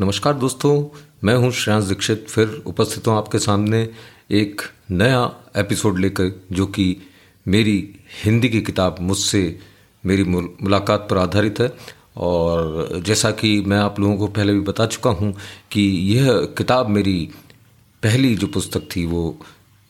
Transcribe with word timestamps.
नमस्कार 0.00 0.34
दोस्तों, 0.34 1.00
मैं 1.24 1.34
हूँ 1.34 1.50
श्रेयांश 1.52 1.84
दीक्षित, 1.84 2.26
फिर 2.28 2.62
उपस्थित 2.66 3.06
हूँ 3.06 3.16
आपके 3.16 3.38
सामने 3.38 3.88
एक 4.30 4.60
नया 4.90 5.20
एपिसोड 5.56 5.98
लेकर, 5.98 6.30
जो 6.52 6.66
कि 6.66 6.96
मेरी 7.46 7.94
हिंदी 8.24 8.48
की 8.48 8.60
किताब 8.60 8.96
मुझसे 9.00 9.58
मेरी 10.04 10.24
मुलाकात 10.24 11.06
पर 11.10 11.18
आधारित 11.18 11.60
है। 11.60 11.72
और 12.16 13.02
जैसा 13.06 13.30
कि 13.30 13.60
मैं 13.60 13.78
आप 13.78 14.00
लोगों 14.00 14.16
को 14.16 14.26
पहले 14.26 14.52
भी 14.52 14.60
बता 14.60 14.86
चुका 14.86 15.10
हूँ 15.10 15.34
कि 15.70 15.82
यह 16.14 16.32
किताब 16.58 16.88
मेरी 16.88 17.28
पहली 18.02 18.34
जो 18.36 18.46
पुस्तक 18.46 18.88
थी, 18.96 19.04
वो 19.06 19.38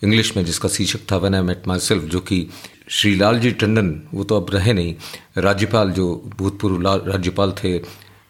इंग्लिश 0.02 0.36
में, 0.36 0.45
जिसका 0.45 0.68
शीर्षक 0.68 1.11
था 1.12 1.16
when 1.16 1.34
I 1.34 1.42
met 1.42 1.68
my 1.68 1.79
self 1.79 2.04
जो 2.04 2.20
कि 2.20 2.46
श्री 2.88 3.14
लालजी 3.14 3.50
टंडन, 3.52 4.02
वो 4.14 4.24
तो 4.24 4.36
अब 4.36 4.50
रहे 4.50 4.72
नहीं, 4.72 4.95
राज्यपाल 5.38 5.90
जो 5.92 6.30
भूतपूर्व 6.38 6.82
राज्यपाल 7.11 7.54
थे 7.64 7.79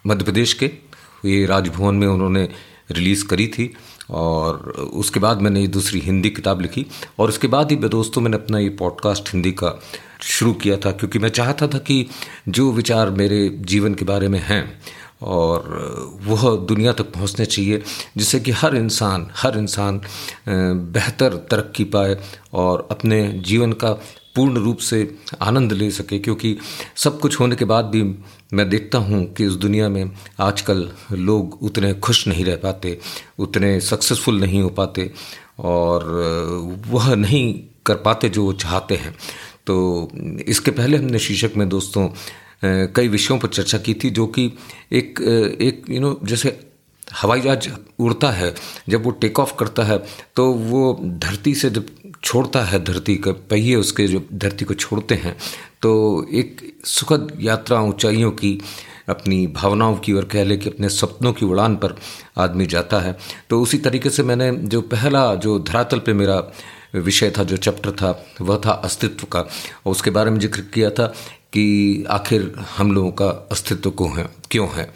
मध्य 0.06 0.24
प्रदेश 0.24 0.52
के। 0.52 0.89
ये 1.24 1.47
राजभवन 1.47 1.95
में 1.95 2.06
उन्होंने 2.06 2.48
रिलीज़ 2.91 3.27
करी 3.27 3.47
थी 3.47 3.74
और 4.11 4.59
उसके 4.95 5.20
बाद 5.20 5.41
मैंने 5.41 5.61
ये 5.61 5.66
दूसरी 5.66 6.01
हिंदी 6.01 6.30
किताब 6.30 6.61
लिखी 6.61 6.87
और 7.19 7.28
उसके 7.28 7.48
बाद 7.48 7.70
ही 7.70 7.77
दोस्तों 7.77 8.23
मैंने 8.23 8.37
अपना 8.37 8.59
ये 8.59 8.69
पॉडकास्ट 8.69 9.28
हिंदी 9.28 9.52
का 9.52 9.83
शुरू 10.23 10.52
किया 10.52 10.77
था 10.77 10.91
क्योंकि 10.91 11.19
मैं 11.19 11.28
चाहता 11.28 11.66
था 11.66 11.78
कि 11.78 12.06
जो 12.48 12.73
विचार 12.73 13.11
मेरे 13.11 13.48
जीवन 13.48 13.95
के 13.95 14.05
बारे 14.05 14.28
में 14.28 14.41
हैं 14.41 14.83
और 15.23 15.61
वह 16.23 16.56
दुनिया 16.56 16.92
तक 16.92 17.05
पहुँचने 17.05 17.47
चाहिए, 17.47 17.83
जिससे 18.16 18.41
कि 18.41 18.50
हर 18.50 18.77
इंसान 18.77 19.30
हर 19.37 19.59
इंसान 19.59 20.00
बेहतर 20.48 21.37
तरक्की 21.50 21.84
पाए 21.84 22.16
और 22.52 22.89
अपने 22.91 23.33
जीवन 23.33 23.73
का 23.73 23.92
पूर्ण 24.37 24.56
रूप 24.56 24.78
से 24.78 25.19
आनंद 25.42 25.73
ले 25.73 25.91
सके, 25.91 26.19
क्योंकि 26.19 26.59
सब 26.97 27.20
कुछ 27.20 27.41
होने 27.41 27.56
के 27.56 27.64
बाद 27.64 27.84
भी 27.84 28.02
मैं 28.52 28.68
देखता 28.68 28.98
हूँ 28.98 29.24
कि 29.34 29.45
इस 29.45 29.52
दुनिया 29.54 29.88
में 29.88 30.10
आजकल 30.40 30.88
लोग 31.12 31.58
उतने 31.62 31.92
खुश 31.95 32.27
नहीं 32.28 32.45
रह 32.45 32.56
पाते, 32.56 32.98
उतने 33.38 33.80
सक्सेसफुल 33.80 34.41
नहीं 34.41 34.62
हो 34.62 34.69
पाते 34.70 35.11
और 35.58 36.05
वह 36.86 37.14
नहीं 37.14 37.52
कर 37.86 37.94
पाते 37.97 38.28
जो 38.28 38.44
वो 38.44 38.52
चाहते 38.52 38.94
हैं। 38.94 39.14
तो 39.66 40.08
इसके 40.48 40.70
पहले 40.70 40.97
हमने 40.97 41.19
शीर्षक 41.19 41.56
में 41.56 41.69
दोस्तों 41.69 42.08
कई 42.64 43.08
विषयों 43.08 43.38
पर 43.38 43.48
चर्चा 43.48 43.78
की 43.78 43.94
थी 43.94 44.10
जो 44.10 44.27
कि 44.27 44.44
एक 44.92 45.20
एक 45.60 45.84
यू 45.91 46.00
नो 46.00 46.19
जैसे 46.25 46.58
हवाई 47.12 47.41
जहाज़ 47.41 47.69
उड़ता 47.98 48.30
है, 48.30 48.55
जब 48.89 49.05
वो 49.05 49.11
टेक 49.12 49.39
ऑफ़ 49.41 49.55
करता 49.58 49.84
है 49.84 49.98
तो 50.36 50.53
वो 50.53 50.98
धरती 51.03 51.55
से 51.55 51.70
जब 51.70 51.86
छोड़ता 52.25 52.62
है 52.64 52.83
धरती 52.84 53.16
का 53.16 53.33
पहिए 53.50 53.75
उसके 53.77 54.06
जो 54.08 54.22
धरती 54.34 54.64
को 54.64 54.75
छोड़ते 54.77 55.14
हैं 55.16 55.36
तो 55.83 55.91
एक 56.33 56.61
सुखद 56.86 57.36
यात्रा 57.41 57.81
ऊंचाइयों 57.83 58.31
की, 58.33 58.58
अपनी 59.08 59.47
भावनाओं 59.47 59.97
की 59.97 60.12
और 60.12 60.25
कह 60.25 60.44
ले 60.44 60.56
कि 60.56 60.70
अपने 60.70 60.88
सपनों 60.88 61.33
की 61.33 61.47
उड़ान 61.47 61.77
पर 61.77 61.94
आदमी 62.38 62.66
जाता 62.66 63.00
है। 63.00 63.16
तो 63.50 63.61
उसी 63.62 63.78
तरीके 63.78 64.11
से 64.11 64.22
मैंने 64.22 64.50
जो 64.53 64.81
पहला 64.83 65.34
जो 65.36 65.58
धरातल 65.61 65.98
पे 65.98 66.12
मेरा 66.12 66.36
विषय 66.97 67.31
था, 67.31 67.44
जो 67.44 67.56
चैप्टर 67.56 67.91
था, 67.92 68.11
वह 68.41 68.61
था 68.66 68.70
अस्तित्व 68.84 69.27
का। 69.27 69.41
और 69.41 69.91
उसके 69.92 70.11
बारे 70.11 70.31
में 70.31 70.38
ज़िक्र 70.38 70.61
किया 70.75 70.91
था 70.91 71.06
कि 71.53 72.05
आखिर 72.11 72.53
हम 72.77 72.92
लोगों 72.92 73.11
का 73.12 73.28
अस्तित्व 73.53 73.91
को 73.92 74.08
है, 74.08 74.28
क्यों 74.50 74.69
है। 74.69 74.88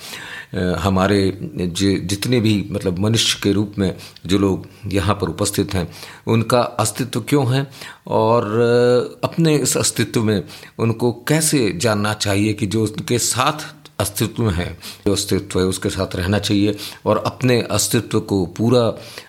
हमारे 0.54 1.20
जितने 1.42 2.40
भी 2.40 2.54
मतलब 2.70 2.98
मनुष्य 2.98 3.38
के 3.42 3.52
रूप 3.52 3.74
में 3.78 3.94
जो 4.26 4.38
लोग 4.38 4.66
यहाँ 4.92 5.14
पर 5.14 5.28
उपस्थित 5.28 5.74
हैं, 5.74 5.88
उनका 6.26 6.60
अस्तित्व 6.60 7.20
क्यों 7.20 7.46
है? 7.54 7.66
और 8.06 9.20
अपने 9.24 9.56
इस 9.56 9.76
अस्तित्व 9.76 10.22
में 10.22 10.42
उनको 10.78 11.12
कैसे 11.28 11.70
जानना 11.76 12.12
चाहिए 12.14 12.52
कि 12.52 12.66
जो 12.66 12.82
उनके 12.82 13.18
साथ 13.18 13.66
अस्तित्व 14.00 14.48
है, 14.50 14.66
जो 15.06 15.12
अस्तित्व 15.12 15.58
है 15.60 15.64
उसके 15.66 15.90
साथ 15.90 16.16
रहना 16.16 16.38
चाहिए 16.38 16.76
और 17.06 17.22
अपने 17.26 17.60
अस्तित्व 17.70 18.20
को 18.20 18.44
पूरा 18.46 18.82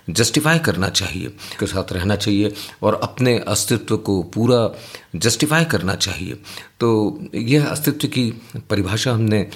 जस्टिफाई 0.09 0.59
करना 0.59 0.89
चाहिए, 0.89 1.27
उसके 1.27 1.65
साथ 1.65 1.93
रहना 1.93 2.15
चाहिए 2.15 2.53
और 2.83 2.99
अपने 3.03 3.37
अस्तित्व 3.47 3.97
को 3.97 4.21
पूरा 4.33 4.69
जस्टिफाई 5.15 5.65
करना 5.65 5.95
चाहिए। 5.95 6.33
तो 6.79 7.19
यह 7.35 7.65
अस्तित्व 7.65 8.07
की 8.07 8.31
परिभाषा 8.69 9.13
हमने 9.13 9.47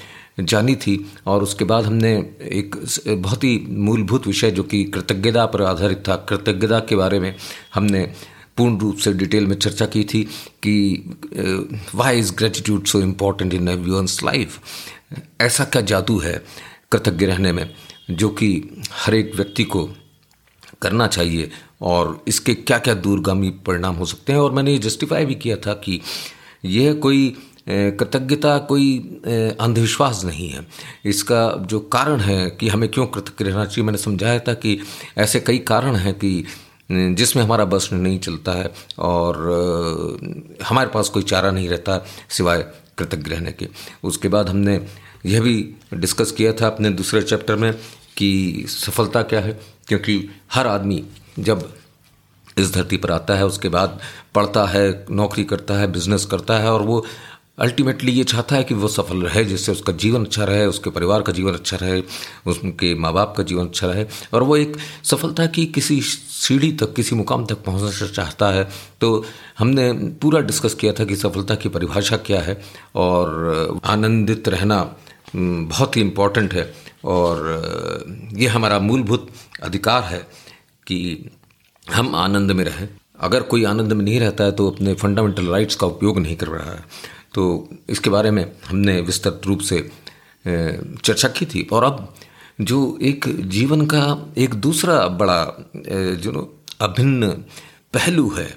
जानी 0.46 0.76
थी 0.76 1.14
और 1.26 1.44
उसके 1.44 1.66
बाद 1.66 1.86
हमने 1.86 2.18
एक 2.42 2.86
बहुत 3.08 3.44
ही 3.44 3.66
मूलभूत 3.70 4.28
विषय 4.28 4.52
जो 4.52 4.64
कि 4.64 4.84
कृतज्ञता 4.84 5.46
पर 5.46 5.62
आधारित 5.62 6.04
था। 6.08 6.16
कृतज्ञता 6.16 6.80
के 6.80 6.96
बारे 6.96 7.20
में 7.20 7.36
हमने 7.74 8.14
पूर्ण 8.58 8.78
रूप 8.78 8.98
से 8.98 9.14
डिटेल 9.14 9.48
में 9.48 9.56
चर्चा 9.56 9.86
की 9.86 10.04
थी 10.04 10.24
कि 10.64 11.04
why 11.96 12.20
is 12.20 12.34
gratitude 12.34 12.86
so 12.86 13.02
important 13.02 13.54
in 13.54 13.68
everyone's 13.68 14.24
life 14.24 14.60
ऐसा 15.42 15.66
क्या 15.66 15.82
जादू 15.82 16.20
है 16.20 16.46
कृतज्ञ 16.92 17.26
रहने 17.26 17.52
में 17.52 17.74
जो 18.12 18.30
कि 18.30 18.82
हर 18.92 19.14
एक 19.14 19.36
व्यक्ति 19.36 19.64
को 19.64 19.90
करना 20.82 21.08
चाहिए 21.08 21.52
और 21.82 22.24
इसके 22.28 22.54
क्या 22.54 22.80
क्या 22.80 22.94
दूरगामी 22.94 23.50
परिणाम 23.50 23.96
हो 23.96 24.06
सकते 24.06 24.34
हैं? 24.34 24.40
और 24.40 24.52
मैंने 24.52 24.72
ये 24.72 24.78
जस्टिफाई 24.78 25.26
भी 25.26 25.36
किया 25.36 25.56
था 25.56 25.74
कि 25.74 26.02
यह 26.66 26.94
कोई 26.94 27.49
कृतज्ञता 27.70 28.58
कोई 28.70 28.98
अंधविश्वास 29.60 30.24
नहीं 30.26 30.50
है। 30.50 30.66
इसका 31.06 31.42
जो 31.64 31.80
कारण 31.94 32.20
है 32.20 32.50
कि 32.50 32.70
हमें 32.70 32.90
क्यों 32.90 33.06
कृतज्ञ 33.08 33.46
रहना 33.46 33.66
चाहिए, 33.66 33.86
मैंने 33.86 33.98
समझाया 33.98 34.40
था 34.40 34.54
कि 34.56 34.80
ऐसे 35.18 35.40
कई 35.40 35.58
कारण 35.68 35.96
हैं 35.96 36.14
कि 36.16 36.44
जिसमें 36.90 37.44
हमारा 37.44 37.66
बस 37.66 37.90
नहीं 37.94 38.20
चलता 38.20 38.52
है 38.52 38.72
और 39.00 39.38
हमारे 40.64 40.90
पास 40.90 41.10
कोई 41.10 41.24
चारा 41.24 41.52
नहीं 41.52 41.70
रहता 41.70 42.04
सिवाय 42.30 42.66
कृतज्ञ 42.98 43.32
रहने 43.32 43.52
के। 43.52 43.68
उसके 44.04 44.28
बाद 44.28 44.50
हमने 44.50 44.80
यह 45.26 45.42
भी 45.42 45.56
डिस्कस 45.94 46.32
किया 46.32 46.54
था 46.54 46.68
अपने 46.68 46.90
दूसरे 46.92 47.22
चैप्टर 47.22 47.56
में 47.56 47.74
कि 48.18 48.66
सफलता 48.70 49.22
क्या 49.24 49.40
है, 49.40 49.60
क्योंकि 49.88 50.24
हर 50.54 50.68
आदमी 50.68 51.04
जब 51.40 51.72
इस 52.58 52.74
धरती 52.74 52.98
पर 52.98 53.12
आता 53.12 53.36
है, 53.36 53.46
उसके 53.46 53.70
बाद 53.70 54.00
पढ़ता 54.36 54.66
है, 54.66 55.06
नौकरी 55.12 55.44
करता 55.44 55.74
है, 55.74 55.92
बिज़नेस 55.92 56.26
करता 56.26 56.58
है 56.58 56.72
और 56.72 56.82
वो 56.82 57.06
अल्टीमेटली 57.60 58.12
ये 58.12 58.24
चाहता 58.24 58.56
है 58.56 58.64
कि 58.64 58.74
वो 58.74 58.88
सफल 58.88 59.22
रहे, 59.22 59.44
जिससे 59.46 59.72
उसका 59.72 59.94
जीवन 59.94 60.26
अच्छा 60.26 60.44
रहे, 60.44 60.66
उसके 60.66 60.90
परिवार 60.90 61.22
का 61.22 61.32
जीवन 61.32 61.54
अच्छा 61.54 61.78
रहे, 61.78 62.02
उसके 62.46 62.94
माँ 62.96 63.14
बाप 63.14 63.34
का 63.38 63.44
जीवन 63.44 63.66
अच्छा 63.66 63.88
रहे। 63.88 64.06
और 64.34 64.44
वो 64.44 64.58
एक 64.58 64.78
सफलता 65.04 65.46
की 65.46 65.66
किसी 65.66 66.00
सीढ़ी 66.02 66.72
तक, 66.72 66.94
किसी 66.94 67.16
मुकाम 67.16 67.46
तक 67.46 67.64
पहुँचना 67.64 68.08
चाहता 68.08 68.50
है। 68.52 68.68
तो 69.02 69.26
हमने 69.60 69.92
पूरा 70.22 70.42
डिस्कस 70.42 70.74
किया 70.74 70.94
था 70.94 71.06
कि 71.06 71.16
सफलता 71.16 71.56
की 71.56 71.70
परिभाषा 71.70 72.18
क्या 72.18 72.42
है 72.42 72.62
और 72.96 73.80
आनंदित 73.86 74.50
रहना 74.50 74.82
बहुत 75.36 75.98
ही 75.98 76.02
इंपॉर्टेंट 76.02 76.54
है। 76.54 76.72
और 77.06 78.30
ये 78.34 78.48
हमारा 78.48 78.80
मूलभूत 78.80 79.28
अधिकार 79.64 80.04
है 80.04 80.20
कि 80.88 81.30
हम 81.88 82.16
आनंद 82.16 82.52
में 82.52 82.64
रहें। 82.66 82.88
अगर 83.20 83.42
कोई 83.44 83.64
आनंद 83.66 83.94
में 83.94 84.04
नहीं 84.06 84.20
रहता 84.20 84.44
है 84.44 84.52
तो 84.52 84.70
अपने 84.70 84.94
फंडामेंटल 84.94 85.48
राइट्स 85.48 85.76
का 85.76 85.88
उपयोग 85.88 86.20
नहीं 86.20 86.36
कर 86.36 86.48
रहा 86.48 86.72
है। 86.72 86.84
तो 87.40 87.70
इसके 87.90 88.10
बारे 88.10 88.32
में 88.32 88.46
हमने 88.68 89.00
विस्तृत 89.02 89.42
रूप 89.46 89.60
से 89.62 89.78
चर्चा 90.46 91.28
की 91.30 91.46
थी। 91.46 91.62
और 91.72 91.84
अब 91.84 92.14
जो 92.62 92.78
एक 93.02 93.26
जीवन 93.50 93.86
का 93.86 94.34
एक 94.38 94.54
दूसरा 94.56 94.96
बड़ा 95.08 95.44
जो 96.24 96.32
अभिन्न 96.82 97.28
पहलू 97.94 98.30
है, 98.30 98.50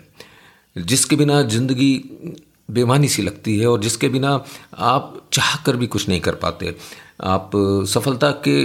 जिसके 0.76 1.16
बिना 1.16 1.40
ज़िंदगी 1.44 1.92
बेमानी 2.68 3.08
सी 3.08 3.22
लगती 3.22 3.56
है 3.58 3.66
और 3.66 3.80
जिसके 3.80 4.08
बिना 4.08 4.32
आप 4.90 5.20
चाह 5.32 5.54
कर 5.56 5.76
भी 5.76 5.86
कुछ 5.86 6.08
नहीं 6.08 6.20
कर 6.20 6.34
पाते, 6.34 6.74
आप 7.20 7.50
सफलता 7.88 8.30
के 8.48 8.56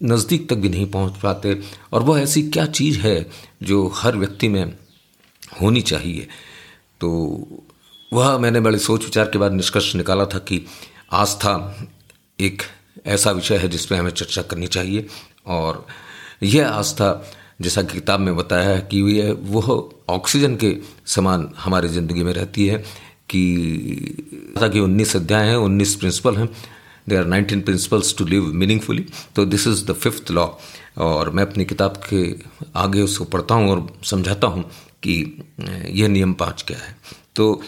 नज़दीक 0.00 0.48
तक 0.50 0.56
भी 0.56 0.68
नहीं 0.68 0.90
पहुँच 0.90 1.20
पाते, 1.22 1.60
और 1.92 2.02
वह 2.02 2.20
ऐसी 2.20 2.42
क्या 2.50 2.66
चीज़ 2.68 2.98
है 3.00 3.30
जो 3.62 3.86
हर 3.96 4.16
व्यक्ति 4.16 4.48
में 4.48 4.64
होनी 5.60 5.80
चाहिए? 5.82 6.28
तो 7.00 7.64
वह 8.14 8.36
मैंने 8.38 8.60
बड़े 8.60 8.78
सोच 8.78 9.04
विचार 9.04 9.28
के 9.28 9.38
बाद 9.38 9.52
निष्कर्ष 9.52 9.94
निकाला 9.96 10.24
था 10.26 10.38
कि 10.38 10.60
आस्था 11.12 11.54
एक 12.38 12.62
ऐसा 13.06 13.30
विषय 13.30 13.56
है 13.56 13.68
जिस 13.68 13.86
पर 13.86 13.96
हमें 13.96 14.10
चर्चा 14.10 14.42
करनी 14.42 14.66
चाहिए। 14.66 15.06
और 15.46 15.86
यह 16.42 16.68
आस्था, 16.68 17.08
जैसा 17.62 17.82
किताब 17.82 18.20
में 18.20 18.36
बताया 18.36 18.68
है 18.68 18.80
कि 18.90 19.00
यह, 19.12 19.36
वह 19.40 20.14
ऑक्सीजन 20.14 20.56
के 20.56 20.76
समान 21.06 21.48
हमारी 21.58 21.88
ज़िंदगी 21.88 22.22
में 22.22 22.32
रहती 22.32 22.66
है 22.66 22.78
कि, 23.30 23.42
जैसा 24.54 24.68
कि 24.68 24.80
उन्नीस 24.80 25.16
अध्याय 25.16 25.48
हैं, 25.48 25.56
उन्नीस 25.56 25.94
प्रिंसिपल 25.94 26.36
हैं 26.36 26.48
they 27.08 27.16
are 27.16 27.24
nineteen 27.26 27.60
principles 27.60 28.16
to 28.18 28.24
live 28.24 28.44
meaningfully 28.54 29.04
तो 29.36 29.44
this 29.46 29.66
is 29.66 29.84
the 29.86 29.94
fifth 29.94 30.30
law 30.30 30.46
और 30.98 31.30
मैं 31.30 31.42
अपनी 31.42 31.64
किताब 31.64 31.96
के 32.08 32.24
आगे 32.76 33.02
उसको 33.02 33.24
पढ़ता 33.24 33.54
हूँ 33.54 33.70
और 33.70 33.86
समझाता 34.04 34.46
हूँ 34.46 34.62
कि 35.02 35.16
यह 35.90 36.08
नियम 36.08 36.32
पाँच 36.34 36.62
क्या 36.62 36.78
है। 36.78 36.96
तो 37.36 37.62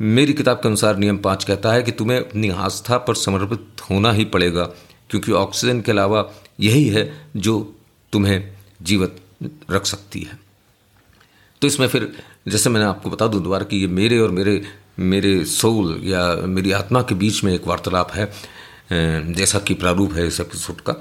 मेरी 0.00 0.32
किताब 0.32 0.56
के 0.56 0.68
अनुसार 0.68 0.96
नियम 0.96 1.18
पाँच 1.18 1.44
कहता 1.44 1.72
है 1.72 1.82
कि 1.82 1.92
तुम्हें 1.92 2.18
अपनी 2.18 2.48
आस्था 2.50 2.98
पर 2.98 3.14
समर्पित 3.14 3.80
होना 3.90 4.12
ही 4.12 4.24
पड़ेगा, 4.26 4.64
क्योंकि 5.10 5.32
ऑक्सीजन 5.32 5.80
के 5.80 5.92
अलावा 5.92 6.28
यही 6.60 6.88
है 6.88 7.10
जो 7.36 7.58
तुम्हें 8.12 8.54
जीवित 8.82 9.16
रख 9.70 9.86
सकती 9.86 10.20
है। 10.20 10.38
तो 11.62 11.66
इसमें 11.66 11.86
फिर, 11.88 12.12
जैसे 12.48 12.70
मैंने 12.70 12.86
आपको 12.86 13.10
बता 13.10 13.26
दूँ 13.26 13.42
दोबारा 13.42 13.64
कि 13.64 13.76
ये 13.76 13.86
मेरे 13.88 14.18
और 14.18 14.30
मेरे 14.30 14.62
मेरे 15.00 15.44
सोल 15.44 16.00
या 16.04 16.24
मेरी 16.46 16.72
आत्मा 16.72 17.00
के 17.02 17.14
बीच 17.14 17.42
में 17.44 17.52
एक 17.54 17.66
वार्तालाप 17.66 18.10
है 18.12 18.30
जैसा 19.34 19.58
कि 19.58 19.74
प्रारूप 19.74 20.12
है 20.12 20.26
इस 20.26 20.40
एपिसोड 20.40 20.80
का। 20.80 20.92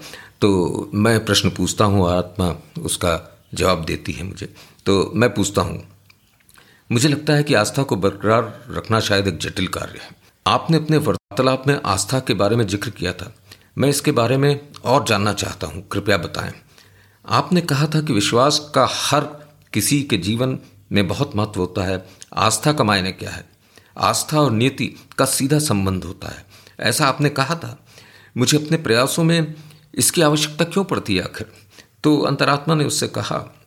तो 0.41 0.89
मैं 0.93 1.23
प्रश्न 1.25 1.49
पूछता 1.49 1.85
हूँ, 1.85 2.07
आत्मा 2.09 2.55
उसका 2.81 3.19
जवाब 3.53 3.83
देती 3.85 4.11
है 4.11 4.23
मुझे। 4.23 4.45
तो 4.85 5.11
मैं 5.15 5.33
पूछता 5.33 5.61
हूँ 5.61 5.83
मुझे 6.91 7.09
लगता 7.09 7.33
है 7.33 7.43
कि 7.43 7.53
आस्था 7.53 7.83
को 7.83 7.95
बरकरार 7.95 8.65
रखना 8.69 8.99
शायद 8.99 9.27
एक 9.27 9.37
जटिल 9.37 9.67
कार्य 9.67 9.99
है। 10.03 10.09
आपने 10.47 10.77
अपने 10.77 10.97
वार्तालाप 10.97 11.63
में 11.67 11.81
आस्था 11.85 12.19
के 12.19 12.33
बारे 12.33 12.55
में 12.55 12.67
ज़िक्र 12.67 12.89
किया 12.89 13.13
था। 13.13 13.35
मैं 13.77 13.89
इसके 13.89 14.11
बारे 14.11 14.37
में 14.37 14.67
और 14.85 15.05
जानना 15.05 15.33
चाहता 15.33 15.67
हूँ। 15.67 15.87
कृपया 15.87 16.17
बताएँ। 16.17 16.53
आपने 17.29 17.61
कहा 17.61 17.87
था 17.87 18.01
कि 18.01 18.13
विश्वास 18.13 18.71
का 18.75 18.87
हर 18.91 19.21
किसी 19.73 20.03
के 20.03 20.17
जीवन 20.17 20.59
में 20.91 21.07
बहुत 21.07 21.35
महत्व 21.35 21.59
होता 21.59 21.83
है। 21.83 22.05
आस्था 22.33 22.73
का 22.73 22.83
मायने 22.83 23.11
क्या 23.11 23.31
है? 23.31 23.45
आस्था 23.97 24.41
और 24.41 24.51
नीति 24.51 24.95
का 25.17 25.25
सीधा 25.25 25.59
संबंध 25.59 26.03
होता 26.03 26.27
है। 26.27 26.45
ऐसा 26.79 27.05
आपने 27.05 27.29
कहा 27.29 27.55
था। 27.55 27.85
मुझे 28.37 28.65
अपने 28.65 28.77
प्रयासों 28.77 29.23
में 29.23 29.55
इसकी 29.95 30.21
आवश्यकता 30.21 30.65
क्यों 30.65 30.83
पड़ती 30.83 31.15
है 31.15 31.23
आखिर? 31.23 31.47
तो 32.03 32.19
अंतरात्मा 32.19 32.75
ने 32.75 32.85
उससे 32.85 33.07
कहा 33.07 33.60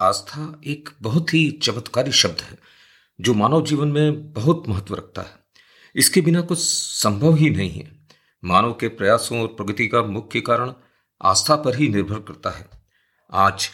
आस्था 0.00 0.60
एक 0.64 0.88
बहुत 1.02 1.32
ही 1.34 1.50
चमत्कारी 1.62 2.12
शब्द 2.12 2.40
है, 2.40 2.58
जो 3.20 3.34
मानव 3.34 3.64
जीवन 3.66 3.88
में 3.88 4.32
बहुत 4.32 4.68
महत्व 4.68 4.94
रखता 4.94 5.22
है। 5.22 5.36
इसके 5.94 6.20
बिना 6.20 6.40
कुछ 6.40 6.58
संभव 6.58 7.34
ही 7.34 7.48
नहीं 7.50 7.70
है। 7.70 7.90
मानव 8.42 8.72
के 8.72 8.88
प्रयासों 8.88 9.40
और 9.40 9.48
प्रगति 9.48 9.86
का 9.88 10.02
मुख्य 10.02 10.40
कारण 10.40 10.72
आस्था 11.20 11.56
पर 11.56 11.76
ही 11.76 11.88
निर्भर 11.88 12.18
करता 12.18 12.50
है। 12.50 12.68
आज 13.32 13.68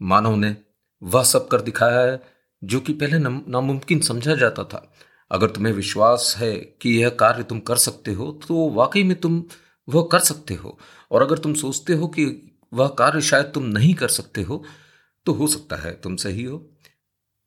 मानव 0.00 0.36
ने 0.36 0.56
वह 1.02 1.22
सब 1.22 1.48
कर 1.48 1.60
दिखाया 1.60 2.00
है, 2.00 2.20
जो 2.62 2.80
कि 2.80 2.92
पहले 2.92 3.18
नामुमकिन 3.18 4.00
समझा 4.00 4.34
जाता 4.34 4.64
था। 4.64 4.92
अगर 5.30 5.50
तुम्हें 5.50 5.72
विश्वास 5.72 6.34
है 6.38 6.52
कि 6.82 6.96
यह 6.96 7.08
कार्य 7.10 7.42
तुम 7.42 7.58
कर 7.60 7.76
सकते 7.76 8.12
हो 8.12 8.30
तो 8.48 8.68
वाकई 8.70 9.02
में 9.02 9.16
तुम 9.20 9.42
वह 9.88 10.08
कर 10.12 10.18
सकते 10.18 10.54
हो। 10.54 10.78
और 11.10 11.22
अगर 11.22 11.38
तुम 11.38 11.54
सोचते 11.54 11.92
हो 11.92 12.08
कि 12.08 12.24
वह 12.72 12.88
कार्य 12.88 13.20
शायद 13.20 13.46
तुम 13.46 13.64
नहीं 13.68 13.94
कर 13.94 14.08
सकते 14.08 14.42
हो 14.42 14.64
तो 15.30 15.34
हो 15.34 15.46
सकता 15.46 15.76
है, 15.76 15.92
तुम 15.92 16.16
सही 16.16 16.44
हो। 16.44 16.70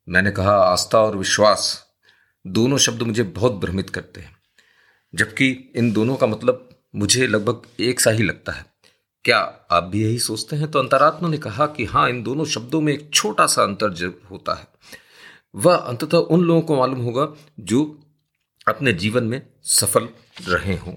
मैंने 0.10 0.32
कहा, 0.32 0.52
आस्था 0.52 1.00
और 1.00 1.18
विश्वास 1.18 1.86
दोनों 2.48 2.78
शब्द 2.78 3.02
मुझे 3.02 3.24
बहुत 3.24 3.52
भ्रमित 3.52 3.90
करते 3.90 4.22
हैं। 4.22 4.36
जबकि 5.16 5.72
इन 5.76 5.92
दोनों 5.94 6.16
का 6.16 6.28
मतलब 6.28 6.70
मुझे 6.96 7.28
लगभग 7.28 7.62
एक 7.80 8.00
सा 8.00 8.12
ही 8.12 8.24
लगता 8.24 8.52
है। 8.52 8.66
क्या 9.26 9.40
आप 9.72 9.84
भी 9.84 10.04
यही 10.04 10.20
सोचते 10.20 10.56
हैं? 10.56 10.72
तो 10.72 10.80
अंतरात्मा 10.80 11.30
ने 11.30 11.38
कहा 11.38 11.66
कि 11.68 11.86
हाँ 11.86 12.10
इन 12.10 12.24
दोनों 12.24 12.46
शब्दों 12.46 12.82
में 12.82 12.94
एक 12.94 13.10
छोटा 13.14 13.48
सा 13.48 13.64
अंतर 13.64 13.94
जब 13.94 14.22
होता 14.32 14.54
है, 14.54 14.68
वह 15.56 15.76
अंततः 15.76 16.18
उन 16.18 16.42
लोगों 16.42 16.62
को 16.62 16.76
मालूम 16.76 17.02
होगा 17.02 17.28
जो 17.60 18.00
अपने 18.68 18.94
जीवन 18.94 19.24
में 19.24 19.42
सफल 19.64 20.10
रहे 20.48 20.78
हों। 20.78 20.96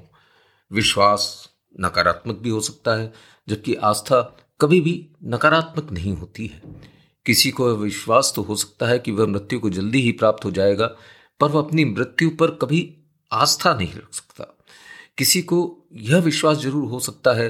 विश्वास 0.72 1.48
नकारात्मक 1.80 2.36
भी 2.36 2.50
हो 2.50 2.60
सकता 2.60 2.94
है, 2.94 3.12
जबकि 3.48 3.74
आस्था 3.74 4.36
कभी 4.60 4.80
भी 4.80 4.94
नकारात्मक 5.24 5.90
नहीं 5.92 6.12
होती 6.16 6.46
है। 6.46 6.60
किसी 7.26 7.50
को 7.50 7.74
विश्वास 7.76 8.32
तो 8.36 8.42
हो 8.42 8.56
सकता 8.56 8.86
है 8.86 8.98
कि 8.98 9.12
वह 9.12 9.26
मृत्यु 9.26 9.60
को 9.60 9.70
जल्दी 9.70 10.00
ही 10.00 10.12
प्राप्त 10.12 10.44
हो 10.44 10.50
जाएगा, 10.50 10.86
पर 11.40 11.48
वह 11.48 11.62
अपनी 11.62 11.84
मृत्यु 11.84 12.30
पर 12.30 12.50
कभी 12.52 12.82
आस्था 13.30 13.74
नहीं 13.74 13.94
रख 13.94 14.12
सकता। 14.12 14.44
किसी 15.18 15.42
को 15.42 15.58
यह 15.92 16.18
विश्वास 16.18 16.56
ज़रूर 16.56 16.88
हो 16.88 17.00
सकता 17.00 17.32
है 17.34 17.48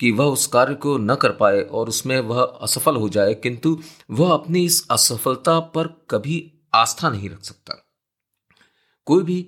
कि 0.00 0.10
वह 0.10 0.24
उस 0.24 0.46
कार्य 0.46 0.74
को 0.74 0.96
न 0.98 1.14
कर 1.14 1.32
पाए 1.32 1.60
और 1.60 1.88
उसमें 1.88 2.18
वह 2.20 2.42
असफल 2.42 2.96
हो 2.96 3.08
जाए, 3.08 3.34
किंतु 3.34 3.78
वह 4.10 4.32
अपनी 4.34 4.64
इस 4.64 4.86
असफलता 4.90 5.58
पर 5.60 5.86
कभी 6.10 6.52
आस्था 6.74 7.10
नहीं 7.10 7.30
रख 7.30 7.42
सकता। 7.42 7.82
कोई 9.06 9.22
भी 9.22 9.40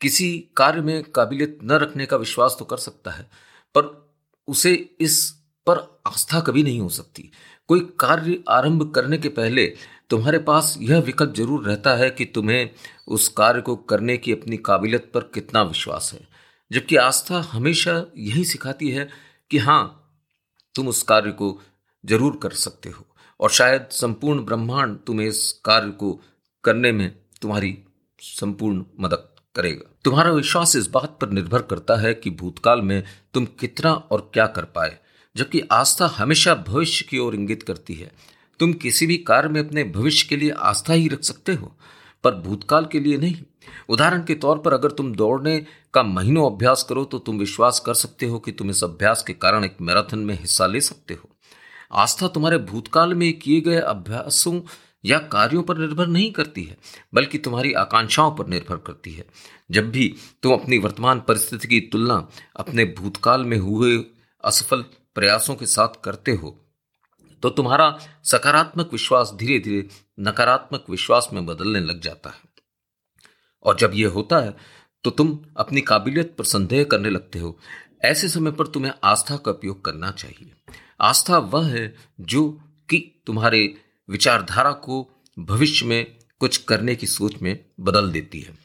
किसी 0.00 0.28
कार्य 0.56 0.80
में 0.80 1.02
काबिलियत 1.10 1.58
न 1.64 1.72
रखने 1.72 2.06
का 2.06 2.16
विश्वास 2.16 2.56
तो 2.58 2.64
कर 2.64 2.76
सकता 2.76 3.10
है, 3.10 3.30
पर 3.74 4.14
उसे 4.48 4.72
इस 5.00 5.34
पर 5.66 5.78
आस्था 6.06 6.40
कभी 6.40 6.62
नहीं 6.62 6.80
हो 6.80 6.88
सकती। 6.88 7.30
कोई 7.68 7.80
कार्य 8.00 8.38
आरंभ 8.48 8.90
करने 8.94 9.18
के 9.18 9.28
पहले 9.30 9.66
तुम्हारे 10.10 10.38
पास 10.40 10.76
यह 10.80 11.00
विकल्प 11.00 11.34
ज़रूर 11.34 11.64
रहता 11.64 11.94
है 11.96 12.10
कि 12.10 12.24
तुम्हें 12.24 12.70
उस 13.08 13.28
कार्य 13.28 13.60
को 13.60 13.76
करने 13.76 14.16
की 14.16 14.32
अपनी 14.32 14.56
काबिलियत 14.56 15.10
पर 15.14 15.30
कितना 15.34 15.62
विश्वास 15.62 16.10
है। 16.14 16.20
जबकि 16.70 16.96
आस्था 16.96 17.40
हमेशा 17.50 17.92
यही 18.16 18.44
सिखाती 18.44 18.90
है 18.90 19.08
कि 19.50 19.58
हाँ 19.58 19.82
तुम 20.74 20.88
उस 20.88 21.02
कार्य 21.02 21.30
को 21.32 21.58
ज़रूर 22.04 22.38
कर 22.42 22.50
सकते 22.50 22.90
हो 22.90 23.04
और 23.40 23.50
शायद 23.50 23.88
संपूर्ण 23.92 24.44
ब्रह्मांड 24.44 24.96
तुम्हें 25.06 25.26
इस 25.26 25.50
कार्य 25.64 25.90
को 25.90 26.12
करने 26.64 26.92
में 26.92 27.10
तुम्हारी 27.42 27.76
संपूर्ण 28.18 28.84
मदद 29.00 29.28
करेगा। 29.56 29.90
तुम्हारा 30.04 30.30
विश्वास 30.30 30.74
इस 30.76 30.86
बात 30.86 31.16
पर 31.20 31.30
निर्भर 31.30 31.62
करता 31.62 31.96
है 31.96 32.12
कि 32.14 32.30
भूतकाल 32.32 32.80
में 32.82 33.02
तुम 33.34 33.44
कितना 33.60 33.92
और 33.92 34.30
क्या 34.34 34.46
कर 34.46 34.64
पाए। 34.74 34.98
जबकि 35.36 35.60
आस्था 35.72 36.06
हमेशा 36.08 36.54
भविष्य 36.68 37.06
की 37.08 37.18
ओर 37.18 37.34
इंगित 37.34 37.62
करती 37.62 37.94
है। 37.94 38.10
तुम 38.60 38.72
किसी 38.72 39.06
भी 39.06 39.16
कार्य 39.18 39.48
में 39.48 39.60
अपने 39.60 39.84
भविष्य 39.84 40.26
के 40.28 40.36
लिए 40.36 40.50
आस्था 40.50 40.92
ही 40.92 41.08
रख 41.08 41.22
सकते 41.22 41.54
हो, 41.54 41.76
पर 42.24 42.34
भूतकाल 42.34 42.86
के 42.86 43.00
लिए 43.00 43.16
नहीं। 43.16 43.36
उदाहरण 43.88 44.22
के 44.24 44.34
तौर 44.34 44.58
पर 44.58 44.72
अगर 44.72 44.90
तुम 44.90 45.12
दौड़ने 45.12 45.58
का 45.94 46.02
महीनों 46.02 46.50
अभ्यास 46.50 46.82
करो 46.82 47.04
तो 47.04 47.18
तुम 47.18 47.38
विश्वास 47.38 47.80
कर 47.80 47.94
सकते 47.94 48.26
हो 48.26 48.38
कि 48.38 48.52
तुम 48.52 48.70
इस 48.70 48.82
अभ्यास 48.84 49.22
के 49.22 49.32
कारण 49.32 49.64
एक 49.64 49.76
मैराथन 49.80 50.18
में 50.18 50.34
हिस्सा 50.34 50.66
ले 50.66 50.80
सकते 50.80 51.14
हो। 51.14 51.28
आस्था 51.92 52.28
तुम्हारे 52.28 52.58
भूतकाल 52.60 53.14
में 53.14 53.32
किए 53.32 53.60
गए 53.60 53.78
अभ्यासों 53.78 54.60
या 55.04 55.18
कार्यों 55.32 55.62
पर 55.62 55.78
निर्भर 55.78 56.06
नहीं 56.06 56.30
करती 56.32 56.62
है, 56.62 56.76
बल्कि 57.14 57.38
तुम्हारी 57.38 57.72
आकांक्षाओं 57.72 58.30
पर 58.32 58.46
निर्भर 58.46 58.76
करती 58.76 59.12
है। 59.12 59.24
जब 59.70 59.90
भी 59.90 60.14
तुम 60.42 60.52
अपनी 60.52 60.78
वर्तमान 60.78 61.20
परिस्थिति 61.20 61.68
की 61.68 61.80
तुलना 61.82 62.26
अपने 62.56 62.84
भूतकाल 62.98 63.44
में 63.44 63.58
हुए 63.58 63.98
असफल 64.44 64.84
प्रयासों 65.16 65.54
के 65.54 65.66
साथ 65.66 66.00
करते 66.04 66.32
हो 66.32 66.56
तो 67.42 67.50
तुम्हारा 67.50 67.88
सकारात्मक 68.24 68.92
विश्वास 68.92 69.32
धीरे 69.36 69.58
धीरे 69.58 69.88
नकारात्मक 70.20 70.84
विश्वास 70.90 71.28
में 71.32 71.44
बदलने 71.46 71.80
लग 71.80 72.00
जाता 72.00 72.30
है। 72.30 72.44
और 73.64 73.76
जब 73.76 73.92
यह 73.94 74.08
होता 74.08 74.38
है 74.38 74.54
तो 75.04 75.10
तुम 75.10 75.38
अपनी 75.56 75.80
काबिलियत 75.80 76.34
पर 76.38 76.44
संदेह 76.44 76.84
करने 76.84 77.10
लगते 77.10 77.38
हो। 77.38 77.58
ऐसे 78.04 78.28
समय 78.28 78.50
पर 78.50 78.66
तुम्हें 78.66 78.92
आस्था 79.04 79.36
का 79.36 79.50
उपयोग 79.50 79.84
करना 79.84 80.10
चाहिए। 80.10 80.52
आस्था 81.00 81.38
वह 81.38 81.68
है 81.68 81.94
जो 82.20 82.48
कि 82.88 82.98
तुम्हारे 83.26 83.62
विचारधारा 84.08 84.72
को 84.72 85.08
भविष्य 85.38 85.86
में 85.86 86.16
कुछ 86.40 86.56
करने 86.56 86.94
की 86.96 87.06
सोच 87.06 87.36
में 87.42 87.58
बदल 87.80 88.10
देती 88.10 88.40
है। 88.40 88.58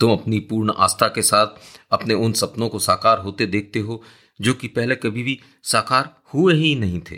तुम 0.00 0.12
अपनी 0.12 0.38
पूर्ण 0.40 0.72
आस्था 0.78 1.08
के 1.08 1.22
साथ 1.22 1.46
अपने 1.90 2.14
उन 2.14 2.32
सपनों 2.32 2.68
को 2.68 2.78
साकार 2.78 3.18
होते 3.18 3.46
देखते 3.46 3.80
हो 3.80 4.02
जो 4.40 4.54
कि 4.54 4.68
पहले 4.68 4.96
कभी 4.96 5.22
भी 5.22 5.38
साकार 5.62 6.14
हुए 6.34 6.54
ही 6.54 6.74
नहीं 6.74 7.00
थे। 7.00 7.16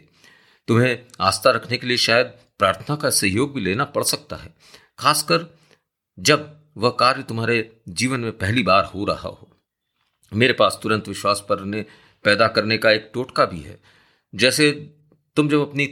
तुम्हें 0.68 0.98
आस्था 1.20 1.50
रखने 1.50 1.76
के 1.76 1.86
लिए 1.86 1.96
शायद 1.96 2.26
प्रार्थना 2.58 2.96
का 2.96 3.10
सहयोग 3.10 3.54
भी 3.54 3.60
लेना 3.60 3.84
पड़ 3.84 4.02
सकता 4.04 4.36
है, 4.36 4.54
खासकर 4.98 5.46
जब 6.18 6.56
वह 6.76 6.90
कार्य 6.90 7.22
तुम्हारे 7.22 7.78
जीवन 7.88 8.20
में 8.20 8.32
पहली 8.32 8.62
बार 8.62 8.84
हो 8.84 9.04
रहा 9.04 9.28
हो। 9.28 9.48
मेरे 10.32 10.52
पास 10.52 10.78
तुरंत 10.82 11.08
विश्वास 11.08 11.44
पर 11.48 11.60
ने 11.60 11.84
पैदा 12.24 12.48
करने 12.48 12.78
का 12.78 12.90
एक 12.90 13.10
टोटका 13.14 13.44
भी 13.44 13.60
है। 13.60 13.78
जैसे 14.34 14.70
तुम 15.36 15.48
जब 15.48 15.68
अपनी 15.68 15.86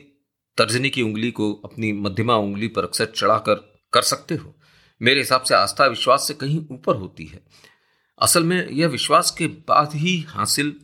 तर्जनी 0.58 0.90
की 0.90 1.02
उंगली 1.02 1.30
को 1.30 1.52
अपनी 1.64 1.92
मध्यमा 1.92 2.36
उंगली 2.36 2.68
पर 2.68 2.84
अक्सर 2.84 3.06
चढ़ाकर 3.06 3.54
कर 3.92 4.02
सकते 4.02 4.34
हो, 4.34 4.54
मेरे 5.00 5.20
हिसाब 5.20 5.42
से 5.42 5.54
आस्था 5.54 5.86
विश्वास 5.86 6.26
से 6.28 6.34
कहीं 6.34 6.64
ऊपर 6.70 6.96
होती 6.96 7.24
है। 7.24 7.40
असल 8.18 8.44
में 8.44 8.68
यह 8.68 8.88
विश्वास 8.88 9.30
के 9.30 9.46
बाद 9.46 9.94
ही 9.94 10.18
हासिल 10.20 10.74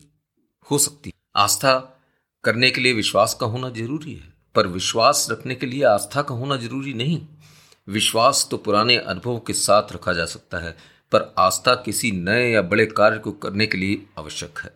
हो 0.71 0.77
सकती 0.77 1.09
है। 1.09 1.13
आस्था 1.35 1.73
करने 2.43 2.69
के 2.71 2.81
लिए 2.81 2.93
विश्वास 2.93 3.33
का 3.33 3.45
होना 3.45 3.69
ज़रूरी 3.69 4.13
है, 4.13 4.33
पर 4.55 4.67
विश्वास 4.67 5.27
रखने 5.31 5.55
के 5.55 5.65
लिए 5.65 5.83
आस्था 5.85 6.21
का 6.21 6.35
होना 6.35 6.57
ज़रूरी 6.57 6.93
नहीं। 6.93 7.19
विश्वास 7.87 8.47
तो 8.51 8.57
पुराने 8.57 8.97
अनुभवों 8.97 9.39
के 9.39 9.53
साथ 9.53 9.91
रखा 9.93 10.13
जा 10.13 10.25
सकता 10.25 10.59
है, 10.59 10.75
पर 11.11 11.33
आस्था 11.37 11.75
किसी 11.75 12.11
नए 12.11 12.49
या 12.51 12.61
बड़े 12.61 12.85
कार्य 12.87 13.19
को 13.19 13.31
करने 13.31 13.67
के 13.67 13.77
लिए 13.77 14.01
आवश्यक 14.19 14.59
है। 14.59 14.71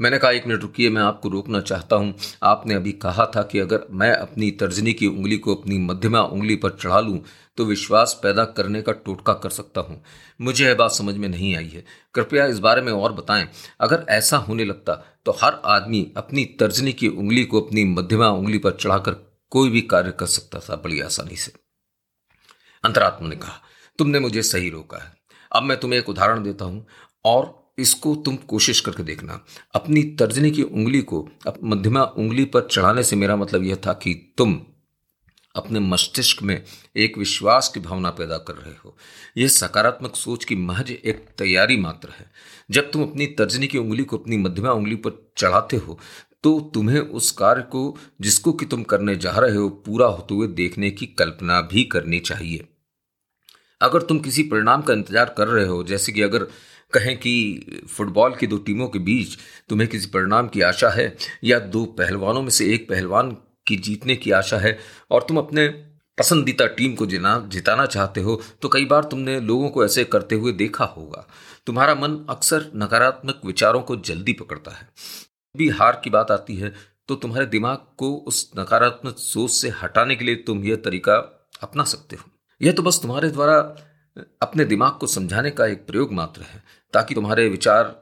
मैंने 0.00 0.18
कहा, 0.18 0.30
एक 0.30 0.46
मिनट 0.46 0.62
रुकिए, 0.62 0.90
मैं 0.90 1.02
आपको 1.02 1.28
रोकना 1.28 1.60
चाहता 1.60 1.96
हूँ। 1.96 2.14
आपने 2.42 2.74
अभी 2.74 2.92
कहा 2.92 3.26
था 3.36 3.42
कि 3.42 3.58
अगर 3.58 3.86
मैं 3.90 4.12
अपनी 4.12 4.50
तर्जनी 4.50 4.92
की 4.92 5.06
उंगली 5.06 5.36
को 5.38 5.54
अपनी 5.54 5.78
मध्यमा 5.78 6.20
उंगली 6.22 6.56
पर 6.56 6.70
चढ़ा 6.72 7.00
लूँ 7.00 7.18
तो 7.58 7.64
विश्वास 7.64 8.18
पैदा 8.22 8.44
करने 8.56 8.82
का 8.82 8.92
टोटका 8.96 9.32
कर 9.34 9.50
सकता 9.50 9.80
हूँ। 9.80 10.02
मुझे 10.40 10.64
यह 10.64 10.74
बात 10.74 10.92
समझ 10.92 11.14
में 11.16 11.28
नहीं 11.28 11.54
आई 11.56 11.68
है। 11.68 11.84
कृपया 12.14 12.46
इस 12.46 12.58
बारे 12.58 12.82
में 12.82 12.92
और 12.92 13.12
बताएँ। 13.12 13.48
अगर 13.80 14.06
ऐसा 14.10 14.36
होने 14.38 14.64
लगता 14.64 14.94
तो 15.26 15.36
हर 15.42 15.60
आदमी 15.66 16.06
अपनी 16.16 16.44
तर्जनी 16.60 16.92
की 16.92 17.08
उंगली 17.08 17.44
को 17.44 17.60
अपनी 17.60 17.84
मध्यमा 17.86 18.28
उंगली 18.28 18.58
पर 18.58 18.76
चढ़ाकर 18.80 19.16
कोई 19.52 19.70
भी 19.70 19.80
कार्य 19.82 20.12
कर 20.12 20.26
सकता 20.28 20.58
था 20.60 20.76
बड़ी 20.76 21.00
आसानी 21.00 21.36
से। 21.36 21.52
अंतरात्मा 22.84 23.28
ने 23.28 23.36
कहा, 23.36 23.60
तुमने 23.98 24.20
मुझे 24.20 24.42
सही 24.42 24.70
रोका 24.70 24.98
है। 24.98 25.12
अब 25.52 25.62
मैं 25.62 25.78
तुम्हें 25.80 25.98
एक 25.98 26.08
उदाहरण 26.08 26.42
देता 26.42 26.64
हूँ 26.64 26.86
और 27.24 27.60
इसको 27.78 28.14
तुम 28.16 28.36
कोशिश 28.48 28.80
करके 28.80 29.02
देखना। 29.02 29.40
अपनी 29.74 30.02
तर्जनी 30.18 30.50
की 30.50 30.62
उंगली 30.62 31.00
को 31.02 31.28
मध्यमा 31.64 32.02
उंगली 32.02 32.44
पर 32.44 32.66
चढ़ाने 32.66 33.02
से 33.02 33.16
मेरा 33.16 33.36
मतलब 33.36 33.64
यह 33.64 33.76
था 33.86 33.92
कि 33.94 34.14
तुम 34.38 34.60
अपने 35.54 35.80
मस्तिष्क 35.80 36.42
में 36.42 36.62
एक 36.96 37.18
विश्वास 37.18 37.68
की 37.68 37.80
भावना 37.80 38.10
पैदा 38.10 38.38
कर 38.38 38.54
रहे 38.54 38.74
हो। 38.74 38.96
यह 39.36 39.48
सकारात्मक 39.50 40.16
सोच 40.16 40.44
की 40.44 40.56
महज 40.56 40.90
एक 40.92 41.26
तैयारी 41.38 41.76
मात्र 41.76 42.08
है। 42.10 42.30
जब 42.70 42.90
तुम 42.90 43.02
अपनी 43.02 43.26
तर्जनी 43.38 43.66
की 43.66 43.78
उंगली 43.78 44.04
को 44.04 44.18
अपनी 44.18 44.36
मध्यमा 44.38 44.72
उंगली 44.72 44.96
पर 44.96 45.18
चढ़ाते 45.38 45.76
हो 45.78 45.98
तो 46.44 46.58
तुम्हें 46.74 46.98
उस 46.98 47.30
कार्य 47.30 47.62
को, 47.62 47.96
जिसको 48.20 48.52
कि 48.52 48.66
तुम 48.66 48.82
करने 48.82 49.14
जा 49.16 49.30
रहे 49.32 49.56
हो, 49.56 49.68
पूरा 49.68 50.06
होते 50.06 50.34
हुए 50.34 50.46
देखने 50.48 50.90
की 50.90 51.06
कल्पना 51.08 51.60
भी 51.62 51.84
करनी 51.84 52.18
चाहिए। 52.20 52.66
अगर 53.80 54.02
तुम 54.02 54.18
किसी 54.18 54.42
परिणाम 54.44 54.82
का 54.82 54.92
इंतज़ार 54.92 55.34
कर 55.38 55.48
रहे 55.48 55.66
हो, 55.66 55.82
जैसे 55.84 56.12
कि 56.12 56.22
अगर 56.22 56.44
कहें 56.92 57.16
कि 57.16 57.82
फुटबॉल 57.90 58.34
की 58.34 58.46
दो 58.46 58.56
टीमों 58.58 58.88
के 58.88 58.98
बीच 59.00 59.36
तुम्हें 59.68 59.88
किसी 59.90 60.06
परिणाम 60.08 60.48
की 60.48 60.60
आशा 60.62 60.90
है, 60.90 61.16
या 61.44 61.58
दो 61.60 61.84
पहलवानों 61.98 62.42
में 62.42 62.50
से 62.50 62.72
एक 62.74 62.88
पहलवान 62.88 63.30
की 63.66 63.76
जीतने 63.76 64.16
की 64.16 64.30
आशा 64.30 64.58
है 64.58 64.78
और 65.10 65.22
तुम 65.22 65.38
अपने 65.38 65.66
पसंदीदा 66.18 66.66
टीम 66.68 66.94
को 66.94 67.06
जिना, 67.06 67.38
जिताना 67.48 67.86
चाहते 67.86 68.20
हो 68.20 68.40
तो 68.62 68.68
कई 68.68 68.84
बार 68.84 69.04
तुमने 69.04 69.38
लोगों 69.40 69.68
को 69.68 69.84
ऐसे 69.84 70.04
करते 70.04 70.34
हुए 70.34 70.52
देखा 70.52 70.84
होगा। 70.86 71.26
तुम्हारा 71.66 71.94
मन 71.94 72.16
अक्सर 72.30 72.70
नकारात्मक 72.76 73.40
विचारों 73.44 73.80
को 73.80 73.96
जल्दी 73.98 74.32
पकड़ता 74.32 74.70
है। 74.70 74.88
भी 75.54 75.68
हार 75.68 76.00
की 76.04 76.10
बात 76.10 76.30
आती 76.30 76.56
है 76.56 76.72
तो 77.08 77.14
तुम्हारे 77.14 77.46
दिमाग 77.46 77.78
को 77.96 78.14
उस 78.16 78.50
नकारात्मक 78.58 79.16
सोच 79.18 79.50
से 79.50 79.68
हटाने 79.82 80.16
के 80.16 80.24
लिए 80.24 80.36
तुम 80.36 80.64
यह 80.64 80.76
तरीका 80.76 81.16
अपना 81.62 81.84
सकते 81.84 82.16
हो। 82.16 82.30
यह 82.60 82.72
तो 82.72 82.82
बस 82.82 83.00
तुम्हारे 83.02 83.28
द्वारा 83.28 83.58
अपने 84.42 84.64
दिमाग 84.64 84.92
को 84.92 85.06
समझाने 85.06 85.50
का 85.50 85.66
एक 85.66 85.86
प्रयोग 85.86 86.12
मात्र 86.12 86.42
है, 86.42 86.62
ताकि 86.94 87.14
तुम्हारे 87.14 87.48
विचार 87.48 88.01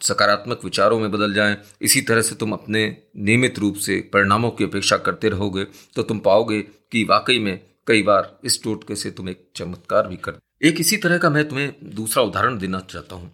सकारात्मक 0.00 0.64
विचारों 0.64 0.98
में 1.00 1.10
बदल 1.10 1.34
जाएँ। 1.34 1.56
इसी 1.80 2.00
तरह 2.02 2.22
से 2.22 2.34
तुम 2.34 2.52
अपने 2.52 2.84
नियमित 3.18 3.58
रूप 3.58 3.76
से 3.76 4.00
परिणामों 4.12 4.50
की 4.50 4.64
अपेक्षा 4.64 4.96
करते 4.98 5.28
रहोगे 5.28 5.64
तो 5.96 6.02
तुम 6.02 6.18
पाओगे 6.20 6.60
कि 6.62 7.04
वाकई 7.04 7.38
में 7.38 7.58
कई 7.86 8.02
बार 8.02 8.38
इस 8.44 8.62
टोटके 8.62 8.96
से 8.96 9.10
तुम 9.10 9.28
एक 9.28 9.48
चमत्कार 9.56 10.08
भी 10.08 10.16
कर 10.18 10.38
एक 10.62 10.80
इसी 10.80 10.96
तरह 10.96 11.18
का 11.18 11.30
मैं 11.30 11.48
तुम्हें 11.48 11.74
दूसरा 11.94 12.22
उदाहरण 12.22 12.58
देना 12.58 12.80
चाहता 12.82 13.16
हूँ, 13.16 13.30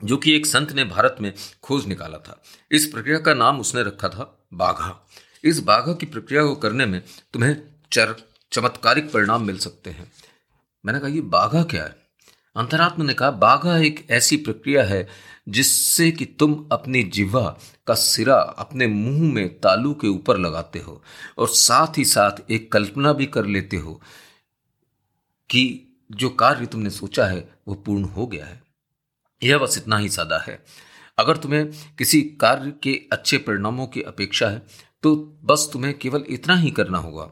जो 0.00 0.16
कि 0.16 0.34
एक 0.36 0.46
संत 0.46 0.72
ने 0.72 0.84
भारत 0.84 1.16
में 1.20 1.32
खोज 1.62 1.86
निकाला 1.86 2.18
था। 2.18 2.40
इस 2.70 2.86
प्रक्रिया 2.86 3.18
का 3.18 3.34
नाम 3.34 3.60
उसने 3.60 3.82
रखा 3.82 4.08
था 4.08 4.24
बाघा। 4.54 4.94
इस 5.44 5.60
बाघा 5.62 5.92
की 5.92 6.06
प्रक्रिया 6.06 6.42
को 6.42 6.54
करने 6.56 6.86
में 6.86 7.00
तुम्हें 7.32 7.56
चर 7.92 8.14
चमत्कारिक 8.52 9.12
परिणाम 9.12 9.44
मिल 9.46 9.58
सकते 9.58 9.90
हैं। 9.90 10.10
मैंने 10.84 11.00
कहा, 11.00 11.08
ये 11.08 11.20
बाघा 11.20 11.62
क्या 11.64 11.84
है? 11.84 11.96
अंतरात्मा 12.56 13.04
ने 13.04 13.14
कहा, 13.14 13.30
बाघा 13.30 13.76
एक 13.78 14.06
ऐसी 14.10 14.36
प्रक्रिया 14.36 14.84
है 14.84 15.08
जिससे 15.48 16.10
कि 16.10 16.24
तुम 16.24 16.68
अपनी 16.72 17.02
जिवा 17.04 17.58
का 17.86 17.94
सिरा 17.94 18.36
अपने 18.58 18.86
मुँह 18.86 19.32
में 19.34 19.60
तालू 19.60 19.92
के 19.94 20.08
ऊपर 20.08 20.38
लगाते 20.38 20.78
हो 20.78 21.02
और 21.38 21.48
साथ 21.48 21.98
ही 21.98 22.04
साथ 22.04 22.50
एक 22.50 22.70
कल्पना 22.72 23.12
भी 23.12 23.26
कर 23.26 23.46
लेते 23.46 23.76
हो 23.76 24.00
कि 25.50 25.64
जो 26.12 26.28
कार्य 26.30 26.66
तुमने 26.66 26.90
सोचा 26.90 27.26
है, 27.26 27.48
वो 27.68 27.74
पूर्ण 27.74 28.04
हो 28.04 28.26
गया 28.26 28.46
है। 28.46 28.62
यह 29.42 29.58
बस 29.58 29.78
इतना 29.78 29.98
ही 29.98 30.08
सादा 30.08 30.38
है। 30.38 30.58
अगर 31.18 31.36
तुम्हें 31.36 31.66
किसी 31.98 32.22
कार्य 32.40 32.72
के 32.82 33.00
अच्छे 33.12 33.38
परिणामों 33.38 33.86
की 33.86 34.02
अपेक्षा 34.02 34.48
है 34.48 34.62
तो 35.02 35.14
बस 35.44 35.68
तुम्हें 35.72 35.98
केवल 35.98 36.24
इतना 36.28 36.56
ही 36.56 36.70
करना 36.70 36.98
होगा। 36.98 37.30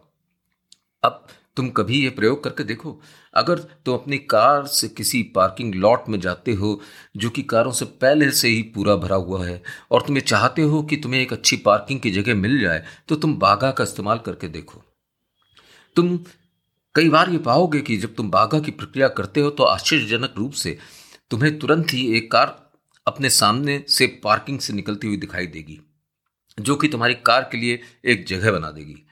अब 1.02 1.26
तुम 1.56 1.68
कभी 1.70 2.02
ये 2.02 2.10
प्रयोग 2.10 2.42
करके 2.44 2.64
देखो। 2.64 3.00
अगर 3.34 3.58
तुम 3.58 3.94
अपनी 3.94 4.18
कार 4.20 4.66
से 4.66 4.88
किसी 4.90 5.22
पार्किंग 5.34 5.74
लॉट 5.74 6.08
में 6.08 6.18
जाते 6.20 6.52
हो, 6.52 6.80
जो 7.16 7.30
कि 7.30 7.42
कारों 7.44 7.72
से 7.72 7.84
पहले 7.84 8.30
से 8.32 8.48
ही 8.48 8.62
पूरा 8.74 8.96
भरा 8.96 9.16
हुआ 9.16 9.44
है, 9.46 9.62
और 9.90 10.02
तुम्हें 10.02 10.24
चाहते 10.24 10.62
हो 10.62 10.82
कि 10.82 10.96
तुम्हें 10.96 11.20
एक 11.20 11.32
अच्छी 11.32 11.56
पार्किंग 11.58 12.00
की 12.00 12.10
जगह 12.10 12.34
मिल 12.36 12.60
जाए 12.60 12.84
तो 13.08 13.16
तुम 13.16 13.36
बाघा 13.38 13.70
का 13.70 13.84
इस्तेमाल 13.84 14.18
करके 14.18 14.48
देखो। 14.48 14.82
तुम 15.96 16.18
कई 16.94 17.08
बार 17.08 17.30
ये 17.30 17.38
पाओगे 17.40 17.80
कि 17.80 17.96
जब 17.96 18.14
तुम 18.14 18.30
बाघा 18.30 18.58
की 18.58 18.70
प्रक्रिया 18.72 19.08
करते 19.10 19.40
हो 19.40 19.50
तो 19.50 19.64
आश्चर्यजनक 19.64 20.34
रूप 20.36 20.52
से 20.54 20.76
तुम्हें 21.30 21.58
तुरंत 21.58 21.92
ही 21.92 22.06
एक 22.16 22.30
कार 22.32 22.58
अपने 23.06 23.30
सामने 23.30 23.82
से 23.88 24.06
पार्किंग 24.24 24.58
से 24.60 24.72
निकलती 24.72 25.06
हुई 25.06 25.16
दिखाई 25.16 25.46
देगी, 25.48 25.78
जो 26.58 26.76
कि 26.76 26.88
तुम्हारी 26.88 27.14
कार 27.26 27.48
के 27.52 27.58
लिए 27.58 27.80
एक 28.04 28.26
जगह 28.26 28.52
बना 28.52 28.70
देगी। 28.70 29.02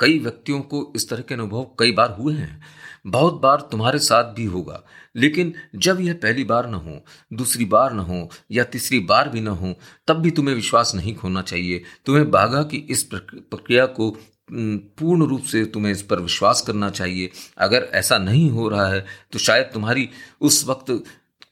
कई 0.00 0.18
व्यक्तियों 0.18 0.60
को 0.60 0.92
इस 0.96 1.08
तरह 1.08 1.22
के 1.22 1.34
अनुभव 1.34 1.70
कई 1.78 1.92
बार 1.92 2.16
हुए 2.20 2.34
हैं। 2.34 2.60
बहुत 3.06 3.40
बार 3.40 3.60
तुम्हारे 3.60 3.98
साथ 3.98 4.24
भी 4.24 4.44
होगा। 4.44 4.82
लेकिन 5.16 5.52
जब 5.76 6.00
यह 6.00 6.14
पहली 6.14 6.44
बार 6.44 6.68
न 6.70 6.74
हो, 6.74 7.04
दूसरी 7.32 7.64
बार 7.64 7.92
न 7.92 7.98
हो, 7.98 8.28
या 8.50 8.64
तीसरी 8.64 8.98
बार 9.00 9.28
भी 9.28 9.40
न 9.40 9.48
हो, 9.48 9.74
तब 10.06 10.14
भी 10.14 10.30
तुम्हें 10.30 10.54
विश्वास 10.54 10.94
नहीं 10.94 11.14
खोना 11.14 11.42
चाहिए। 11.42 11.82
तुम्हें 12.06 12.30
बाघा 12.30 12.62
की 12.62 12.76
इस 12.90 13.02
प्रक्रिया 13.14 13.86
को 13.86 14.10
पूर्ण 14.52 15.26
रूप 15.26 15.42
से 15.42 15.64
तुम्हें 15.64 15.92
इस 15.92 16.02
पर 16.02 16.20
विश्वास 16.20 16.60
करना 16.60 16.90
चाहिए। 16.90 17.30
अगर 17.58 17.88
ऐसा 17.92 18.18
नहीं 18.18 18.50
हो 18.50 18.68
रहा 18.68 18.86
है 18.88 19.04
तो 19.32 19.38
शायद 19.38 19.64
तुम्हारी 19.64 20.08
उस 20.40 20.64
वक्त 20.66 21.02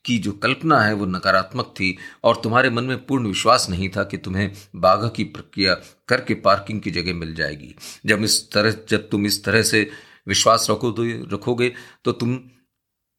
की 0.06 0.18
जो 0.18 0.32
कल्पना 0.38 0.80
है 0.80 0.92
वो 0.94 1.06
नकारात्मक 1.06 1.74
थी 1.76 1.96
और 2.24 2.40
तुम्हारे 2.42 2.70
मन 2.70 2.84
में 2.84 3.04
पूर्ण 3.06 3.26
विश्वास 3.26 3.68
नहीं 3.70 3.88
था 3.88 4.04
कि 4.04 4.18
तुम्हें 4.18 4.50
बाघा 4.76 5.08
की 5.08 5.24
प्रक्रिया 5.26 5.74
करके 6.08 6.34
पार्किंग 6.42 6.80
की 6.80 6.90
जगह 6.90 7.14
मिल 7.14 7.34
जाएगी। 7.34 7.74
जब 8.06 8.22
इस 8.24 8.50
तरह, 8.52 8.74
जब 8.88 9.08
तुम 9.08 9.26
इस 9.26 9.42
तरह 9.44 9.62
से 9.64 9.88
विश्वास 10.26 10.66
रखो 10.70 10.90
तो 10.92 11.04
रखोगे 11.34 11.72
तो 12.04 12.12
तुम 12.12 12.38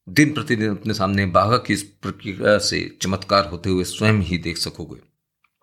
दिन 0.08 0.32
प्रतिदिन 0.34 0.70
अपने 0.70 0.94
सामने 0.94 1.26
बाघा 1.28 1.58
की 1.58 1.74
इस 1.74 1.84
प्रक्रिया 2.02 2.58
से 2.62 2.80
चमत्कार 3.02 3.46
होते 3.46 3.70
हुए 3.70 3.84
स्वयं 3.84 4.22
ही 4.22 4.38
देख 4.38 4.58
सकोगे। 4.58 5.00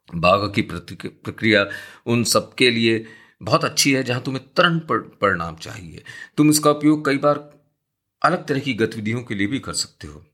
बाघा 0.08 0.46
की 0.48 0.62
प्रक्रिया 0.62 1.66
उन 2.06 2.24
सबके 2.26 2.70
लिए 2.70 3.04
बहुत 3.40 3.64
अच्छी 3.64 3.92
है 3.92 4.02
जहाँ 4.02 4.22
तुम्हें 4.22 4.44
तुरंत 4.56 4.86
परिणाम 4.90 5.56
चाहिए। 5.56 6.02
तुम 6.36 6.50
इसका 6.50 6.70
उपयोग 6.70 7.04
कई 7.06 7.18
बार 7.18 7.38
अलग 8.22 8.46
तरह 8.46 8.60
की 8.60 8.74
गतिविधियों 8.74 9.22
के 9.22 9.34
लिए 9.34 9.46
भी 9.46 9.58
कर 9.58 9.72
सकते 9.74 10.06
हो। 10.06 10.24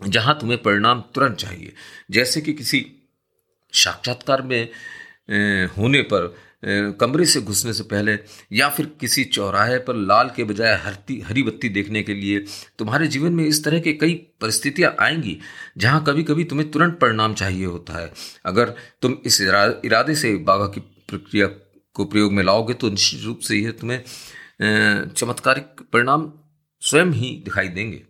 जहाँ 0.00 0.38
तुम्हें 0.40 0.62
परिणाम 0.62 1.00
तुरंत 1.14 1.36
चाहिए। 1.36 1.72
जैसे 2.10 2.40
कि 2.40 2.52
किसी 2.52 2.84
साक्षात्कार 3.72 4.42
में 4.42 4.68
होने 5.78 6.02
पर 6.02 6.34
कमरे 7.00 7.24
से 7.26 7.40
घुसने 7.40 7.72
से 7.72 7.82
पहले 7.82 8.18
या 8.52 8.68
फिर 8.68 8.86
किसी 9.00 9.24
चौराहे 9.26 9.78
पर 9.78 9.96
लाल 9.96 10.30
के 10.36 10.44
बजाय 10.44 10.74
हरती, 10.76 11.18
हरी 11.20 11.42
बत्ती 11.42 11.68
देखने 11.68 12.02
के 12.02 12.14
लिए 12.14 12.38
तुम्हारे 12.78 13.06
जीवन 13.06 13.32
में 13.32 13.44
इस 13.44 13.62
तरह 13.64 13.80
के 13.80 13.92
कई 13.92 14.14
परिस्थितियाँ 14.40 14.94
आएँगी, 15.00 15.38
जहाँ 15.78 16.02
कभी 16.04 16.22
कभी 16.22 16.44
तुम्हें 16.44 16.70
तुरंत 16.70 16.98
परिणाम 17.00 17.34
चाहिए 17.34 17.64
होता 17.66 17.98
है। 17.98 18.12
अगर 18.46 18.74
तुम 19.02 19.16
इस 19.26 19.40
इरादे 19.40 20.14
से 20.14 20.34
बाघा 20.36 20.66
की 20.66 20.80
प्रक्रिया 20.80 21.46
को 21.96 22.04
प्रयोग 22.04 22.32
में 22.32 22.42
लाओगे 22.44 22.74
तो 22.74 22.90
निश्चित 22.90 23.22
रूप 23.24 23.40
से 23.40 23.56
यह 23.56 23.70
तुम्हें 23.70 24.02
चमत्कारिक 25.08 25.80
परिणाम 25.92 26.32
स्वयं 26.82 27.12
ही 27.12 27.30
दिखाई 27.44 27.68
देंगे। 27.68 28.02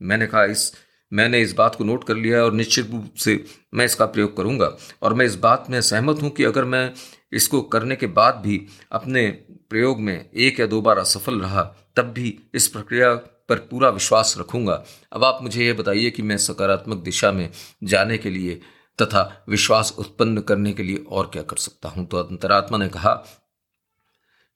मैंने 0.00 0.26
कहा, 0.26 0.44
इस 0.44 0.72
मैंने 1.12 1.40
इस 1.40 1.52
बात 1.52 1.74
को 1.74 1.84
नोट 1.84 2.04
कर 2.04 2.16
लिया 2.16 2.36
है 2.36 2.44
और 2.44 2.52
निश्चित 2.52 2.90
रूप 2.90 3.14
से 3.14 3.44
मैं 3.74 3.84
इसका 3.84 4.06
प्रयोग 4.06 4.36
करूँगा। 4.36 4.76
और 5.02 5.14
मैं 5.14 5.26
इस 5.26 5.34
बात 5.34 5.66
में 5.70 5.80
सहमत 5.80 6.22
हूँ 6.22 6.30
कि 6.30 6.44
अगर 6.44 6.64
मैं 6.64 6.92
इसको 7.32 7.60
करने 7.62 7.96
के 7.96 8.06
बाद 8.06 8.34
भी 8.34 8.66
अपने 8.92 9.30
प्रयोग 9.70 10.00
में 10.00 10.30
एक 10.30 10.60
या 10.60 10.66
दो 10.66 10.80
बार 10.80 10.98
असफल 10.98 11.40
रहा, 11.40 11.62
तब 11.96 12.04
भी 12.04 12.38
इस 12.54 12.68
प्रक्रिया 12.68 13.14
पर 13.48 13.58
पूरा 13.70 13.88
विश्वास 13.88 14.34
रखूँगा। 14.38 14.84
अब 15.12 15.24
आप 15.24 15.38
मुझे 15.42 15.64
ये 15.64 15.72
बताइए 15.72 16.10
कि 16.10 16.22
मैं 16.22 16.36
सकारात्मक 16.36 16.98
दिशा 16.98 17.32
में 17.32 17.48
जाने 17.84 18.18
के 18.18 18.30
लिए 18.30 18.60
तथा 18.98 19.44
विश्वास 19.48 19.94
उत्पन्न 19.98 20.40
करने 20.40 20.72
के 20.72 20.82
लिए 20.82 21.04
और 21.10 21.30
क्या 21.32 21.42
कर 21.42 21.56
सकता 21.56 21.88
हूँ? 21.88 22.06
तो 22.06 22.16
अंतरात्मा 22.16 22.78
ने 22.78 22.88
कहा, 22.88 23.24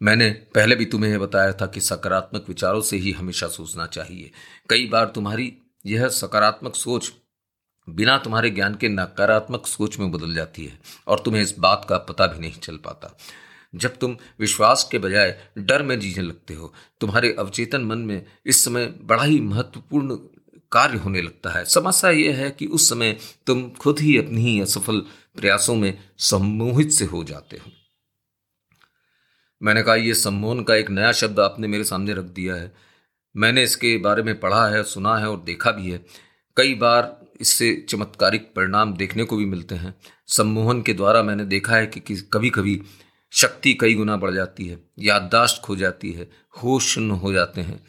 मैंने 0.01 0.31
पहले 0.55 0.77
भी 0.77 0.85
तुम्हें 0.85 1.11
यह 1.11 1.19
बताया 1.19 1.53
था 1.53 1.67
कि 1.67 1.81
सकारात्मक 1.81 2.45
विचारों 2.49 2.81
से 2.81 2.97
ही 2.97 3.13
हमेशा 3.13 3.49
सोचना 3.49 3.87
चाहिए। 3.87 4.31
कई 4.71 4.87
बार 4.87 5.13
तुम्हारी 5.15 5.53
यह 5.87 6.09
सकारात्मक 6.09 6.75
सोच 6.75 7.13
बिना 7.89 8.19
तुम्हारे 8.19 8.51
ज्ञान 8.51 8.75
के 8.75 8.89
नकारात्मक 8.89 9.67
सोच 9.67 9.99
में 9.99 10.13
बदल 10.13 10.35
जाती 10.35 10.65
है 10.65 10.81
और 11.07 11.21
तुम्हें 11.21 11.43
इस 11.43 11.59
बात 11.59 11.87
का 11.89 11.99
पता 11.99 12.27
भी 12.27 12.39
नहीं 12.39 12.53
चल 12.53 12.77
पाता। 12.77 13.19
जब 13.75 13.97
तुम 13.97 14.17
विश्वास 14.41 14.89
के 14.93 14.99
बजाय 14.99 15.49
डर 15.59 15.83
में 15.83 16.01
जीने 16.01 16.23
लगते 16.23 16.55
हो, 16.55 16.75
तुम्हारे 17.01 17.37
अवचेतन 17.39 17.81
मन 17.85 17.99
में 17.99 18.27
इस 18.47 18.65
समय 18.65 18.87
बड़ा 18.87 19.23
ही 19.23 19.41
महत्वपूर्ण 19.41 20.17
कार्य 20.73 20.99
होने 20.99 21.23
लगता 21.23 21.51
है। 21.51 21.65
समस्या 21.65 22.11
यह 22.11 22.37
है 22.37 22.51
कि 22.51 22.67
उस 22.67 22.89
समय 22.89 23.19
तुम 23.47 23.71
खुद 23.71 24.01
ही 24.01 24.19
अपनी 24.19 24.41
ही 24.41 24.61
असफल 24.61 25.01
प्रयासों 25.37 25.75
में 25.75 26.11
सम्मोहित 26.19 26.91
से 26.91 27.05
हो 27.05 27.25
जाते 27.25 27.57
हो। 27.57 27.71
मैंने 29.63 29.83
कहा, 29.83 29.95
यह 29.95 30.15
सम्मोहन 30.15 30.63
का 30.63 30.75
एक 30.75 30.91
नया 30.91 31.13
शब्द 31.13 31.41
आपने 31.41 31.69
मेरे 31.69 31.85
सामने 31.85 32.15
रख 32.15 32.25
दिया 32.25 32.55
है। 32.55 32.75
मैंने 33.37 33.63
इसके 33.63 33.97
बारे 33.97 34.23
में 34.23 34.41
पढ़ा 34.41 34.67
है, 34.69 34.83
सुना 34.83 35.17
है 35.17 35.29
और 35.31 35.41
देखा 35.41 35.71
भी 35.71 35.91
है। 35.91 36.05
कई 36.57 36.75
बार 36.75 37.27
इससे 37.41 37.87
चमत्कारिक 37.89 38.53
परिणाम 38.57 38.95
देखने 38.95 39.25
को 39.25 39.37
भी 39.37 39.45
मिलते 39.45 39.75
हैं। 39.75 39.95
सम्मोहन 40.27 40.83
के 40.83 40.93
द्वारा 40.95 41.23
मैंने 41.23 41.45
देखा 41.45 41.77
है 41.77 41.87
कि 41.87 42.01
कभी 42.33 42.51
कभी 42.51 42.83
शक्ति 43.33 43.75
कई 43.75 43.95
गुना 43.95 44.17
बढ़ 44.17 44.35
जाती 44.35 44.67
है, 44.67 44.79
याददाश्त 44.99 45.63
खो 45.63 45.77
जाती 45.77 46.13
है, 46.13 46.31
होश 46.63 46.87
शून्य 46.87 47.15
हो 47.15 47.33
जाते 47.33 47.61
हैं। 47.61 47.85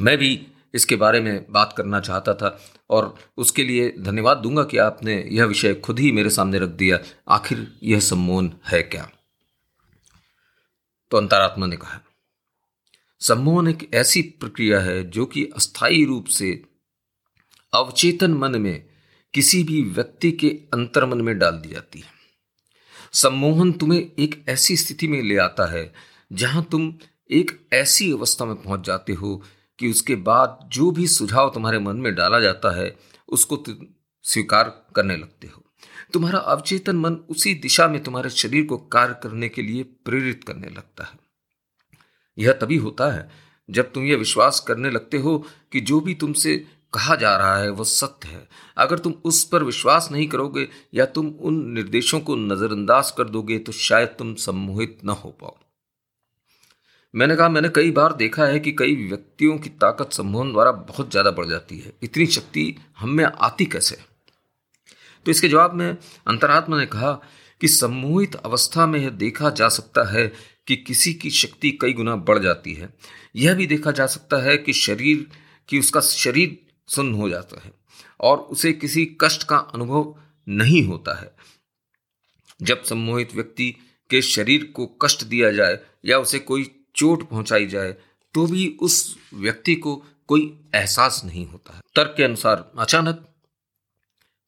मैं 0.00 0.18
भी 0.18 0.46
इसके 0.74 0.96
बारे 0.96 1.20
में 1.20 1.46
बात 1.50 1.74
करना 1.76 2.00
चाहता 2.00 2.34
था 2.34 2.60
और 2.90 3.14
उसके 3.36 3.64
लिए 3.64 3.94
धन्यवाद 3.98 4.36
दूँगा 4.36 4.64
कि 4.64 4.78
आपने 4.78 5.28
यह 5.32 5.44
विषय 5.44 5.74
खुद 5.74 5.98
ही 5.98 6.12
मेरे 6.12 6.30
सामने 6.30 6.58
रख 6.58 6.68
दिया। 6.68 6.98
आखिर 7.28 7.66
यह 7.82 8.00
सम्मोहन 8.00 8.52
है 8.66 8.82
क्या? 8.82 9.10
तो 11.10 11.16
अंतरात्मा 11.16 11.66
ने 11.66 11.76
कहा 11.76 12.00
सम्मोहन 13.22 13.68
एक 13.68 13.90
ऐसी 13.94 14.22
प्रक्रिया 14.22 14.80
है 14.80 15.10
जो 15.10 15.26
कि 15.26 15.44
अस्थायी 15.44 16.04
रूप 16.04 16.26
से 16.26 16.64
अवचेतन 17.74 18.34
मन 18.34 18.60
में 18.60 18.86
किसी 19.34 19.64
भी 19.64 19.82
व्यक्ति 19.82 20.32
के 20.32 20.48
अंतर्मन 20.48 21.20
में 21.20 21.38
डाल 21.38 21.52
दी 21.52 21.68
जाती 21.68 21.98
है। 21.98 22.06
सम्मोहन 23.12 23.72
तुम्हें 23.72 24.12
एक 24.18 24.44
ऐसी 24.48 24.76
स्थिति 24.76 25.08
में 25.08 25.22
ले 25.22 25.36
आता 25.36 25.70
है 25.72 25.92
जहाँ 26.32 26.68
तुम 26.70 26.94
एक 27.30 27.66
ऐसी 27.72 28.12
अवस्था 28.12 28.44
में 28.44 28.56
पहुँच 28.56 28.86
जाते 28.86 29.12
हो 29.12 29.42
कि 29.78 29.90
उसके 29.90 30.14
बाद 30.14 30.70
जो 30.72 30.90
भी 30.90 31.06
सुझाव 31.06 31.50
तुम्हारे 31.54 31.78
मन 31.78 31.96
में 31.96 32.14
डाला 32.14 32.40
जाता 32.40 32.76
है, 32.76 32.96
उसको 33.28 33.56
तुम 33.56 33.86
स्वीकार 34.22 34.86
करने 34.96 35.16
लगते 35.16 35.46
हो। 35.46 35.64
तुम्हारा 36.12 36.38
अवचेतन 36.38 36.96
मन 36.96 37.14
उसी 37.14 37.54
दिशा 37.54 37.88
में 37.88 38.02
तुम्हारे 38.02 38.30
शरीर 38.30 38.66
को 38.66 38.78
कार्य 38.78 39.14
करने 39.22 39.48
के 39.48 39.62
लिए 39.62 39.82
प्रेरित 39.82 40.44
करने 40.44 40.68
लगता 40.68 41.04
है। 41.04 41.19
यह 42.40 42.52
तभी 42.52 42.76
होता 42.78 43.10
है 43.12 43.28
जब 43.68 43.92
तुम 43.92 44.04
यह 44.04 44.16
विश्वास 44.16 44.60
करने 44.60 44.90
लगते 44.90 45.18
हो 45.18 45.36
कि 45.72 45.80
जो 45.82 46.00
भी 46.00 46.14
तुमसे 46.14 46.56
कहा 46.92 47.14
जा 47.16 47.36
रहा 47.36 47.56
है 47.56 47.70
वह 47.70 47.84
सत्य 47.84 48.28
है। 48.28 48.48
अगर 48.76 48.98
तुम 48.98 49.14
उस 49.24 49.42
पर 49.44 49.62
विश्वास 49.62 50.08
नहीं 50.12 50.26
करोगे 50.28 50.66
या 50.94 51.04
तुम 51.06 51.26
उन 51.40 51.62
निर्देशों 51.74 52.20
को 52.20 52.36
नजरअंदाज 52.36 53.10
कर 53.10 53.28
दोगे 53.28 53.58
तो 53.58 53.72
शायद 53.72 54.08
तुम 54.18 54.34
सम्मोहित 54.36 54.98
न 55.04 55.10
हो 55.10 55.30
पाओ। 55.40 55.56
मैंने 57.14 57.36
कहा, 57.36 57.48
मैंने 57.48 57.68
कई 57.68 57.90
बार 57.90 58.12
देखा 58.12 58.44
है 58.46 58.58
कि 58.58 58.72
कई 58.72 58.94
व्यक्तियों 58.98 59.58
की 59.58 59.70
ताकत 59.80 60.12
सम्मोहन 60.12 60.52
द्वारा 60.52 60.72
बहुत 60.72 61.10
ज़्यादा 61.10 61.30
बढ़ 61.30 61.46
जाती 61.46 61.78
है। 61.78 61.92
इतनी 62.02 62.26
शक्ति 62.28 62.74
हम 62.98 63.10
में 63.10 63.24
आती 63.24 63.64
कैसे? 63.66 63.96
तो 65.26 65.30
इसके 65.30 65.48
जवाब 65.48 65.74
में 65.74 65.96
अंतरात्मा 66.26 66.78
ने 66.78 66.86
कहा 66.86 67.12
कि 67.60 67.68
सम्मोहित 67.68 68.34
अवस्था 68.36 68.86
में 68.86 68.98
यह 69.00 69.10
देखा 69.10 69.50
जा 69.52 69.68
सकता 69.68 70.08
है 70.10 70.32
कि 70.70 70.76
किसी 70.76 71.14
की 71.14 71.30
शक्ति 71.30 71.70
कई 71.70 71.92
गुना 71.92 72.16
बढ़ 72.16 72.38
जाती 72.38 72.74
है। 72.74 72.88
यह 73.36 73.54
भी 73.54 73.66
देखा 73.66 73.90
जा 73.90 74.06
सकता 74.06 74.42
है 74.42 74.56
कि 74.56 74.72
शरीर, 74.72 75.26
कि 75.68 75.78
उसका 75.78 76.00
शरीर 76.00 76.58
सुन्न 76.88 77.14
हो 77.14 77.28
जाता 77.28 77.60
है 77.64 77.72
और 78.20 78.38
उसे 78.38 78.72
किसी 78.72 79.04
कष्ट 79.20 79.42
का 79.42 79.56
अनुभव 79.56 80.14
नहीं 80.48 80.82
होता 80.84 81.20
है। 81.20 81.34
जब 82.62 82.84
सम्मोहित 82.84 83.34
व्यक्ति 83.34 83.70
के 84.10 84.22
शरीर 84.22 84.64
को 84.64 84.86
कष्ट 84.86 85.24
दिया 85.24 85.52
जाए 85.52 85.78
या 86.04 86.18
उसे 86.18 86.38
कोई 86.38 86.70
चोट 86.96 87.28
पहुंचाई 87.28 87.66
जाए 87.66 87.94
तो 88.34 88.46
भी 88.46 88.68
उस 88.80 89.16
व्यक्ति 89.34 89.74
को 89.74 89.96
कोई 90.26 90.60
एहसास 90.74 91.22
नहीं 91.24 91.46
होता 91.46 91.74
है। 91.74 91.80
तर्क 91.96 92.14
के 92.16 92.24
अनुसार 92.24 92.70
अचानक 92.78 93.26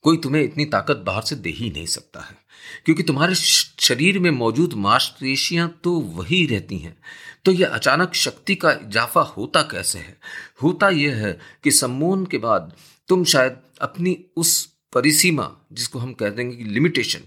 कोई 0.02 0.16
तुम्हें 0.16 0.42
इतनी 0.42 0.64
ताकत 0.64 0.96
बाहर 0.96 1.22
से 1.22 1.36
दे 1.36 1.50
ही 1.50 1.70
नहीं 1.70 1.86
सकता 1.86 2.20
है। 2.20 2.41
क्योंकि 2.84 3.02
तुम्हारे 3.02 3.34
शरीर 3.34 4.18
में 4.18 4.30
मौजूद 4.30 4.72
मांसपेशियाँ 4.72 5.80
तो 5.84 5.92
वही 5.92 6.46
रहती 6.46 6.78
हैं। 6.78 6.96
तो 7.44 7.52
यह 7.52 7.68
अचानक 7.68 8.14
शक्ति 8.14 8.54
का 8.54 8.72
इजाफा 8.72 9.20
होता 9.20 9.62
कैसे 9.62 9.98
है? 9.98 10.20
होता 10.62 10.88
यह 10.88 11.14
है 11.14 11.38
कि 11.64 11.70
सम्मोहन 11.70 12.26
के 12.26 12.38
बाद 12.38 12.76
तुम 13.08 13.24
शायद 13.24 13.56
अपनी 13.80 14.24
उस 14.36 14.72
परिसीमा, 14.92 15.56
जिसको 15.72 15.98
हम 15.98 16.12
कह 16.12 16.28
देंगे 16.28 16.56
कि 16.56 16.64
लिमिटेशन 16.64 17.20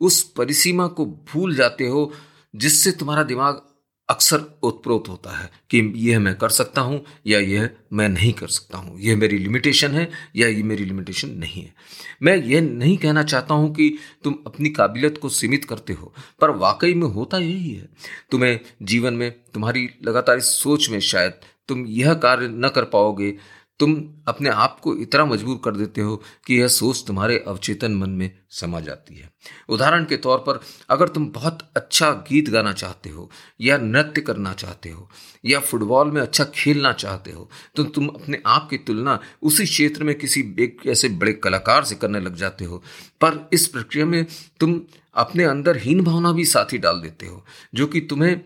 उस 0.00 0.22
परिसीमा 0.22 0.86
को 0.86 1.06
भूल 1.06 1.54
जाते 1.54 1.86
हो, 1.86 2.12
जिससे 2.56 2.92
तुम्हारा 2.92 3.22
दिमाग 3.22 3.62
अक्सर 4.08 4.40
उत्प्रोत 4.62 5.08
होता 5.08 5.36
है 5.38 5.50
कि 5.70 5.92
यह 5.96 6.18
मैं 6.20 6.34
कर 6.34 6.48
सकता 6.48 6.80
हूँ 6.80 7.04
या 7.26 7.38
यह 7.38 7.70
मैं 7.92 8.08
नहीं 8.08 8.32
कर 8.32 8.48
सकता 8.48 8.78
हूँ। 8.78 9.00
यह 9.00 9.16
मेरी 9.16 9.38
लिमिटेशन 9.38 9.90
है 9.90 10.10
या 10.36 10.48
ये 10.48 10.62
मेरी 10.62 10.84
लिमिटेशन 10.84 11.30
नहीं 11.30 11.62
है। 11.62 11.74
मैं 12.22 12.36
यह 12.36 12.60
नहीं 12.60 12.96
कहना 12.96 13.22
चाहता 13.22 13.54
हूँ 13.54 13.74
कि 13.74 13.98
तुम 14.24 14.38
अपनी 14.46 14.68
काबिलियत 14.68 15.18
को 15.18 15.28
सीमित 15.28 15.64
करते 15.64 15.92
हो, 15.92 16.12
पर 16.40 16.50
वाकई 16.50 16.94
में 16.94 17.08
होता 17.08 17.38
यही 17.38 17.70
है। 17.70 17.88
तुम्हें 18.30 18.60
जीवन 18.82 19.14
में 19.14 19.30
तुम्हारी 19.54 19.88
लगातार 20.04 20.38
इस 20.38 20.54
सोच 20.58 20.90
में 20.90 21.00
शायद 21.00 21.32
तुम 21.68 21.86
यह 21.86 22.14
कार्य 22.14 22.48
न 22.48 22.68
कर 22.68 22.84
पाओगे 22.84 23.34
तुम 23.80 23.92
अपने 24.28 24.50
आप 24.50 24.78
को 24.80 24.96
इतना 24.96 25.24
मजबूर 25.24 25.60
कर 25.64 25.76
देते 25.76 26.00
हो 26.00 26.16
कि 26.46 26.60
यह 26.60 26.68
सोच 26.68 27.04
तुम्हारे 27.06 27.38
अवचेतन 27.48 27.94
मन 27.94 28.10
में 28.10 28.30
समा 28.50 28.80
जाती 28.80 29.16
है। 29.16 29.30
उदाहरण 29.68 30.04
के 30.04 30.16
तौर 30.16 30.38
पर, 30.38 30.60
अगर 30.90 31.08
तुम 31.08 31.26
बहुत 31.26 31.58
अच्छा 31.76 32.10
गीत 32.28 32.48
गाना 32.50 32.72
चाहते 32.72 33.10
हो, 33.10 33.30
या 33.60 33.78
नृत्य 33.78 34.20
करना 34.20 34.52
चाहते 34.52 34.90
हो, 34.90 35.08
या 35.44 35.60
फुटबॉल 35.60 36.10
में 36.10 36.20
अच्छा 36.22 36.44
खेलना 36.54 36.92
चाहते 36.94 37.30
हो 37.30 37.48
तो 37.76 37.84
तुम 37.84 38.06
अपने 38.08 38.42
आप 38.46 38.68
की 38.70 38.78
तुलना 38.78 39.18
उसी 39.42 39.64
क्षेत्र 39.64 40.04
में 40.04 40.14
किसी 40.14 40.40
एक 40.60 40.86
ऐसे 40.86 41.08
बड़े 41.10 41.32
कलाकार 41.34 41.84
से 41.84 41.94
करने 41.94 42.20
लग 42.20 42.34
जाते 42.34 42.64
हो। 42.64 42.82
पर 43.20 43.48
इस 43.52 43.66
प्रक्रिया 43.68 44.06
में 44.06 44.24
तुम 44.60 44.80
अपने 45.14 45.44
अंदर 45.44 45.76
हीन 45.76 46.02
भावना 46.04 46.32
भी 46.32 46.44
साथ 46.44 46.72
ही 46.72 46.78
डाल 46.78 47.00
देते 47.00 47.26
हो, 47.26 47.44
जो 47.74 47.86
कि 47.86 48.00
तुम्हें 48.00 48.40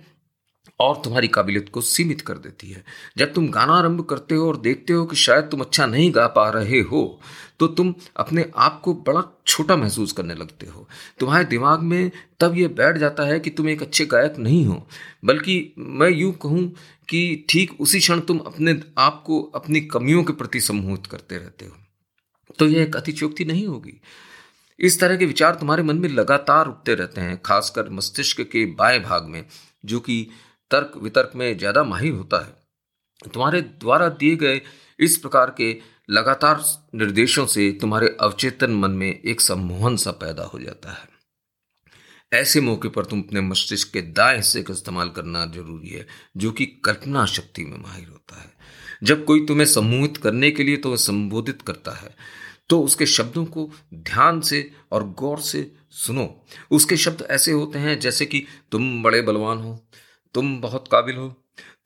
और 0.80 1.00
तुम्हारी 1.04 1.28
काबिलियत 1.28 1.68
को 1.68 1.80
सीमित 1.80 2.20
कर 2.20 2.38
देती 2.38 2.70
है। 2.70 2.84
जब 3.18 3.32
तुम 3.32 3.48
गाना 3.48 3.72
आरंभ 3.72 4.04
करते 4.04 4.34
हो 4.34 4.46
और 4.48 4.56
देखते 4.56 4.92
हो 4.92 5.04
कि 5.06 5.16
शायद 5.16 5.44
तुम 5.44 5.60
अच्छा 5.60 5.86
नहीं 5.86 6.10
गा 6.14 6.26
पा 6.28 6.48
रहे 6.50 6.80
हो 6.80 7.20
तो 7.60 7.66
तुम 7.68 7.94
अपने 8.16 8.44
आप 8.56 8.80
को 8.80 8.94
बड़ा 9.06 9.22
छोटा 9.46 9.76
महसूस 9.76 10.12
करने 10.12 10.34
लगते 10.34 10.66
हो। 10.66 10.86
तुम्हारे 11.18 11.44
दिमाग 11.44 11.80
में 11.80 12.10
तब 12.40 12.56
यह 12.56 12.68
बैठ 12.68 12.96
जाता 12.96 13.24
है 13.24 13.38
कि 13.40 13.50
तुम 13.50 13.68
एक 13.68 13.82
अच्छे 13.82 14.06
गायक 14.06 14.38
नहीं 14.38 14.64
हो। 14.66 14.86
बल्कि 15.24 15.74
मैं 15.78 16.10
यूँ 16.10 16.32
कहूँ 16.32 16.66
कि 17.08 17.46
ठीक 17.48 17.80
उसी 17.80 17.98
क्षण 18.00 18.20
तुम 18.20 18.38
अपने 18.38 18.80
आप 18.98 19.22
को 19.26 19.42
अपनी 19.54 19.80
कमियों 19.80 20.22
के 20.24 20.32
प्रति 20.32 20.60
सम्मोहित 20.60 21.06
करते 21.06 21.38
रहते 21.38 21.66
हो। 21.66 21.76
तो 22.58 22.66
यह 22.66 22.82
एक 22.82 22.96
अतिचोक्ति 22.96 23.44
नहीं 23.44 23.66
होगी। 23.66 24.00
इस 24.78 25.00
तरह 25.00 25.16
के 25.16 25.26
विचार 25.26 25.54
तुम्हारे 25.54 25.82
मन 25.82 25.96
में 25.96 26.08
लगातार 26.08 26.68
उठते 26.68 26.94
रहते 26.94 27.20
हैं, 27.20 27.40
खासकर 27.44 27.90
मस्तिष्क 27.90 28.40
के 28.42 28.64
बाएँ 28.66 29.00
भाग 29.00 29.26
में, 29.26 29.44
जो 29.84 30.00
कि 30.00 30.26
तर्क 30.70 30.92
वितर्क 30.96 31.32
में 31.36 31.56
ज़्यादा 31.58 31.84
माहिर 31.84 32.12
होता 32.12 32.44
है। 32.44 33.30
तुम्हारे 33.30 33.60
द्वारा 33.60 34.08
दिए 34.10 34.36
गए 34.36 34.60
इस 34.98 35.16
प्रकार 35.16 35.54
के 35.56 35.76
लगातार 36.10 36.62
निर्देशों 36.94 37.46
से 37.46 37.70
तुम्हारे 37.80 38.16
अवचेतन 38.20 38.70
मन 38.72 38.90
में 38.90 39.08
एक 39.10 39.40
सम्मोहन 39.40 39.96
सा 39.96 40.10
पैदा 40.10 40.44
हो 40.44 40.58
जाता 40.58 40.92
है। 40.92 41.08
ऐसे 42.32 42.60
मौके 42.60 42.88
पर 42.88 43.04
तुम 43.04 43.20
अपने 43.20 43.40
मस्तिष्क 43.40 43.92
के 43.92 44.00
दाएँ 44.12 44.36
हिस्से 44.36 44.62
का 44.62 44.72
इस्तेमाल 44.72 45.08
करना 45.08 45.44
ज़रूरी 45.46 45.88
है, 45.88 46.06
जो 46.36 46.50
कि 46.52 46.66
कल्पना 46.84 47.24
शक्ति 47.26 47.64
में 47.64 47.78
माहिर 47.78 48.08
होता 48.08 48.40
है। 48.40 48.50
जब 49.02 49.24
कोई 49.24 49.46
तुम्हें 49.46 49.66
सम्मोहित 49.66 50.16
करने 50.16 50.50
के 50.50 50.62
लिए 50.62 50.76
तुम्हें 50.76 50.96
संबोधित 50.96 51.62
करता 51.62 51.92
है 51.92 52.14
तो 52.70 52.80
उसके 52.82 53.06
शब्दों 53.06 53.44
को 53.44 53.68
ध्यान 53.94 54.40
से 54.40 54.70
और 54.92 55.04
गौर 55.18 55.40
से 55.40 55.70
सुनो। 55.92 56.26
उसके 56.70 56.96
शब्द 56.96 57.26
ऐसे 57.30 57.52
होते 57.52 57.78
हैं 57.78 57.98
जैसे 58.00 58.26
कि, 58.26 58.44
तुम 58.72 59.02
बड़े 59.02 59.22
बलवान 59.22 59.58
हो 59.58 59.72
तुम 60.34 60.60
बहुत 60.60 60.88
काबिल 60.92 61.16
हो। 61.16 61.28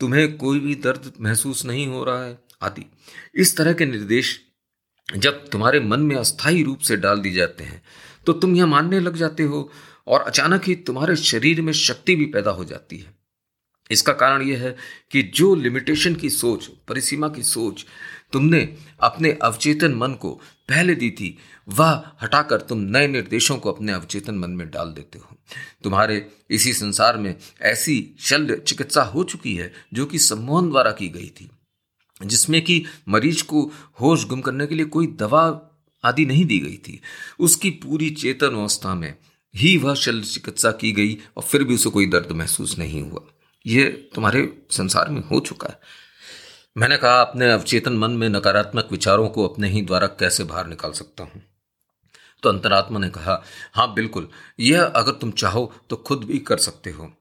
तुम्हें 0.00 0.36
कोई 0.36 0.60
भी 0.60 0.74
दर्द 0.74 1.12
महसूस 1.20 1.64
नहीं 1.64 1.86
हो 1.86 2.04
रहा 2.04 2.24
है। 2.24 2.38
आदि। 2.62 2.86
इस 3.34 3.56
तरह 3.56 3.72
के 3.72 3.86
निर्देश 3.86 4.40
जब 5.08 5.48
तुम्हारे 5.48 5.80
मन 5.80 6.00
में 6.00 6.16
अस्थायी 6.16 6.62
रूप 6.62 6.78
से 6.78 6.96
डाल 6.96 7.20
दिए 7.20 7.32
जाते 7.32 7.64
हैं 7.64 7.82
तो 8.26 8.32
तुम 8.32 8.54
यह 8.56 8.66
मानने 8.66 9.00
लग 9.00 9.16
जाते 9.16 9.42
हो 9.42 9.70
और 10.06 10.20
अचानक 10.20 10.64
ही 10.64 10.74
तुम्हारे 10.76 11.16
शरीर 11.16 11.60
में 11.62 11.72
शक्ति 11.72 12.14
भी 12.16 12.26
पैदा 12.26 12.50
हो 12.50 12.64
जाती 12.64 12.98
है। 12.98 13.14
इसका 13.90 14.12
कारण 14.12 14.42
यह 14.42 14.62
है 14.62 14.76
कि 15.10 15.22
जो 15.22 15.54
लिमिटेशन 15.54 16.14
की 16.14 16.30
सोच, 16.30 16.66
परिसीमा 16.88 17.28
की 17.28 17.42
सोच 17.42 17.84
तुमने 18.32 18.76
अपने 19.00 19.32
अवचेतन 19.42 19.94
मन 19.94 20.12
को 20.12 20.30
पहले 20.68 20.94
दी 20.94 21.10
थी 21.10 21.36
वह, 21.68 22.04
हटाकर 22.22 22.60
तुम 22.60 22.78
नए 22.78 23.06
निर्देशों 23.08 23.56
को 23.56 23.72
अपने 23.72 23.92
अवचेतन 23.92 24.34
मन 24.34 24.50
में 24.50 24.70
डाल 24.70 24.92
देते 24.92 25.18
हो। 25.18 25.36
तुम्हारे 25.84 26.30
इसी 26.50 26.72
संसार 26.72 27.16
में 27.16 27.34
ऐसी 27.62 28.14
शल्य 28.20 28.56
चिकित्सा 28.56 29.02
हो 29.02 29.24
चुकी 29.24 29.54
है 29.56 29.72
जो 29.94 30.06
कि 30.06 30.18
सम्मोहन 30.18 30.70
द्वारा 30.70 30.90
की 30.90 31.08
गई 31.08 31.28
थी, 31.28 31.50
जिसमें 32.22 32.62
कि 32.62 32.84
मरीज़ 33.08 33.44
को 33.44 33.72
होश 34.00 34.26
गुम 34.26 34.40
करने 34.40 34.66
के 34.66 34.74
लिए 34.74 34.86
कोई 34.86 35.06
दवा 35.06 35.70
आदि 36.04 36.26
नहीं 36.26 36.44
दी 36.44 36.58
गई 36.58 36.76
थी। 36.76 37.00
उसकी 37.38 37.70
पूरी 37.70 38.10
चेतन 38.10 38.46
अवस्था 38.46 38.94
में 38.94 39.14
ही 39.56 39.78
वह 39.78 39.94
शल्य 39.94 40.24
चिकित्सा 40.24 40.72
की 40.72 40.92
गई 40.92 41.18
और 41.36 41.42
फिर 41.42 41.64
भी 41.64 41.74
उसे 41.74 41.90
कोई 41.90 42.06
दर्द 42.06 42.32
महसूस 42.32 42.78
नहीं 42.78 43.02
हुआ। 43.02 43.20
यह 43.66 44.08
तुम्हारे 44.14 44.62
संसार 44.70 45.08
में 45.08 45.20
हो 45.20 45.40
चुका 45.40 45.68
है। 45.68 45.80
मैंने 46.76 46.96
कहा, 46.96 47.20
अपने 47.20 47.50
अवचेतन 47.50 47.92
मन 47.92 48.10
में 48.10 48.28
नकारात्मक 48.28 48.88
विचारों 48.90 49.28
को 49.28 49.48
अपने 49.48 49.68
ही 49.68 49.82
द्वारा 49.82 50.06
कैसे 50.06 50.44
बाहर 50.44 50.66
निकाल 50.66 50.92
सकता 50.92 51.24
हूँ? 51.24 51.53
तो 52.44 52.48
अंतरात्मा 52.48 52.98
ने 52.98 53.08
कहा 53.08 53.42
हाँ 53.74 53.92
बिल्कुल, 53.94 54.28
यह 54.60 54.82
अगर 54.82 55.12
तुम 55.12 55.30
चाहो 55.32 55.72
तो 55.90 55.96
खुद 55.96 56.24
भी 56.24 56.38
कर 56.38 56.58
सकते 56.58 56.90
हो। 56.90 57.12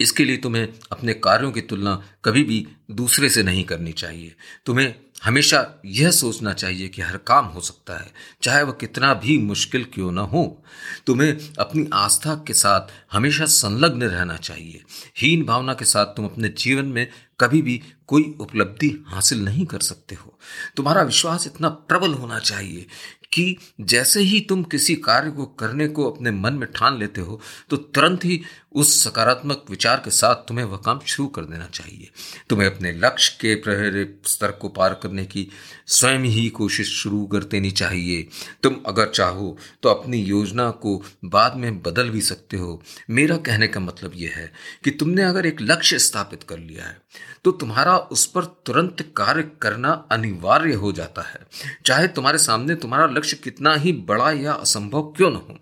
इसके 0.00 0.24
लिए 0.24 0.36
तुम्हें 0.36 0.68
अपने 0.92 1.14
कार्यों 1.14 1.50
की 1.52 1.60
तुलना 1.60 2.02
कभी 2.24 2.42
भी 2.44 2.66
दूसरे 2.90 3.28
से 3.28 3.42
नहीं 3.42 3.64
करनी 3.64 3.92
चाहिए। 3.92 4.34
तुम्हें 4.66 4.94
हमेशा 5.24 5.58
यह 5.86 6.10
सोचना 6.10 6.52
चाहिए 6.52 6.88
कि 6.88 7.02
हर 7.02 7.16
काम 7.16 7.46
हो 7.46 7.60
सकता 7.60 7.96
है, 7.98 8.12
चाहे 8.42 8.62
वह 8.62 8.72
कितना 8.72 9.12
भी 9.14 9.36
मुश्किल 9.38 9.84
क्यों 9.84 10.12
ना 10.12 10.22
हो। 10.22 10.62
तुम्हें 11.06 11.38
अपनी 11.58 11.88
आस्था 11.92 12.34
के 12.46 12.54
साथ 12.54 12.92
हमेशा 13.12 13.46
संलग्न 13.46 14.02
रहना 14.02 14.36
चाहिए। 14.36 14.82
हीन 15.18 15.44
भावना 15.44 15.74
के 15.74 15.84
साथ 15.84 16.06
तुम 16.06 16.24
अपने 16.24 16.48
जीवन 16.48 16.86
में 16.86 17.06
कभी 17.40 17.62
भी 17.62 17.80
कोई 18.06 18.34
उपलब्धि 18.40 18.88
हासिल 19.06 19.44
नहीं 19.44 19.66
कर 19.66 19.80
सकते 19.80 20.14
हो। 20.14 20.38
तुम्हारा 20.76 21.02
विश्वास 21.02 21.46
इतना 21.46 21.68
प्रबल 21.68 22.14
होना 22.14 22.38
चाहिए 22.38 22.86
कि 23.32 23.56
जैसे 23.80 24.20
ही 24.20 24.40
तुम 24.40 24.62
किसी 24.62 24.94
कार्य 24.94 25.30
को 25.30 25.44
करने 25.44 25.88
को 25.88 26.10
अपने 26.10 26.30
मन 26.30 26.54
में 26.54 26.68
ठान 26.72 26.98
लेते 26.98 27.20
हो 27.20 27.40
तो 27.70 27.76
तुरंत 27.76 28.24
ही 28.24 28.40
उस 28.72 29.02
सकारात्मक 29.04 29.64
विचार 29.70 30.00
के 30.04 30.10
साथ 30.10 30.46
तुम्हें 30.48 30.64
वह 30.64 30.76
काम 30.76 31.00
शुरू 31.06 31.28
कर 31.28 31.44
देना 31.44 31.66
चाहिए। 31.66 32.10
तुम्हें 32.48 32.66
अपने 32.68 32.92
लक्ष्य 32.94 33.36
के 33.40 33.54
प्रेरित 33.54 34.20
स्तर 34.26 34.50
को 34.50 34.68
पार 34.68 34.94
करने 34.94 35.24
की 35.24 35.46
स्वयं 35.86 36.24
ही 36.26 36.48
कोशिश 36.50 36.90
शुरू 36.92 37.24
कर 37.26 37.44
देनी 37.44 37.70
चाहिए। 37.72 38.22
तुम 38.62 38.76
अगर 38.86 39.08
चाहो 39.08 39.56
तो 39.82 39.88
अपनी 39.88 40.18
योजना 40.18 40.70
को 40.70 40.96
बाद 41.24 41.56
में 41.56 41.80
बदल 41.82 42.10
भी 42.10 42.20
सकते 42.22 42.56
हो। 42.56 42.80
मेरा 43.10 43.36
कहने 43.38 43.68
का 43.68 43.80
मतलब 43.80 44.12
यह 44.14 44.34
है 44.36 44.52
कि 44.84 44.90
तुमने 44.90 45.22
अगर 45.22 45.46
एक 45.46 45.60
लक्ष्य 45.62 45.98
स्थापित 45.98 46.42
कर 46.42 46.58
लिया 46.58 46.84
है 46.84 46.96
तो 47.44 47.50
तुम्हारा 47.52 47.96
उस 47.96 48.26
पर 48.26 48.44
तुरंत 48.66 49.02
कार्य 49.16 49.42
करना 49.62 49.90
अनिवार्य 50.12 50.74
हो 50.74 50.92
जाता 50.92 51.22
है। 51.22 51.40
चाहे 51.86 52.08
तुम्हारे 52.08 52.38
सामने 52.38 52.74
तुम्हारा 52.74 53.06
लक्ष्य 53.08 53.36
कितना 53.36 53.74
ही 53.74 53.92
बड़ा 53.92 54.30
या 54.32 54.52
असंभव 54.52 55.12
क्यों 55.16 55.30
न 55.30 55.34
हो। 55.34 55.58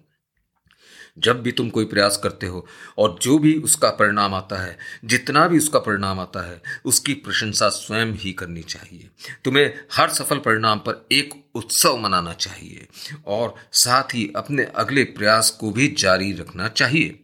जब 1.19 1.43
भी 1.43 1.53
तुम 1.53 1.69
कोई 1.71 1.85
प्रयास 1.85 2.17
करते 2.17 2.47
हो 2.47 2.67
और 2.99 3.19
जो 3.23 3.39
भी 3.39 3.55
उसका 3.55 3.91
परिणाम 3.91 4.35
आता 4.35 4.63
है, 4.63 4.77
जितना 5.05 5.47
भी 5.49 5.59
उसका 5.59 5.79
परिणाम 5.79 6.21
आता 6.21 6.47
है, 6.51 6.63
उसकी 6.85 7.15
प्रशंसा 7.15 7.69
स्वयं 7.69 8.13
ही 8.15 8.33
करनी 8.33 8.63
चाहिए। 8.63 9.09
तुम्हें 9.45 9.73
हर 9.93 10.09
सफल 10.09 10.39
परिणाम 10.39 10.79
पर 10.79 11.07
एक 11.13 11.35
उत्सव 11.55 11.97
मनाना 11.97 12.33
चाहिए 12.33 12.87
और 13.27 13.55
साथ 13.73 14.15
ही 14.15 14.33
अपने 14.37 14.65
अगले 14.75 15.05
प्रयास 15.05 15.51
को 15.51 15.71
भी 15.71 15.89
जारी 15.89 16.33
रखना 16.33 16.69
चाहिए। 16.69 17.19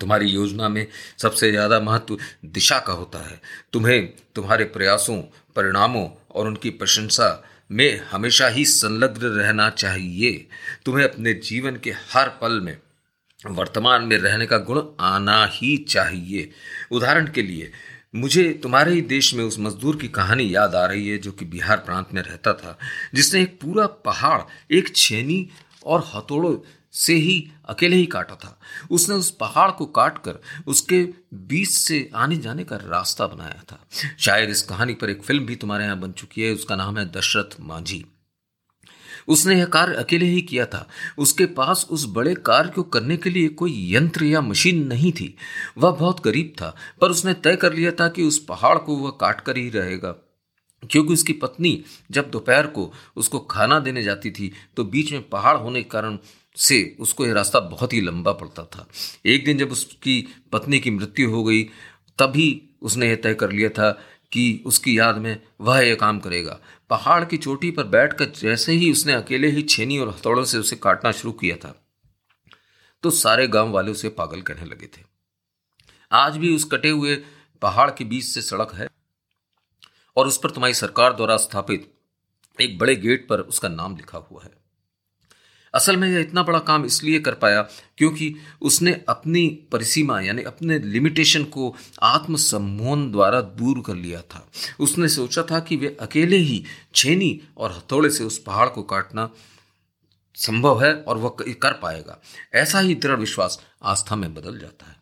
तुम्हारी 0.00 0.26
योजना 0.26 0.68
में 0.68 0.86
सबसे 1.18 1.50
ज़्यादा 1.50 1.80
महत्व 1.80 2.18
दिशा 2.44 2.78
का 2.78 2.92
होता 2.92 3.18
है। 3.18 3.40
तुम्हें 3.72 4.06
तुम्हारे 4.34 4.64
प्रयासों, 4.64 5.16
परिणामों 5.56 6.08
और 6.30 6.46
उनकी 6.46 6.70
प्रशंसा 6.70 7.44
में 7.70 8.00
हमेशा 8.10 8.48
ही 8.48 8.64
संलग्न 8.64 9.26
रहना 9.26 9.68
चाहिए। 9.70 10.48
तुम्हें 10.84 11.04
अपने 11.04 11.34
जीवन 11.34 11.76
के 11.76 11.90
हर 12.12 12.28
पल 12.28 12.60
में 12.60 12.76
वर्तमान 13.46 14.02
में 14.02 14.16
रहने 14.16 14.46
का 14.46 14.58
गुण 14.58 14.82
आना 15.00 15.46
ही 15.46 15.76
चाहिए। 15.76 16.50
उदाहरण 16.90 17.26
के 17.26 17.42
लिए, 17.42 17.72
मुझे 18.14 18.60
तुम्हारे 18.62 18.92
ही 18.92 19.00
देश 19.00 19.34
में 19.34 19.44
उस 19.44 19.58
मजदूर 19.58 19.96
की 19.96 20.08
कहानी 20.08 20.54
याद 20.54 20.74
आ 20.74 20.84
रही 20.86 21.08
है 21.08 21.18
जो 21.18 21.32
कि 21.32 21.44
बिहार 21.44 21.76
प्रांत 21.76 22.08
में 22.14 22.22
रहता 22.22 22.52
था, 22.52 22.78
जिसने 23.14 23.42
एक 23.42 23.60
पूरा 23.60 23.86
पहाड़, 23.86 24.40
एक 24.70 24.96
छेनी 24.96 25.48
और 25.86 26.10
हथौड़ों 26.14 26.56
से 26.92 27.14
ही 27.14 27.50
अकेले 27.68 27.96
ही 27.96 28.06
काटा 28.06 28.34
था। 28.34 28.60
उसने 28.90 29.14
उस 29.14 29.30
पहाड़ 29.30 29.70
को 29.70 29.86
काट 29.86 30.18
कर 30.18 30.40
उसके 30.66 31.02
बीच 31.34 31.68
से 31.68 32.10
आने 32.14 32.36
जाने 32.36 32.64
का 32.64 32.76
रास्ता 32.76 33.26
बनाया 33.26 33.62
था। 33.72 33.80
शायद 34.18 34.50
इस 34.50 34.62
कहानी 34.62 34.94
पर 34.94 35.10
एक 35.10 35.22
फ़िल्म 35.22 35.46
भी 35.46 35.56
तुम्हारे 35.56 35.84
यहाँ 35.84 36.00
बन 36.00 36.12
चुकी 36.12 36.42
है, 36.42 36.52
उसका 36.52 36.76
नाम 36.76 36.98
है 36.98 37.10
दशरथ 37.12 37.56
मांझी। 37.60 38.04
उसने 39.28 39.58
यह 39.58 39.64
कार्य 39.64 39.94
अकेले 39.94 40.26
ही 40.26 40.42
किया 40.42 40.66
था। 40.66 40.88
उसके 41.18 41.46
पास 41.46 41.86
उस 41.90 42.06
बड़े 42.08 42.34
कार्य 42.34 42.70
को 42.70 42.82
करने 42.82 43.16
के 43.16 43.30
लिए 43.30 43.48
कोई 43.48 43.94
यंत्र 43.94 44.24
या 44.24 44.40
मशीन 44.40 44.86
नहीं 44.86 45.12
थी। 45.12 45.36
वह 45.78 45.90
बहुत 45.90 46.24
गरीब 46.24 46.52
था, 46.60 46.76
पर 47.00 47.10
उसने 47.10 47.34
तय 47.34 47.56
कर 47.56 47.72
लिया 47.72 47.90
था 47.90 48.08
कि 48.08 48.22
उस 48.22 48.38
पहाड़ 48.38 48.78
को 48.78 48.96
वह 48.96 49.10
काट 49.10 49.40
कर 49.40 49.56
ही 49.56 49.70
रहेगा। 49.70 50.14
क्योंकि 50.90 51.12
उसकी 51.12 51.32
पत्नी 51.32 51.84
जब 52.10 52.30
दोपहर 52.30 52.66
को 52.66 52.92
उसको 53.16 53.38
खाना 53.38 53.78
देने 53.80 54.02
जाती 54.02 54.30
थी 54.30 54.52
तो 54.76 54.84
बीच 54.84 55.12
में 55.12 55.28
पहाड़ 55.28 55.56
होने 55.56 55.82
के 55.82 55.88
कारण 55.88 56.18
से 56.56 56.96
उसको 57.00 57.26
यह 57.26 57.32
रास्ता 57.32 57.60
बहुत 57.60 57.92
ही 57.92 58.00
लंबा 58.00 58.32
पड़ता 58.32 58.62
था। 58.64 58.88
एक 59.26 59.44
दिन 59.44 59.58
जब 59.58 59.72
उसकी 59.72 60.28
पत्नी 60.52 60.80
की 60.80 60.90
मृत्यु 60.90 61.30
हो 61.30 61.44
गई, 61.44 61.62
तभी 62.18 62.70
उसने 62.82 63.08
यह 63.08 63.16
तय 63.16 63.34
कर 63.34 63.52
लिया 63.52 63.68
था 63.68 63.90
कि 64.32 64.62
उसकी 64.66 64.98
याद 64.98 65.18
में 65.18 65.42
वह 65.60 65.78
यह 65.78 65.94
काम 65.94 66.18
करेगा। 66.18 66.60
पहाड़ 66.94 67.24
की 67.24 67.36
चोटी 67.36 67.70
पर 67.70 67.84
बैठकर 67.84 68.24
जैसे 68.24 68.72
ही 68.72 68.92
उसने 68.92 69.12
अकेले 69.12 69.48
ही 69.48 69.62
छेनी 69.62 69.98
और 69.98 70.08
हथौड़ों 70.08 70.44
से 70.44 70.58
उसे 70.58 70.76
काटना 70.76 71.12
शुरू 71.12 71.32
किया 71.32 71.56
था 71.56 71.86
तो 73.02 73.10
सारे 73.10 73.46
गाँव 73.48 73.70
वाले 73.70 73.90
उसे 73.90 74.08
पागल 74.08 74.42
कहने 74.42 74.64
लगे 74.64 74.86
थे। 74.86 75.02
आज 76.12 76.36
भी 76.36 76.54
उस 76.56 76.64
कटे 76.64 76.88
हुए 76.88 77.16
पहाड़ 77.62 77.90
के 77.90 78.04
बीच 78.04 78.24
से 78.24 78.42
सड़क 78.42 78.74
है 78.74 78.88
और 80.16 80.26
उस 80.26 80.38
पर 80.38 80.50
तुम्हारी 80.50 80.74
सरकार 80.74 81.12
द्वारा 81.12 81.36
स्थापित 81.36 81.94
एक 82.60 82.78
बड़े 82.78 82.96
गेट 82.96 83.28
पर 83.28 83.40
उसका 83.40 83.68
नाम 83.68 83.96
लिखा 83.96 84.18
हुआ 84.18 84.44
है। 84.44 84.63
असल 85.74 85.96
में 85.96 86.08
यह 86.08 86.20
इतना 86.20 86.42
बड़ा 86.42 86.58
काम 86.58 86.84
इसलिए 86.84 87.20
कर 87.20 87.34
पाया 87.34 87.62
क्योंकि 87.98 88.34
उसने 88.62 89.04
अपनी 89.08 89.46
परिसीमा, 89.72 90.20
यानी 90.20 90.42
अपने 90.42 90.78
लिमिटेशन 90.78 91.44
को 91.44 91.76
आत्मसम्मोहन 92.02 93.10
द्वारा 93.12 93.40
दूर 93.40 93.82
कर 93.86 93.94
लिया 93.94 94.20
था। 94.20 94.48
उसने 94.80 95.08
सोचा 95.08 95.42
था 95.42 95.60
कि 95.60 95.76
वे 95.76 95.96
अकेले 96.00 96.36
ही 96.36 96.64
छेनी 96.94 97.40
और 97.56 97.72
हथौड़े 97.72 98.10
से 98.10 98.24
उस 98.24 98.38
पहाड़ 98.38 98.68
को 98.68 98.82
काटना 98.82 99.30
संभव 100.34 100.84
है 100.84 100.94
और 100.94 101.16
वह 101.16 101.36
कर 101.40 101.72
पाएगा। 101.72 102.20
ऐसा 102.54 102.80
ही 102.80 102.94
दृढ़ 102.94 103.18
विश्वास 103.18 103.60
आस्था 103.82 104.16
में 104.16 104.34
बदल 104.34 104.58
जाता 104.58 104.86
है। 104.86 104.96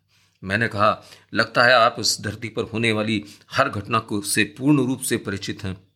मैंने 0.44 0.68
कहा, 0.68 1.02
लगता 1.34 1.62
है 1.62 1.72
आप 1.72 1.96
इस 1.98 2.20
धरती 2.20 2.48
पर 2.48 2.62
होने 2.62 2.92
वाली 2.92 3.24
हर 3.52 3.68
घटना 3.68 3.98
को 3.98 4.20
से 4.20 4.44
पूर्ण 4.44 4.86
रूप 4.86 5.00
से 5.00 5.16
परिचित 5.16 5.64
हैं। 5.64 5.91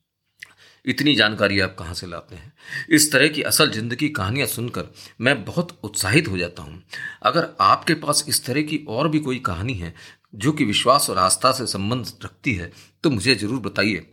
इतनी 0.87 1.15
जानकारी 1.15 1.61
आप 1.61 1.75
कहाँ 1.79 1.95
से 1.95 2.07
लाते 2.07 2.37
हैं? 2.37 2.53
इस 2.91 3.11
तरह 3.13 3.29
की 3.29 3.43
असल 3.43 3.71
ज़िंदगी 3.71 4.09
कहानियाँ 4.11 4.47
सुनकर 4.47 4.93
मैं 5.21 5.45
बहुत 5.45 5.79
उत्साहित 5.85 6.29
हो 6.29 6.39
जाता 6.39 6.63
हूँ। 6.63 6.83
अगर 7.23 7.49
आपके 7.61 7.95
पास 7.97 8.25
इस 8.29 8.45
तरह 8.47 8.63
की 8.63 8.85
और 8.89 9.09
भी 9.09 9.19
कोई 9.19 9.39
कहानी 9.41 9.75
है, 9.75 9.95
जो 10.35 10.53
कि 10.53 10.65
विश्वास 10.65 11.09
और 11.11 11.19
आस्था 11.19 11.53
से 11.53 11.67
संबंध 11.67 12.13
रखती 12.25 12.55
है 12.55 12.71
तो 13.05 13.11
मुझे 13.11 13.35
ज़रूर 13.35 13.61
बताइए। 13.61 14.07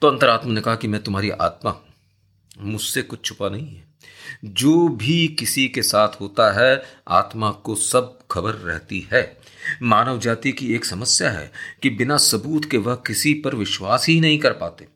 तो 0.00 0.08
अंतरात्मा 0.08 0.52
ने 0.52 0.60
कहा 0.60 0.74
कि 0.76 0.88
मैं 0.88 1.02
तुम्हारी 1.02 1.30
आत्मा 1.32 1.80
मुझसे 2.52 3.02
कुछ 3.02 3.24
छुपा 3.24 3.48
नहीं 3.48 3.68
है। 3.68 3.86
जो 4.44 4.88
भी 4.88 5.26
किसी 5.28 5.66
के 5.68 5.82
साथ 5.82 6.20
होता 6.20 6.50
है, 6.52 6.82
आत्मा 7.08 7.50
को 7.50 7.74
सब 7.74 8.18
खबर 8.30 8.54
रहती 8.54 9.06
है। 9.12 9.22
मानव 9.82 10.18
जाति 10.20 10.52
की 10.52 10.74
एक 10.74 10.84
समस्या 10.84 11.30
है 11.30 11.50
कि 11.82 11.90
बिना 11.90 12.16
सबूत 12.18 12.64
के 12.64 12.76
वह 12.78 12.94
किसी 13.06 13.34
पर 13.34 13.54
विश्वास 13.54 14.06
ही 14.08 14.18
नहीं 14.20 14.38
कर 14.38 14.52
पाते। 14.52 14.86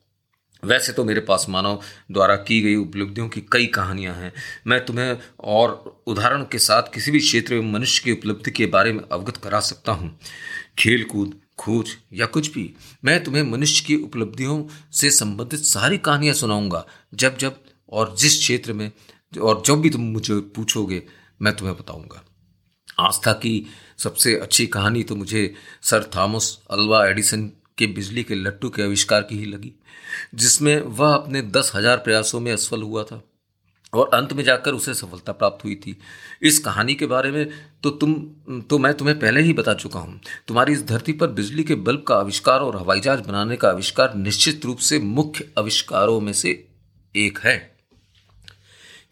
वैसे 0.62 0.92
तो 0.92 1.04
मेरे 1.04 1.20
पास 1.20 1.46
मानव 1.48 1.80
द्वारा 2.12 2.34
की 2.36 2.60
गई 2.62 2.74
उपलब्धियों 2.76 3.28
की 3.28 3.40
कई 3.52 3.66
कहानियाँ 3.66 4.14
हैं। 4.14 4.32
मैं 4.66 4.84
तुम्हें 4.84 5.16
और 5.40 6.02
उदाहरण 6.06 6.42
के 6.42 6.58
साथ 6.58 6.82
किसी 6.94 7.10
भी 7.10 7.20
क्षेत्र 7.20 7.54
में 7.54 7.72
मनुष्य 7.72 8.02
की 8.04 8.12
उपलब्धि 8.12 8.50
के 8.50 8.66
बारे 8.66 8.92
में 8.92 9.02
अवगत 9.12 9.36
करा 9.36 9.60
सकता 9.60 9.92
हूँ। 9.92 10.18
खेल 10.78 11.04
कूद 11.04 11.34
खोज 11.58 11.90
या 12.12 12.26
कुछ 12.26 12.52
भी। 12.52 12.74
मैं 13.04 13.22
तुम्हें 13.24 13.42
मनुष्य 13.42 13.84
की 13.86 13.96
उपलब्धियों 13.96 14.62
से 14.92 15.10
संबंधित 15.10 15.60
सारी 15.60 15.98
कहानियाँ 15.98 16.34
सुनाऊँगा। 16.34 16.84
जब 17.14 17.38
जब 17.38 17.56
और 17.88 18.14
जिस 18.18 18.38
क्षेत्र 18.38 18.72
में 18.72 18.90
और 19.40 19.62
जब 19.66 19.80
भी 19.80 19.90
तुम 19.90 20.02
मुझे 20.02 20.38
पूछोगे, 20.56 21.02
मैं 21.42 21.56
तुम्हें 21.56 21.76
बताऊँगा। 21.76 22.24
आस्था 23.00 23.32
की 23.32 23.66
सबसे 23.98 24.34
अच्छी 24.36 24.66
कहानी 24.66 25.02
तो 25.02 25.16
मुझे 25.16 25.54
सर 25.82 26.10
थॉमस 26.16 26.58
अल्वा 26.70 27.06
एडिसन 27.06 27.50
के 27.78 27.86
बिजली 27.88 28.22
के 28.22 28.34
लट्टू 28.34 28.68
के 28.70 28.82
आविष्कार 28.82 29.22
की 29.22 29.38
ही 29.38 29.44
लगी, 29.46 29.72
जिसमें 30.34 30.80
वह 30.80 31.14
अपने 31.14 31.42
दस 31.42 31.72
हज़ार 31.74 31.96
प्रयासों 31.98 32.40
में 32.40 32.52
असफल 32.52 32.82
हुआ 32.82 33.02
था 33.04 33.22
और 33.92 34.10
अंत 34.14 34.32
में 34.32 34.42
जाकर 34.44 34.74
उसे 34.74 34.94
सफलता 34.94 35.32
प्राप्त 35.32 35.64
हुई 35.64 35.74
थी। 35.76 35.96
इस 36.42 36.58
कहानी 36.58 36.94
के 36.94 37.06
बारे 37.06 37.30
में 37.30 37.48
तो 37.82 37.90
तुम 37.92 38.14
तो 38.62 38.78
मैं 38.78 38.92
तुम्हें 38.94 39.18
पहले 39.18 39.40
ही 39.42 39.52
बता 39.52 39.74
चुका 39.74 40.00
हूँ। 40.00 40.20
तुम्हारी 40.48 40.72
इस 40.72 40.86
धरती 40.86 41.12
पर 41.12 41.26
बिजली 41.30 41.64
के 41.64 41.74
बल्ब 41.76 42.04
का 42.08 42.16
आविष्कार 42.16 42.60
और 42.60 42.76
हवाई 42.76 43.00
जहाज़ 43.00 43.20
बनाने 43.20 43.56
का 43.56 43.68
आविष्कार 43.68 44.14
निश्चित 44.16 44.64
रूप 44.64 44.78
से 44.80 44.98
मुख्य 45.00 45.48
आविष्कारों 45.58 46.20
में 46.20 46.32
से 46.34 46.50
एक 47.14 47.38
है। 47.38 47.71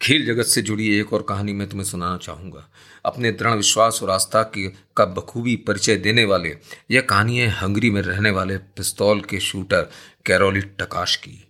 खेल 0.03 0.27
जगत 0.27 0.45
से 0.45 0.63
जुड़ी 0.63 0.99
एक 0.99 1.13
और 1.13 1.23
कहानी 1.23 1.53
मैं 1.53 1.69
तुम्हें 1.69 1.87
सुनाना 1.87 2.17
चाहूँगा। 2.17 2.71
अपने 3.05 3.33
दृढ़ 3.33 3.55
विश्वास 3.55 4.01
और 4.03 4.11
आस्था 4.11 4.43
की 4.43 4.75
का 4.97 5.05
बखूबी 5.05 5.57
परिचय 5.57 5.97
देने 5.97 6.25
वाले, 6.25 6.57
यह 6.91 7.01
कहानी 7.01 7.39
है 7.39 7.49
हंगरी 7.49 7.91
में 7.91 8.03
रहने 8.03 8.31
वाले 8.31 8.57
पिस्तौल 8.57 9.21
के 9.21 9.41
शूटर 9.41 9.91
कैरोली 10.27 10.61
टकाश 10.61 11.17
की। 11.17 11.49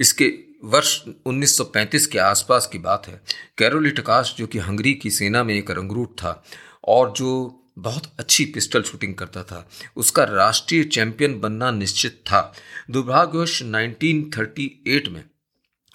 इसके 0.00 0.34
वर्ष 0.64 1.02
1935 1.26 2.06
के 2.06 2.18
आसपास 2.18 2.66
की 2.66 2.78
बात 2.78 3.08
है। 3.08 3.20
कैरोली 3.58 3.90
टकाश, 3.90 4.34
जो 4.38 4.46
कि 4.46 4.58
हंगरी 4.58 4.94
की 4.94 5.10
सेना 5.10 5.44
में 5.44 5.54
एक 5.54 5.70
रंगरूट 5.70 6.12
था 6.12 6.44
और 6.84 7.12
जो 7.12 7.62
बहुत 7.78 8.12
अच्छी 8.18 8.44
पिस्टल 8.44 8.82
शूटिंग 8.82 9.14
करता 9.14 9.42
था, 9.42 9.68
उसका 9.96 10.24
राष्ट्रीय 10.24 10.84
चैंपियन 10.84 11.40
बनना 11.40 11.70
निश्चित 11.70 12.12
था। 12.12 12.54
दुर्भाग्यवश 12.90 13.62
1938 13.62 15.08
में 15.08 15.24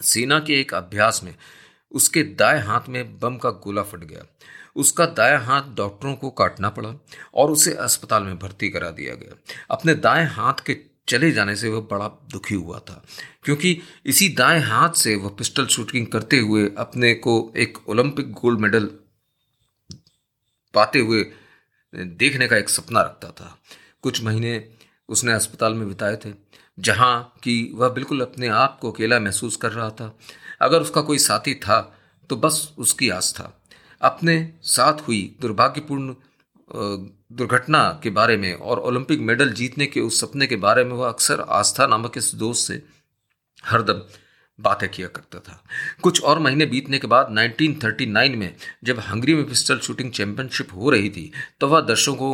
सेना 0.01 0.39
के 0.39 0.61
एक 0.61 0.73
अभ्यास 0.73 1.21
में 1.23 1.35
उसके 1.91 2.23
दाएँ 2.35 2.61
हाथ 2.61 2.89
में 2.89 3.19
बम 3.19 3.37
का 3.37 3.49
गोला 3.63 3.83
फट 3.83 4.03
गया। 4.03 4.25
उसका 4.75 5.05
दाएँ 5.07 5.37
हाथ 5.37 5.75
डॉक्टरों 5.75 6.13
को 6.15 6.29
काटना 6.31 6.69
पड़ा 6.69 6.93
और 7.33 7.51
उसे 7.51 7.73
अस्पताल 7.79 8.23
में 8.23 8.37
भर्ती 8.39 8.69
करा 8.69 8.89
दिया 8.91 9.15
गया। 9.15 9.35
अपने 9.71 9.95
दाएँ 9.95 10.25
हाथ 10.27 10.63
के 10.65 10.77
चले 11.07 11.31
जाने 11.31 11.55
से 11.55 11.69
वह 11.69 11.81
बड़ा 11.91 12.07
दुखी 12.31 12.55
हुआ 12.55 12.79
था, 12.79 13.03
क्योंकि 13.43 13.77
इसी 14.05 14.27
दाएँ 14.29 14.59
हाथ 14.61 14.93
से 14.93 15.15
वह 15.15 15.29
पिस्टल 15.29 15.65
शूटिंग 15.65 16.07
करते 16.07 16.37
हुए 16.39 16.69
अपने 16.77 17.13
को 17.15 17.53
एक 17.57 17.77
ओलंपिक 17.89 18.31
गोल्ड 18.31 18.59
मेडल 18.59 18.85
पाते 20.73 20.99
हुए 20.99 21.23
देखने 21.93 22.47
का 22.47 22.57
एक 22.57 22.69
सपना 22.69 23.01
रखता 23.01 23.31
था। 23.31 23.57
कुछ 24.01 24.23
महीने 24.23 24.63
उसने 25.09 25.33
अस्पताल 25.33 25.73
में 25.73 25.87
बिताए 25.87 26.15
थे, 26.15 26.33
जहाँ 26.79 27.33
कि 27.43 27.71
वह 27.75 27.89
बिल्कुल 27.89 28.21
अपने 28.21 28.47
आप 28.47 28.77
को 28.81 28.91
अकेला 28.91 29.19
महसूस 29.19 29.55
कर 29.55 29.71
रहा 29.71 29.89
था। 29.89 30.15
अगर 30.61 30.81
उसका 30.81 31.01
कोई 31.01 31.17
साथी 31.17 31.53
था 31.55 31.79
तो 32.29 32.35
बस 32.35 32.73
उसकी 32.77 33.09
आस 33.09 33.33
था। 33.33 33.61
अपने 34.01 34.53
साथ 34.63 35.07
हुई 35.07 35.35
दुर्भाग्यपूर्ण 35.41 36.13
दुर्घटना 37.31 37.83
के 38.03 38.09
बारे 38.09 38.37
में 38.37 38.53
और 38.53 38.79
ओलंपिक 38.79 39.19
मेडल 39.19 39.51
जीतने 39.51 39.85
के 39.85 39.99
उस 39.99 40.19
सपने 40.21 40.47
के 40.47 40.55
बारे 40.55 40.83
में 40.83 40.93
वह 40.93 41.07
अक्सर 41.09 41.41
आस्था 41.49 41.87
नामक 41.87 42.17
इस 42.17 42.33
दोस्त 42.35 42.67
से 42.67 42.81
हरदम 43.65 44.01
बातें 44.59 44.87
किया 44.89 45.07
करता 45.07 45.39
था। 45.39 45.63
कुछ 46.01 46.21
और 46.21 46.39
महीने 46.39 46.65
बीतने 46.65 46.99
के 46.99 47.07
बाद 47.07 47.27
1939 47.31 48.35
में 48.35 48.55
जब 48.83 48.99
हंगरी 48.99 49.35
में 49.35 49.43
पिस्टल 49.45 49.79
शूटिंग 49.79 50.11
चैंपियनशिप 50.11 50.73
हो 50.75 50.89
रही 50.89 51.09
थी 51.09 51.31
तो 51.59 51.67
वह 51.67 51.81
दर्शकों 51.81 52.33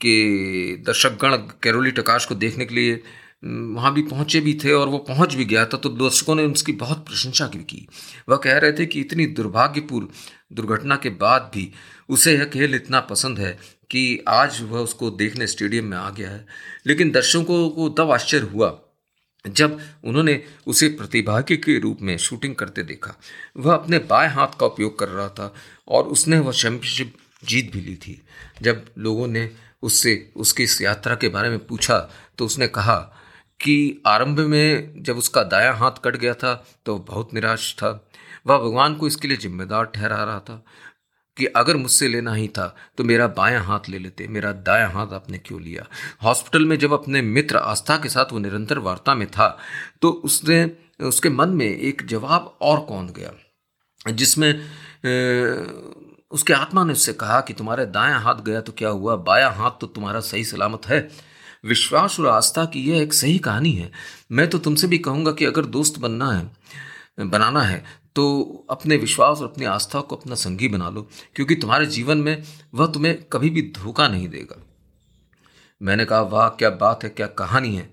के 0.00 0.76
दर्शकगण 0.76 1.36
कैरोली 1.62 1.90
टकाश 1.90 2.24
को 2.26 2.34
देखने 2.34 2.64
के 2.64 2.74
लिए 2.74 3.02
वहाँ 3.42 3.92
भी 3.94 4.02
पहुँचे 4.02 4.40
भी 4.40 4.54
थे 4.64 4.72
और 4.72 4.88
वो 4.88 4.98
पहुँच 4.98 5.34
भी 5.34 5.44
गया 5.44 5.64
था 5.66 5.76
तो 5.76 5.88
दर्शकों 5.88 6.34
ने 6.34 6.42
उसकी 6.42 6.72
बहुत 6.72 7.06
प्रशंसा 7.06 7.46
भी 7.46 7.58
की। 7.58 7.86
वह 8.28 8.36
कह 8.36 8.58
रहे 8.58 8.72
थे 8.72 8.86
कि 8.86 9.00
इतनी 9.00 9.26
दुर्भाग्यपूर्ण 9.26 10.06
दुर्घटना 10.52 10.96
के 10.96 11.10
बाद 11.10 11.50
भी 11.54 11.72
उसे 12.08 12.34
यह 12.34 12.44
खेल 12.44 12.74
इतना 12.74 13.00
पसंद 13.00 13.38
है 13.38 13.58
कि 13.90 14.24
आज 14.28 14.60
वह 14.62 14.78
उसको 14.78 15.10
देखने 15.10 15.46
स्टेडियम 15.46 15.84
में 15.84 15.96
आ 15.96 16.10
गया 16.10 16.30
है। 16.30 16.46
लेकिन 16.86 17.10
दर्शकों 17.10 17.68
को 17.70 17.88
तब 17.88 18.10
आश्चर्य 18.10 18.46
हुआ 18.46 18.78
जब 19.48 19.80
उन्होंने 20.04 20.42
उसे 20.66 20.88
प्रतिभागी 20.88 21.56
के 21.56 21.78
रूप 21.78 21.98
में 22.02 22.16
शूटिंग 22.18 22.54
करते 22.54 22.82
देखा। 22.82 23.14
वह 23.56 23.74
अपने 23.74 23.98
बाएँ 23.98 24.28
हाथ 24.28 24.58
का 24.60 24.66
उपयोग 24.66 24.98
कर 24.98 25.08
रहा 25.08 25.28
था 25.28 25.54
और 25.88 26.04
उसने 26.04 26.38
वह 26.38 26.52
चैंपियनशिप 26.52 27.16
जीत 27.44 27.72
भी 27.72 27.80
ली 27.80 27.96
थी। 27.96 28.20
जब 28.62 28.84
लोगों 28.98 29.26
ने 29.26 29.50
उससे, 29.82 30.32
उसकी 30.36 30.62
इस 30.62 30.82
यात्रा 30.82 31.14
के 31.14 31.28
बारे 31.28 31.48
में 31.48 31.66
पूछा 31.66 31.98
तो 32.38 32.46
उसने 32.46 32.68
कहा 32.68 33.18
कि 33.62 34.02
आरंभ 34.06 34.40
में 34.40 35.02
जब 35.02 35.18
उसका 35.18 35.42
दायां 35.44 35.74
हाथ 35.76 36.04
कट 36.04 36.16
गया 36.16 36.34
था 36.34 36.54
तो 36.86 36.98
बहुत 37.08 37.34
निराश 37.34 37.74
था। 37.74 37.90
वह 38.46 38.58
भगवान 38.58 38.94
को 38.94 39.06
इसके 39.06 39.28
लिए 39.28 39.36
जिम्मेदार 39.38 39.84
ठहरा 39.86 40.22
रहा 40.24 40.38
था 40.40 40.62
कि 41.36 41.46
अगर 41.46 41.76
मुझसे 41.76 42.08
लेना 42.08 42.32
ही 42.34 42.48
था 42.48 42.74
तो 42.98 43.04
मेरा 43.04 43.26
बायां 43.28 43.62
हाथ 43.64 43.88
ले 43.88 43.98
लेते, 43.98 44.26
मेरा 44.28 44.52
दायां 44.52 44.90
हाथ 44.92 45.12
आपने 45.12 45.38
क्यों 45.38 45.60
लिया? 45.62 45.86
हॉस्पिटल 46.22 46.66
में 46.66 46.76
जब 46.78 46.92
अपने 46.92 47.22
मित्र 47.22 47.56
आस्था 47.58 47.96
के 47.96 48.08
साथ 48.08 48.32
वो 48.32 48.38
निरंतर 48.38 48.78
वार्ता 48.80 49.14
में 49.14 49.26
था 49.28 49.56
तो 50.02 50.10
उसने, 50.24 50.70
उसके 51.00 51.28
मन 51.30 51.48
में 51.50 51.66
एक 51.66 52.06
जवाब 52.06 52.56
और 52.62 52.80
कौन 52.80 53.08
गया, 53.08 53.32
जिसमें 54.06 54.52
उसके 56.30 56.52
आत्मा 56.52 56.84
ने 56.84 56.92
उससे 56.92 57.12
कहा 57.14 57.40
कि 57.40 57.54
तुम्हारे 57.54 57.86
दायां 57.88 58.20
हाथ 58.22 58.42
गया 58.42 58.60
तो 58.60 58.72
क्या 58.72 58.88
हुआ? 58.90 59.16
बायां 59.18 59.52
हाथ 59.54 59.70
तो 59.80 59.86
तुम्हारा 59.88 60.20
सही 60.22 60.44
सलामत 60.44 60.86
है। 60.86 61.08
विश्वास 61.64 62.18
और 62.20 62.26
आस्था 62.26 62.64
की 62.64 62.80
यह 62.82 63.02
एक 63.02 63.12
सही 63.14 63.38
कहानी 63.38 63.72
है। 63.72 63.90
मैं 64.32 64.48
तो 64.50 64.58
तुमसे 64.58 64.86
भी 64.86 64.98
कहूँगा 64.98 65.32
कि 65.32 65.44
अगर 65.44 65.64
दोस्त 65.66 65.98
बनना 65.98 66.30
है, 66.32 66.50
बनाना 67.20 67.62
है 67.62 67.84
तो 68.16 68.66
अपने 68.70 68.96
विश्वास 68.96 69.38
और 69.38 69.44
अपनी 69.44 69.64
आस्था 69.64 70.00
को 70.00 70.16
अपना 70.16 70.34
संगी 70.34 70.68
बना 70.68 70.88
लो, 70.90 71.08
क्योंकि 71.36 71.54
तुम्हारे 71.54 71.86
जीवन 71.86 72.18
में 72.18 72.42
वह 72.74 72.86
तुम्हें 72.86 73.22
कभी 73.22 73.50
भी 73.50 73.62
धोखा 73.76 74.08
नहीं 74.08 74.28
देगा। 74.28 74.56
मैंने 75.80 76.04
कहा, 76.04 76.20
वाह, 76.20 76.48
क्या 76.48 76.70
बात 76.70 77.04
है, 77.04 77.10
क्या 77.10 77.26
कहानी 77.26 77.74
है। 77.76 77.92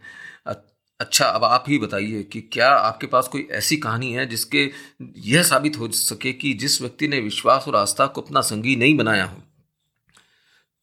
अच्छा 1.00 1.26
अब 1.26 1.44
आप 1.44 1.66
ही 1.68 1.78
बताइए 1.78 2.24
कि 2.24 2.42
क्या 2.44 2.70
आपके 2.70 3.08
पास 3.08 3.28
कोई 3.28 3.48
ऐसी 3.52 3.78
कहानी 3.78 4.12
है 4.14 4.26
जिसके, 4.26 4.72
यह 5.18 5.44
साबित 5.44 5.78
हो 5.80 5.88
सके 5.90 6.34
कि 6.34 6.54
जिस 6.54 6.82
व्यक्ति 6.82 7.08
ने 7.08 7.20
विश्वास 7.20 7.68
और 7.68 7.76
आस्था 7.76 8.08
को 8.08 8.22
अपना 8.22 8.42
संगी 8.42 8.76
नहीं 8.76 8.98
बनाया 8.98 9.26
हो? 9.26 9.42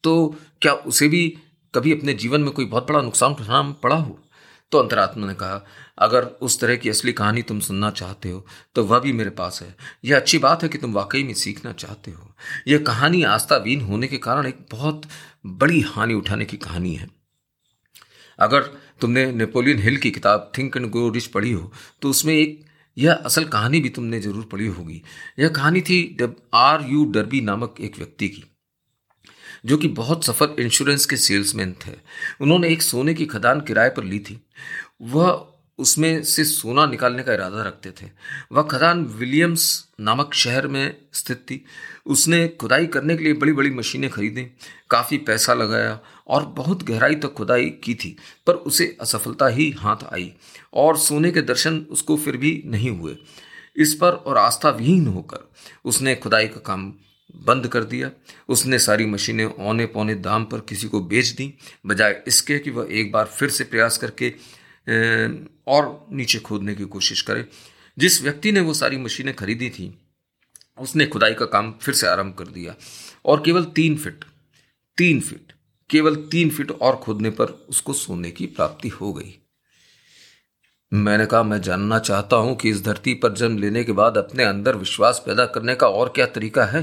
तो 0.05 0.37
क्या 0.62 0.72
उसे 0.72 1.09
भी 1.09 1.37
कभी 1.77 1.93
अपने 1.93 2.15
जीवन 2.17 2.41
में 2.41 2.53
कोई 2.53 2.65
बहुत 2.67 2.89
बड़ा 2.89 3.03
नुकसान 3.03 3.33
उठाना 3.33 3.71
पड़ा 3.83 3.97
हो? 3.97 4.19
तो 4.73 4.79
अंतरात्मा 4.79 5.27
ने 5.27 5.35
कहा, 5.35 5.65
अगर 5.99 6.25
उस 6.43 6.59
तरह 6.61 6.77
की 6.77 6.89
असली 6.89 7.12
कहानी 7.12 7.43
तुम 7.43 7.59
सुनना 7.61 7.91
चाहते 7.93 8.31
हो 8.31 8.45
तो 8.75 8.85
वह 8.85 8.99
भी 8.99 9.12
मेरे 9.15 9.31
पास 9.33 9.61
है। 9.62 9.75
यह 10.05 10.17
अच्छी 10.17 10.39
बात 10.39 10.62
है 10.62 10.69
कि 10.69 10.79
तुम 10.79 10.93
वाकई 10.93 11.23
में 11.25 11.35
सीखना 11.37 11.73
चाहते 11.75 12.11
हो। 12.11 12.35
यह 12.69 12.79
कहानी 12.87 13.23
आस्थावीन 13.25 13.81
होने 13.83 14.07
के 14.07 14.19
कारण 14.19 14.47
एक 14.47 14.67
बहुत 14.73 15.03
बड़ी 15.47 15.81
हानि 15.87 16.15
उठाने 16.15 16.45
की 16.45 16.57
कहानी 16.59 16.95
है। 16.95 17.09
अगर 18.39 18.62
तुमने 19.01 19.31
नेपोलियन 19.33 19.79
हिल 19.79 19.97
की 19.97 20.11
किताब 20.11 20.51
थिंक 20.59 20.77
एंड 20.77 20.87
ग्रो 20.87 21.09
रिच 21.11 21.27
पढ़ी 21.29 21.53
हो 21.53 21.73
तो 22.03 22.11
उसमें 22.11 22.35
एक 22.35 22.65
यह 22.97 23.12
असल 23.12 23.45
कहानी 23.47 23.81
भी 23.81 23.89
तुमने 23.91 24.21
ज़रूर 24.21 24.49
पढ़ी 24.53 24.67
होगी। 24.69 25.03
यह 25.39 25.49
कहानी 25.51 25.81
थी 25.83 25.99
आर 26.57 26.85
यू 26.89 27.05
डरबी 27.12 27.41
नामक 27.43 27.81
एक 27.81 27.99
व्यक्ति 27.99 28.29
की। 28.29 28.45
जो 29.66 29.76
कि 29.76 29.88
बहुत 29.88 30.24
सफल 30.24 30.55
इंश्योरेंस 30.59 31.07
के 31.07 31.16
सेल्समैन 31.16 31.74
थे। 31.87 31.92
उन्होंने 32.40 32.68
एक 32.68 32.83
सोने 32.83 33.14
की 33.14 33.26
खदान 33.26 33.61
किराए 33.61 33.88
पर 33.88 34.05
ली 34.05 34.18
थी। 34.18 34.40
वह 35.02 35.52
उसमें 35.79 36.22
से 36.22 36.44
सोना 36.44 36.87
निकालने 36.87 37.22
का 37.22 37.35
इरादा 37.35 37.62
रखते 37.62 37.90
थे। 37.90 38.11
वह 38.52 38.62
खदान 38.62 39.05
विलियम्स 39.05 39.88
नामक 40.00 40.35
शहर 40.35 40.66
में 40.66 40.96
स्थित 41.12 41.37
थी। 41.37 41.64
उसने 42.07 42.48
खुदाई 42.48 42.87
करने 42.87 43.16
के 43.16 43.24
लिए 43.24 43.33
बड़ी 43.33 43.52
बड़ी 43.52 43.70
मशीनें 43.70 44.11
खरीदी, 44.11 44.42
काफ़ी 44.90 45.18
पैसा 45.18 45.55
लगाया 45.55 46.00
और 46.29 46.46
बहुत 46.46 46.83
गहराई 46.83 47.14
तक 47.14 47.33
खुदाई 47.33 47.70
की 47.70 47.94
थी, 47.94 48.16
पर 48.46 48.52
उसे 48.52 48.96
असफलता 49.00 49.46
ही 49.46 49.70
हाथ 49.70 49.96
आई 50.12 50.33
और 50.74 50.96
सोने 50.96 51.31
के 51.31 51.42
दर्शन 51.42 51.79
उसको 51.79 52.16
फिर 52.16 52.37
भी 52.37 52.62
नहीं 52.66 52.90
हुए। 52.90 53.16
इस 53.76 53.94
पर 53.94 54.11
और 54.11 54.38
आस्था 54.38 54.70
विहीन 54.70 55.07
होकर 55.07 55.50
उसने 55.85 56.14
खुदाई 56.14 56.48
का 56.48 56.61
काम 56.61 56.92
बंद 57.35 57.67
कर 57.69 57.85
दिया। 57.85 58.11
उसने 58.49 58.79
सारी 58.79 59.07
मशीनें 59.07 59.45
औने 59.45 59.87
पौने 59.87 60.15
दाम 60.17 60.45
पर 60.45 60.61
किसी 60.61 60.89
को 60.89 61.01
बेच 61.03 61.29
दी, 61.29 61.53
बजाय 61.87 62.23
इसके 62.27 62.59
कि 62.59 62.71
वह 62.71 62.89
एक 62.91 63.12
बार 63.12 63.27
फिर 63.27 63.51
से 63.51 63.65
प्रयास 63.65 63.99
करके 63.99 64.33
और 65.67 66.07
नीचे 66.12 66.39
खोदने 66.39 66.75
की 66.75 66.85
कोशिश 66.87 67.23
करे। 67.23 67.45
जिस 67.97 68.23
व्यक्ति 68.23 68.53
ने 68.53 68.61
वो 68.61 68.75
सारी 68.75 68.97
मशीनें 68.97 69.35
खरीदी 69.35 69.71
थी, 69.71 69.93
उसने 70.79 71.07
खुदाई 71.07 71.35
का 71.35 71.47
काम 71.47 71.73
फिर 71.83 71.95
से 71.95 72.07
आरंभ 72.07 72.35
कर 72.35 72.47
दिया। 72.47 72.75
और 73.25 73.43
केवल 73.45 73.65
तीन 73.67 73.97
फिट 73.97 74.25
तीन 74.99 75.21
फिट, 75.21 75.53
केवल 75.91 76.15
तीन 76.31 76.51
फिट 76.51 76.71
और 76.73 76.97
खोदने 76.97 77.31
पर 77.31 77.47
उसको 77.69 77.93
सोने 77.93 78.31
की 78.31 78.47
प्राप्ति 78.47 78.89
हो 78.89 79.12
गई। 79.12 79.35
मैंने 80.93 81.27
कहा, 81.27 81.43
मैं 81.43 81.61
जानना 81.61 81.99
चाहता 81.99 82.37
हूँ 82.37 82.57
कि 82.57 82.71
इस 82.71 82.83
धरती 82.85 83.15
पर 83.15 83.33
जन्म 83.33 83.59
लेने 83.59 83.83
के 83.85 83.93
बाद 83.93 84.19
अपने 84.19 84.45
अंदर 84.45 84.77
विश्वास 84.77 85.23
पैदा 85.27 85.47
करने 85.47 85.75
का 85.75 85.89
और 85.89 86.12
क्या 86.15 86.27
तरीका 86.27 86.65
है? 86.65 86.83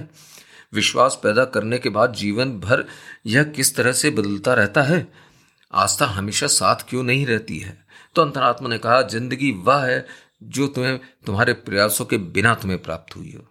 विश्वास 0.74 1.20
पैदा 1.24 1.46
करने 1.46 1.78
के 1.78 1.90
बाद 1.90 2.14
जीवन 2.14 2.60
भर 2.60 2.86
यह 3.26 3.44
किस 3.44 3.76
तरह 3.76 3.92
से 3.92 4.10
बदलता 4.10 4.54
रहता 4.54 4.82
है? 4.82 5.14
आस्था 5.74 6.06
हमेशा 6.06 6.48
साथ 6.48 6.76
क्यों 6.76 7.04
नहीं 7.04 7.26
रहती 7.26 7.60
है? 7.60 7.86
तो 8.16 8.22
अंतरात्मा 8.22 8.70
ने 8.70 8.78
कहा, 8.78 9.02
ज़िंदगी 9.02 9.52
वह 9.52 9.86
है 9.86 10.08
जो 10.44 10.68
तुम्हें, 10.68 11.00
तुम्हारे 11.26 11.54
प्रयासों 11.54 12.06
के 12.06 12.18
बिना 12.18 12.56
तुम्हें 12.56 12.82
प्राप्त 12.82 13.16
हुई 13.16 13.34
हो। 13.38 13.48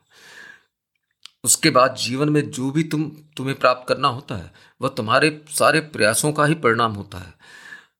उसके 1.44 1.70
बाद 1.70 1.94
जीवन 1.94 2.28
में 2.28 2.50
जो 2.50 2.70
भी 2.70 2.84
तुम, 2.84 3.12
तुम्हें 3.36 3.58
प्राप्त 3.58 3.88
करना 3.88 4.08
होता 4.08 4.34
है, 4.34 4.52
वह 4.82 4.88
तुम्हारे 4.88 5.44
सारे 5.50 5.80
प्रयासों 5.80 6.32
का 6.32 6.44
ही 6.44 6.54
परिणाम 6.54 6.92
होता 6.92 7.18
है। 7.18 7.34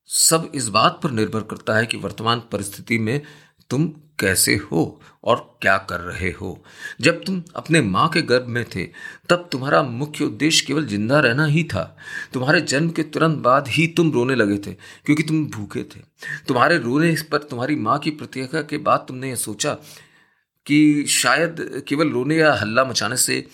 सब 0.07 0.53
इस 0.55 0.69
बात 0.69 1.01
पर 1.03 1.11
निर्भर 1.11 1.41
करता 1.41 1.75
है 1.75 1.87
कि 1.87 1.97
वर्तमान 1.97 2.41
परिस्थिति 2.41 2.99
में 2.99 3.23
तुम 3.71 3.93
कैसे 4.23 4.55
हो 4.65 5.01
और 5.25 5.37
क्या 5.63 5.77
कर 5.91 6.01
रहे 6.01 6.31
हो? 6.33 6.59
जब 7.01 7.23
तुम 7.25 7.43
अपने 7.57 7.81
माँ 7.83 8.09
के 8.09 8.23
गर्भ 8.23 8.47
में 8.47 8.65
थे, 8.67 8.85
तब 9.31 9.49
तुम्हारा 9.53 9.83
मुख्य 9.83 10.25
उद्देश्य 10.25 10.67
केवल 10.67 10.87
ज़िंदा 10.87 11.21
रहना 11.21 11.45
ही 11.47 11.65
था। 11.65 11.85
तुम्हारे 12.33 12.61
जन्म 12.63 12.91
के 12.91 13.03
तुरंत 13.05 13.39
बाद 13.39 13.69
ही 13.69 13.87
तुम 13.87 14.11
रोने 14.13 14.35
लगे 14.35 14.59
थे, 14.59 14.73
क्योंकि 15.07 15.23
तुम 15.23 15.45
भूखे 15.47 15.83
थे। 15.87 16.01
तुम्हारे 16.49 16.79
रोने 16.79 17.15
पर 17.33 17.43
तुम्हारी 17.43 17.77
माँ 17.79 17.99
की 17.99 18.11
प्रतिक्रिया 18.13 18.63
के 18.63 18.79
बाद 18.81 19.05
तुमने 19.09 19.29
यह 19.29 19.37
सोचा 19.37 19.75
कि 20.67 21.05
शायद 21.11 21.85
केवल 21.89 22.11
रोने 22.11 22.37
या 22.37 22.53
हल्ला 22.55 22.85
मचाने 22.85 23.17
से 23.17 23.45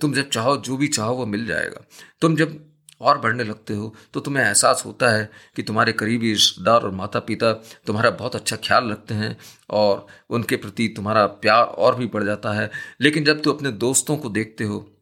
तुम 0.00 0.12
जब 0.12 0.28
चाहो, 0.30 0.56
जो 0.56 0.76
भी 0.76 0.88
चाहो 0.88 1.14
वो 1.14 1.26
मिल 1.26 1.46
जाएगा। 1.46 1.84
तुम 2.20 2.36
जब 2.36 2.58
और 3.00 3.18
बढ़ने 3.18 3.44
लगते 3.44 3.74
हो 3.74 3.94
तो 4.14 4.20
तुम्हें 4.20 4.44
एहसास 4.44 4.82
होता 4.86 5.08
है 5.08 5.30
कि 5.56 5.62
तुम्हारे 5.62 5.92
करीबी 5.92 6.32
रिश्तेदार 6.32 6.80
और 6.80 6.90
माता 6.90 7.20
पिता 7.20 7.52
तुम्हारा 7.86 8.10
बहुत 8.10 8.36
अच्छा 8.36 8.56
ख्याल 8.56 8.90
रखते 8.90 9.14
हैं 9.14 9.36
और 9.70 10.06
उनके 10.30 10.56
प्रति 10.56 10.88
तुम्हारा 10.96 11.26
प्यार 11.26 11.64
और 11.64 11.96
भी 11.96 12.06
बढ़ 12.06 12.24
जाता 12.24 12.52
है। 12.52 12.70
लेकिन 13.00 13.24
जब 13.24 13.42
तुम 13.42 13.56
अपने 13.56 13.72
दोस्तों 13.72 14.16
को 14.16 14.28
देखते 14.28 14.64
हो 14.64 14.92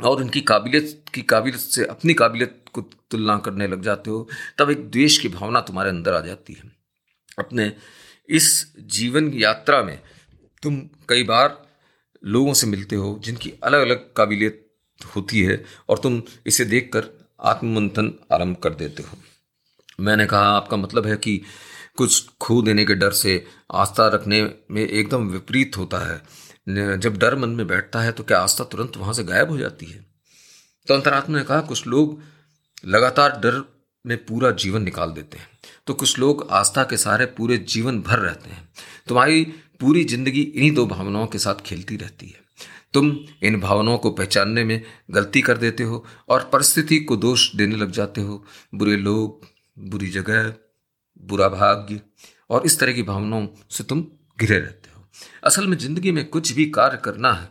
और 0.00 0.22
उनकी 0.22 0.40
काबिलियत, 0.40 1.04
की 1.14 1.22
काबिलियत 1.22 1.60
से 1.60 1.84
अपनी 1.84 2.14
काबिलियत 2.14 2.64
को 2.72 2.80
तुलना 3.10 3.38
करने 3.38 3.66
लग 3.66 3.82
जाते 3.82 4.10
हो, 4.10 4.28
तब 4.58 4.70
एक 4.70 4.90
द्वेष 4.90 5.18
की 5.18 5.28
भावना 5.28 5.60
तुम्हारे 5.60 5.90
अंदर 5.90 6.14
आ 6.14 6.20
जाती 6.20 6.52
है। 6.52 6.72
अपने 7.38 7.72
इस 8.28 8.74
जीवन 8.80 9.32
यात्रा 9.34 9.82
में 9.82 9.98
तुम 10.62 10.76
कई 11.08 11.22
बार 11.22 11.66
लोगों 12.24 12.52
से 12.54 12.66
मिलते 12.66 12.96
हो 12.96 13.20
जिनकी 13.24 13.52
अलग 13.62 13.80
अलग 13.80 14.12
काबिलियत 14.14 14.62
होती 15.16 15.42
है 15.42 15.64
और 15.88 15.98
तुम 15.98 16.22
इसे 16.46 16.64
देखकर 16.64 17.15
आत्ममंथन 17.40 18.12
आरंभ 18.32 18.56
कर 18.56 18.74
देते 18.74 19.02
हो। 19.02 19.18
मैंने 20.00 20.26
कहा, 20.26 20.48
आपका 20.48 20.76
मतलब 20.76 21.06
है 21.06 21.16
कि 21.16 21.40
कुछ 21.96 22.28
खो 22.40 22.60
देने 22.62 22.84
के 22.84 22.94
डर 22.94 23.10
से 23.12 23.44
आस्था 23.74 24.06
रखने 24.08 24.42
में 24.70 24.82
एकदम 24.82 25.28
विपरीत 25.28 25.76
होता 25.76 25.98
है। 26.00 26.98
जब 26.98 27.16
डर 27.18 27.34
मन 27.36 27.48
में 27.50 27.66
बैठता 27.66 28.00
है 28.00 28.12
तो 28.12 28.22
क्या 28.22 28.38
आस्था 28.38 28.64
तुरंत 28.64 28.96
वहाँ 28.96 29.12
से 29.14 29.24
गायब 29.24 29.50
हो 29.50 29.58
जाती 29.58 29.86
है? 29.86 30.04
तो 30.86 30.94
अंतरात्मा 30.94 31.38
ने 31.38 31.44
कहा, 31.44 31.60
कुछ 31.60 31.86
लोग 31.86 32.20
लगातार 32.86 33.38
डर 33.40 33.62
में 34.04 34.16
पूरा 34.24 34.50
जीवन 34.52 34.82
निकाल 34.82 35.10
देते 35.10 35.38
हैं। 35.38 35.48
तो 35.86 35.94
कुछ 35.94 36.18
लोग 36.18 36.46
आस्था 36.52 36.84
के 36.84 36.96
सहारे 36.96 37.26
पूरे 37.36 37.56
जीवन 37.58 38.00
भर 38.02 38.18
रहते 38.18 38.50
हैं। 38.50 38.68
तुम्हारी 39.08 39.44
पूरी 39.80 40.04
ज़िंदगी 40.04 40.42
इन्हीं 40.42 40.70
दो 40.74 40.86
भावनाओं 40.86 41.26
के 41.26 41.38
साथ 41.38 41.60
खेलती 41.60 41.96
रहती 41.96 42.26
है। 42.26 42.44
तुम 42.94 43.10
इन 43.42 43.60
भावनाओं 43.60 43.98
को 43.98 44.10
पहचानने 44.10 44.64
में 44.64 44.80
गलती 45.10 45.40
कर 45.40 45.58
देते 45.58 45.82
हो 45.82 46.04
और 46.28 46.48
परिस्थिति 46.52 46.98
को 47.00 47.16
दोष 47.16 47.54
देने 47.56 47.76
लग 47.76 47.90
जाते 47.90 48.20
हो। 48.20 48.44
बुरे 48.74 48.96
लोग, 48.96 49.46
बुरी 49.76 50.08
जगह, 50.10 50.52
बुरा 51.20 51.48
भाग्य 51.48 52.00
और 52.50 52.66
इस 52.66 52.78
तरह 52.80 52.92
की 52.92 53.02
भावनाओं 53.02 53.46
से 53.70 53.84
तुम 53.84 54.04
घिरे 54.40 54.58
रहते 54.58 54.90
हो। 54.90 55.04
असल 55.44 55.66
में 55.66 55.76
ज़िंदगी 55.78 56.12
में 56.12 56.24
कुछ 56.28 56.52
भी 56.52 56.66
कार्य 56.70 57.00
करना 57.04 57.32
है, 57.32 57.48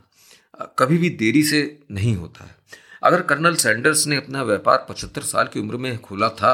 कभी 0.80 0.98
भी 0.98 1.10
देरी 1.12 1.44
से 1.44 1.62
नहीं 1.92 2.16
होता 2.16 2.46
है। 2.46 2.56
अगर 3.04 3.22
कर्नल 3.22 3.56
सैंडर्स 3.56 4.06
ने 4.08 4.16
अपना 4.16 4.44
व्यापार 4.44 4.86
पचहत्तर 4.90 5.22
साल 5.24 5.48
की 5.48 5.60
उम्र 5.60 5.78
में 5.78 5.98
खोला 5.98 6.30
था 6.32 6.54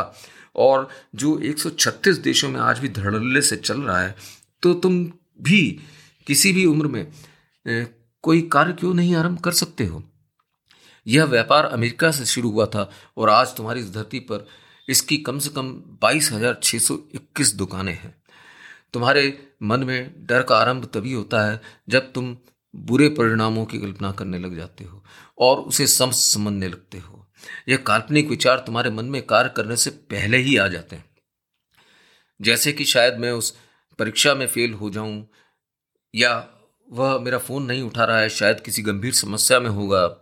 और 0.56 0.88
जो 1.16 1.38
136 1.42 2.18
देशों 2.18 2.50
में 2.50 2.60
आज 2.60 2.80
भी 2.80 2.90
धड़ल्ले 2.90 3.42
से 3.42 3.56
चल 3.58 3.82
रहा 3.82 4.00
है 4.00 4.16
तो 4.64 4.74
तुम 4.74 5.04
भी 5.42 5.62
किसी 6.28 6.52
भी 6.54 6.66
उम्र 6.66 6.88
में 6.88 7.06
कोई 8.24 8.42
कार्य 8.42 8.74
क्यों 8.74 8.94
नहीं 8.94 9.16
आरंभ 9.16 9.40
कर 9.40 9.52
सकते 9.52 9.86
हो? 9.86 10.04
यह 11.06 11.26
व्यापार 11.26 11.66
अमेरिका 11.66 12.12
से 12.12 12.26
शुरू 12.26 12.50
हुआ 12.52 12.66
था 12.66 12.90
और 13.18 13.30
आज 13.30 13.56
तुम्हारी 13.56 13.80
इस 13.80 13.94
धरती 13.94 14.20
पर 14.20 14.48
इसकी 14.88 15.18
कम 15.18 15.40
से 15.40 15.50
कम 15.50 15.72
बाईस 16.02 16.32
हज़ार 16.32 16.60
छः 16.64 16.80
सौ 16.80 16.98
इक्कीस 17.16 17.54
दुकानें 17.56 17.94
हैं। 17.94 18.16
तुम्हारे 18.94 19.24
मन 19.64 19.84
में 19.84 20.26
डर 20.26 20.44
का 20.44 20.58
आरंभ 20.58 20.86
तभी 20.86 21.14
होता 21.14 21.46
है 21.46 21.62
जब 21.90 22.12
तुम 22.14 22.36
बुरे 22.74 23.10
परिणामों 23.10 23.66
की 23.66 23.80
कल्पना 23.80 24.12
करने 24.12 24.40
लग 24.40 24.56
जाते 24.56 24.84
हो 24.84 25.04
और 25.38 25.58
उसे 25.58 25.88
समझ 25.88 26.14
समझने 26.14 26.68
लगते 26.68 26.98
हो। 26.98 27.28
यह 27.70 27.78
काल्पनिक 27.78 28.30
विचार 28.30 28.60
तुम्हारे 28.60 28.90
मन 28.90 29.06
में 29.06 29.22
कार्य 29.22 29.54
करने 29.56 29.76
से 29.76 29.90
पहले 29.90 30.38
ही 30.38 30.58
आ 30.58 30.68
जाते 30.68 30.96
हैं। 30.96 31.06
जैसे 32.40 32.74
कि 32.74 32.86
शायद 32.86 33.18
मैं 33.18 33.32
उस 33.32 33.56
परीक्षा 34.00 34.34
में 34.36 34.48
फेल 34.48 34.74
हो 34.74 34.90
जाऊँ 34.90 35.28
या 36.14 36.40
वह 36.92 37.20
मेरा 37.20 37.38
फ़ोन 37.38 37.64
नहीं 37.64 37.82
उठा 37.82 38.06
रहा 38.06 38.20
है, 38.20 38.30
शायद 38.30 38.60
किसी 38.60 38.82
गंभीर 38.82 39.14
समस्या 39.14 39.60
में 39.60 39.70
होगा। 39.70 40.18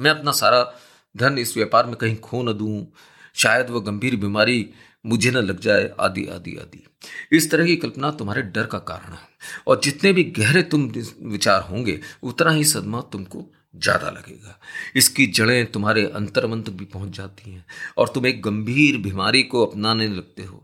मैं 0.00 0.10
अपना 0.10 0.32
सारा 0.32 0.74
धन 1.16 1.38
इस 1.38 1.56
व्यापार 1.56 1.86
में 1.86 1.96
कहीं 1.96 2.16
खो 2.16 2.42
न 2.42 2.52
दूँ। 2.52 2.92
शायद 3.34 3.70
वह 3.70 3.80
गंभीर 3.80 4.16
बीमारी 4.16 4.70
मुझे 5.06 5.30
न 5.30 5.34
लग 5.34 5.60
जाए। 5.60 5.90
आदि 6.00 6.26
आदि 6.26 6.56
आदि। 6.56 6.84
इस 7.32 7.50
तरह 7.50 7.66
की 7.66 7.76
कल्पना 7.76 8.10
तुम्हारे 8.10 8.42
डर 8.42 8.66
का 8.66 8.78
कारण 8.78 9.12
है। 9.12 9.28
और 9.66 9.80
जितने 9.84 10.12
भी 10.12 10.24
गहरे 10.24 10.62
तुम 10.62 10.92
विचार 11.22 11.62
होंगे, 11.62 12.00
उतना 12.22 12.50
ही 12.50 12.64
सदमा 12.64 13.00
तुमको 13.00 13.54
ज़्यादा 13.78 14.10
लगेगा। 14.10 14.58
इसकी 14.96 15.26
जड़ें 15.28 15.70
तुम्हारे 15.72 16.04
अंतर्मन 16.06 16.62
तक 16.62 16.72
भी 16.72 16.84
पहुँच 16.84 17.16
जाती 17.16 17.50
हैं 17.50 17.64
और 17.98 18.08
तुम 18.08 18.26
एक 18.26 18.40
गंभीर 18.42 18.96
बीमारी 18.98 19.42
को 19.44 19.64
अपनाने 19.66 20.08
लगते 20.08 20.42
हो। 20.42 20.62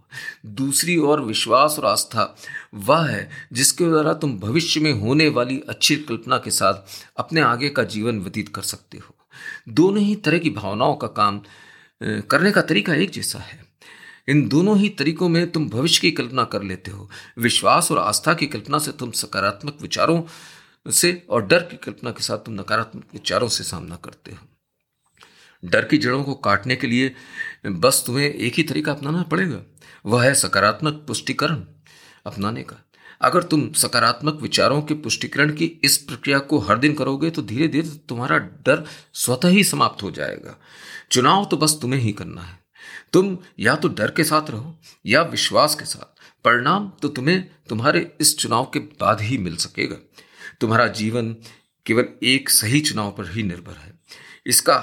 दूसरी 0.54 0.96
ओर 0.98 1.20
विश्वास 1.22 1.76
और 1.78 1.86
आस्था 1.86 2.34
वह 2.76 3.06
है 3.06 3.28
जिसके 3.52 3.84
द्वारा 3.84 4.14
तुम 4.14 4.38
भविष्य 4.38 4.80
में 4.80 4.92
होने 4.92 5.28
वाली 5.30 5.60
अच्छी 5.68 5.96
कल्पना 5.98 6.38
के 6.38 6.50
साथ 6.50 6.98
अपने 7.18 7.40
आगे 7.42 7.68
का 7.68 7.82
जीवन 7.84 8.20
व्यतीत 8.20 8.48
कर 8.48 8.62
सकते 8.64 8.98
हो। 8.98 9.14
दोनों 9.68 10.02
ही 10.02 10.14
तरह 10.16 10.38
की 10.38 10.50
भावनाओं 10.52 10.94
का 10.94 11.06
काम 11.12 11.40
करने 12.00 12.50
का 12.52 12.62
तरीका 12.62 12.94
एक 12.94 13.10
जैसा 13.10 13.38
है। 13.40 13.62
इन 14.28 14.46
दोनों 14.48 14.76
ही 14.78 14.88
तरीकों 14.88 15.28
में 15.28 15.50
तुम 15.50 15.68
भविष्य 15.68 16.00
की 16.00 16.10
कल्पना 16.10 16.44
कर 16.44 16.62
लेते 16.62 16.90
हो। 16.90 17.08
विश्वास 17.38 17.90
और 17.92 17.98
आस्था 17.98 18.34
की 18.34 18.46
कल्पना 18.46 18.78
से 18.78 18.92
तुम 18.92 19.10
सकारात्मक 19.12 19.78
विचारों 19.82 20.20
से 20.86 21.26
और 21.30 21.46
डर 21.46 21.58
की 21.58 21.76
कल्पना 21.76 22.10
के 22.10 22.22
साथ 22.22 22.38
तुम 22.38 22.54
नकारात्मक 22.54 23.04
विचारों 23.12 23.48
से 23.48 23.64
सामना 23.64 23.96
करते 23.96 24.32
हो। 24.32 24.46
डर 25.64 25.84
की 25.84 25.98
जड़ों 25.98 26.24
को 26.24 26.34
काटने 26.34 26.76
के 26.76 26.86
लिए 26.86 27.14
बस 27.66 28.02
तुम्हें 28.06 28.34
एक 28.34 28.54
ही 28.54 28.62
तरीका 28.62 28.92
अपनाना 28.92 29.22
पड़ेगा। 29.22 29.60
वह 30.06 30.24
है 30.24 30.34
सकारात्मक 30.34 31.04
पुष्टिकरण 31.06 31.64
अपनाने 32.26 32.62
का। 32.62 32.76
अगर 33.20 33.42
तुम 33.42 33.72
सकारात्मक 33.72 34.34
विचारों 34.34 34.82
के 34.82 34.94
पुष्टिकरण 34.94 35.52
की 35.52 35.64
इस 35.84 35.96
प्रक्रिया 35.98 36.38
को 36.38 36.58
हर 36.58 36.78
दिन 36.78 36.94
करोगे 36.94 37.30
तो 37.30 37.42
धीरे 37.42 37.68
धीरे 37.68 37.88
तुम्हारा 38.08 38.38
डर 38.38 38.84
स्वतः 39.14 39.48
ही 39.48 39.64
समाप्त 39.64 40.02
हो 40.02 40.10
जाएगा। 40.10 40.56
चुनाव 41.12 41.44
तो 41.44 41.56
बस 41.56 41.78
तुम्हें 41.82 42.00
ही 42.00 42.12
करना 42.12 42.42
है। 42.42 42.58
तुम 43.12 43.38
या 43.58 43.74
तो 43.76 43.88
डर 43.88 44.10
के 44.10 44.24
साथ 44.24 44.50
रहो, 44.50 44.78
या 45.06 45.22
विश्वास 45.22 45.74
के 45.74 45.84
साथ। 45.84 46.20
परिणाम 46.44 46.92
तो 47.02 47.08
तुम्हें 47.08 47.48
तुम्हारे 47.68 48.16
इस 48.20 48.36
चुनाव 48.38 48.64
के 48.64 48.78
बाद 48.78 49.20
ही 49.20 49.38
मिल 49.38 49.56
सकेगा। 49.56 49.96
तुम्हारा 50.64 50.86
जीवन 50.86 51.36
केवल 51.86 52.04
एक 52.22 52.50
सही 52.50 52.80
चुनाव 52.80 53.10
पर 53.10 53.30
ही 53.30 53.42
निर्भर 53.42 53.72
है। 53.72 53.98
इसका 54.46 54.76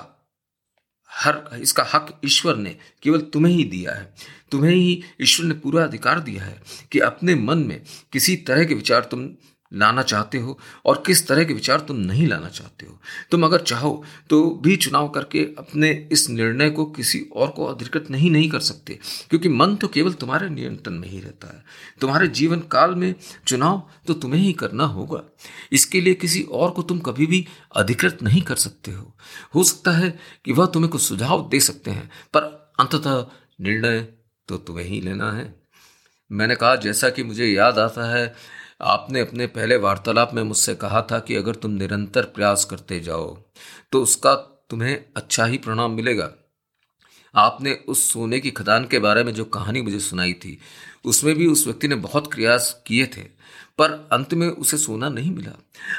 हर, 1.12 1.60
इसका 1.62 1.84
हक 1.94 2.22
ईश्वर 2.26 2.56
ने 2.56 2.78
केवल 3.02 3.22
तुम्हें 3.22 3.54
ही 3.54 3.64
दिया 3.64 3.92
है। 3.92 4.14
तुम्हें 4.52 4.76
ही 4.76 5.04
ईश्वर 5.22 5.46
ने 5.46 5.54
पूरा 5.54 5.84
अधिकार 5.84 6.20
दिया 6.20 6.44
है 6.44 6.62
कि 6.92 7.00
अपने 7.00 7.36
मन 7.36 7.58
में 7.58 7.82
किसी 8.12 8.36
तरह 8.36 8.66
के 8.66 8.74
विचार 8.74 9.02
तुम 9.02 9.30
लाना 9.74 10.02
चाहते 10.02 10.38
हो? 10.38 10.60
और 10.86 11.04
किस 11.06 11.28
तरह 11.28 11.44
के 11.44 11.54
विचार 11.54 11.80
तुम 11.80 11.98
नहीं 11.98 12.28
लाना 12.28 12.50
चाहते 12.50 12.86
हो? 12.86 13.00
तुम 13.32 13.46
अगर 13.46 13.62
चाहो 13.62 14.04
तो 14.30 14.62
भी 14.64 14.76
चुनाव 14.76 15.10
करके 15.10 15.44
अपने 15.58 16.10
इस 16.12 16.30
निर्णय 16.30 16.70
को 16.70 16.86
किसी 16.86 17.20
और 17.36 17.50
को 17.50 17.66
अधिकृत 17.66 18.10
नहीं 18.12 18.32
नहीं 18.32 18.50
कर 18.50 18.60
सकते। 18.60 19.00
क्योंकि 19.30 19.50
मन 19.50 19.76
तो 19.76 19.88
केवल 19.88 20.14
तुम्हारे 20.14 20.50
नियंत्रण 20.50 20.94
में 20.94 21.08
ही 21.08 21.20
रहता 21.20 21.48
है। 21.48 21.64
तुम्हारे 22.02 22.28
जीवन 22.28 22.60
काल 22.60 22.96
में 22.96 23.16
चुनाव 23.48 23.90
तो 24.08 24.14
तुम्हें 24.14 24.42
ही 24.42 24.54
करना 24.54 24.84
होगा। 24.84 25.24
इसके 25.72 26.02
लिए 26.02 26.14
किसी 26.14 26.42
और 26.42 26.72
को 26.72 26.82
तुम 26.82 27.00
कभी 27.00 27.26
भी 27.26 27.48
अधिकृत 27.76 28.18
नहीं 28.24 28.42
कर 28.42 28.56
सकते 28.56 28.92
हो। 28.92 29.16
हो 29.56 29.64
सकता 29.64 29.92
है 29.92 30.20
कि 30.46 30.52
वह 30.52 30.66
तुम्हें 30.66 30.92
कुछ 30.92 31.02
सुझाव 31.02 31.50
दे 31.50 31.60
सकते 31.60 31.92
हैं, 31.92 32.10
पर 32.34 32.74
अंततः 32.80 33.26
निर्णय 33.62 34.08
तो 34.48 34.58
तुम्हें 34.58 34.86
ही 34.86 35.02
लेना 35.02 35.32
है। 35.32 35.54
मैंने 36.32 36.56
कहा, 36.56 36.76
जैसा 36.76 37.10
कि 37.10 37.24
मुझे 37.24 37.46
याद 37.46 37.80
आता 37.80 38.16
है 38.16 38.34
आपने 38.82 39.20
अपने 39.20 39.48
पहले 39.48 39.76
वार्तालाप 39.78 40.34
में 40.34 40.42
मुझसे 40.44 40.76
कहा 40.76 41.02
था 41.12 41.20
कि 41.20 41.36
अगर 41.36 41.56
तुम 41.56 41.72
निरंतर 41.72 42.26
प्रयास 42.26 42.66
करते 42.66 43.00
जाओ 43.00 43.36
तो 43.92 44.02
उसका 44.04 44.34
तुम्हें 44.70 44.96
अच्छा 45.16 45.46
ही 45.46 45.58
परिणाम 45.58 45.92
मिलेगा। 45.92 46.32
आपने 47.34 47.74
उस 47.88 48.12
सोने 48.12 48.40
की 48.40 48.52
खदान 48.52 48.86
के 48.86 49.00
बारे 49.00 49.24
में 49.24 49.34
जो 49.34 49.46
कहानी 49.48 49.82
मुझे 49.82 50.00
सुनाई 50.00 50.34
थी, 50.34 50.58
उसमें 51.06 51.36
भी 51.36 51.48
उस 51.48 51.66
व्यक्ति 51.66 51.88
ने 51.88 51.96
बहुत 51.98 52.32
प्रयास 52.34 52.82
किए 52.88 53.06
थे, 53.08 53.22
पर 53.78 53.92
अंत 54.12 54.34
में 54.34 54.48
उसे 54.48 54.78
सोना 54.78 55.10
नहीं 55.10 55.32
मिला। 55.32 55.52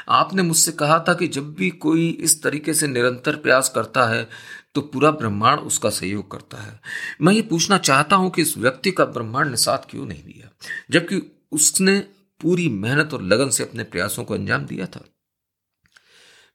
आपने 0.09 0.41
मुझसे 0.41 0.71
कहा 0.71 0.99
था 0.99 1.13
कि 1.13 1.27
जब 1.27 1.53
भी 1.53 1.69
कोई 1.69 2.09
इस 2.09 2.41
तरीके 2.43 2.73
से 2.73 2.87
निरंतर 2.87 3.35
प्रयास 3.35 3.69
करता 3.69 4.05
है 4.05 4.27
तो 4.75 4.81
पूरा 4.83 5.11
ब्रह्मांड 5.11 5.59
उसका 5.61 5.89
सहयोग 5.91 6.29
करता 6.31 6.57
है। 6.57 6.79
मैं 7.21 7.33
ये 7.33 7.41
पूछना 7.43 7.77
चाहता 7.79 8.15
हूँ 8.15 8.29
कि 8.31 8.41
इस 8.41 8.57
व्यक्ति 8.57 8.91
का 8.91 9.05
ब्रह्मांड 9.07 9.49
ने 9.49 9.57
साथ 9.57 9.89
क्यों 9.89 10.05
नहीं 10.05 10.23
दिया? 10.23 10.49
जबकि 10.91 11.21
उसने 11.51 12.03
पूरी 12.43 12.67
मेहनत 12.69 13.13
और 13.13 13.21
लगन 13.23 13.49
से 13.49 13.63
अपने 13.63 13.83
प्रयासों 13.83 14.23
को 14.23 14.33
अंजाम 14.33 14.65
दिया 14.65 14.85
था। 14.85 15.03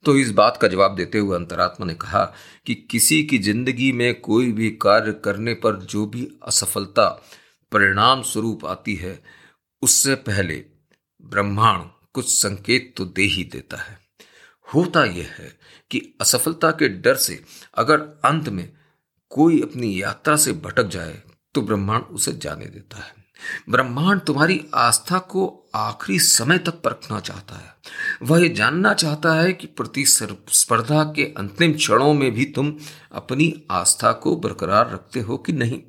तो 0.04 0.16
इस 0.16 0.30
बात 0.30 0.56
का 0.56 0.68
जवाब 0.68 0.94
देते 0.96 1.18
हुए 1.18 1.36
अंतरात्मा 1.36 1.86
ने 1.86 1.94
कहा 1.94 2.24
कि 2.66 2.74
किसी 2.90 3.22
की 3.22 3.38
ज़िंदगी 3.38 3.90
में 3.92 4.20
कोई 4.20 4.52
भी 4.52 4.70
कार्य 4.82 5.12
करने 5.24 5.54
पर 5.54 5.76
जो 5.82 6.06
भी 6.06 6.28
असफलता, 6.42 7.08
परिणाम 7.72 8.22
स्वरूप 8.22 8.64
आती 8.66 8.94
है, 8.94 9.18
उससे 9.82 10.14
पहले 10.14 10.64
ब्रह्मांड 11.22 11.88
कुछ 12.14 12.28
संकेत 12.28 12.92
तो 12.96 13.04
दे 13.06 13.22
ही 13.24 13.44
देता 13.44 13.76
है। 13.76 13.98
होता 14.68 15.04
यह 15.04 15.28
है 15.30 15.52
कि 15.90 16.00
असफलता 16.20 16.70
के 16.70 16.88
डर 16.88 17.16
से 17.16 17.40
अगर 17.74 18.00
अंत 18.24 18.48
में 18.48 18.68
कोई 19.32 19.60
अपनी 19.62 20.00
यात्रा 20.02 20.36
से 20.36 20.52
भटक 20.54 20.88
जाए 20.88 21.22
तो 21.54 21.62
ब्रह्मांड 21.62 22.04
उसे 22.04 22.32
जाने 22.34 22.66
देता 22.66 22.98
है। 22.98 23.17
ब्रह्मांड 23.68 24.20
तुम्हारी 24.20 24.60
आस्था 24.74 25.18
को 25.18 25.46
आखिरी 25.74 26.18
समय 26.18 26.58
तक 26.58 26.80
परखना 26.80 27.20
चाहता 27.20 27.56
है। 27.56 27.74
वह 28.22 28.42
ये 28.42 28.48
जानना 28.48 28.92
चाहता 28.94 29.32
है 29.34 29.52
कि 29.52 29.66
प्रतिस्पर्धा 29.68 31.02
के 31.16 31.24
अंतिम 31.36 31.72
क्षणों 31.72 32.12
में 32.14 32.30
भी 32.34 32.44
तुम 32.46 32.74
अपनी 33.12 33.52
आस्था 33.70 34.12
को 34.14 34.36
बरकरार 34.36 34.90
रखते 34.90 35.20
हो 35.20 35.36
कि 35.36 35.52
नहीं? 35.52 35.80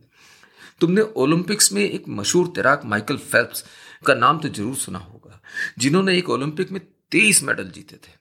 तुमने 0.81 1.01
ओलंपिक्स 1.01 1.71
में 1.73 1.81
एक 1.83 2.03
मशहूर 2.09 2.51
तैराक 2.55 2.85
माइकल 2.85 3.17
फेल्प्स 3.17 3.63
का 4.05 4.13
नाम 4.13 4.39
तो 4.39 4.49
ज़रूर 4.49 4.75
सुना 4.75 4.99
होगा, 4.99 5.41
जिन्होंने 5.79 6.17
एक 6.17 6.29
ओलंपिक 6.29 6.71
में 6.71 6.81
तेईस 7.11 7.43
मेडल 7.43 7.69
जीते 7.69 7.95
थे। 7.95 8.17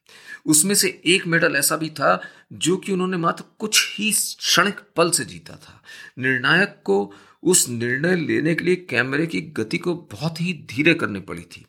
उसमें 0.47 0.75
से 0.75 0.89
एक 1.07 1.27
मेडल 1.27 1.57
ऐसा 1.57 1.77
भी 1.77 1.89
था 1.91 2.21
जो 2.53 2.77
कि 2.77 2.93
उन्होंने 2.93 3.17
मात्र 3.17 3.45
कुछ 3.59 3.99
ही 3.99 4.11
क्षणिक 4.13 4.81
पल 4.97 5.11
से 5.11 5.25
जीता 5.25 5.57
था। 5.57 5.83
निर्णायक 6.19 6.81
को 6.85 7.15
उस 7.43 7.69
निर्णय 7.69 8.17
लेने 8.17 8.55
के 8.55 8.65
लिए 8.65 8.77
कैमरे 8.77 9.27
की 9.27 9.41
गति 9.41 9.79
को 9.79 9.95
बहुत 9.95 10.41
ही 10.41 10.53
धीरे 10.53 10.95
करनी 10.95 11.21
पड़ी 11.21 11.43
थी। 11.43 11.67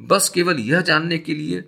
बस 0.00 0.28
केवल 0.28 0.58
यह 0.58 0.80
जानने 0.80 1.18
के 1.18 1.34
लिए 1.34 1.60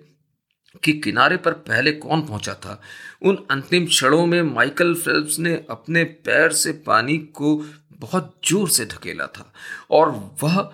कि 0.83 0.93
किनारे 0.93 1.37
पर 1.37 1.53
पहले 1.53 1.91
कौन 1.91 2.21
पहुँचा 2.21 2.53
था। 2.53 2.81
उन 3.21 3.45
अंतिम 3.51 3.85
क्षणों 3.85 4.25
में 4.25 4.41
माइकल 4.41 4.93
फेल्प्स 4.95 5.39
ने 5.39 5.65
अपने 5.69 6.03
पैर 6.03 6.51
से 6.51 6.71
पानी 6.71 7.17
को 7.17 7.65
बहुत 7.91 8.39
ज़ोर 8.45 8.69
से 8.69 8.85
ढकेला 8.85 9.27
था 9.27 9.53
और 9.91 10.09
वह 10.43 10.73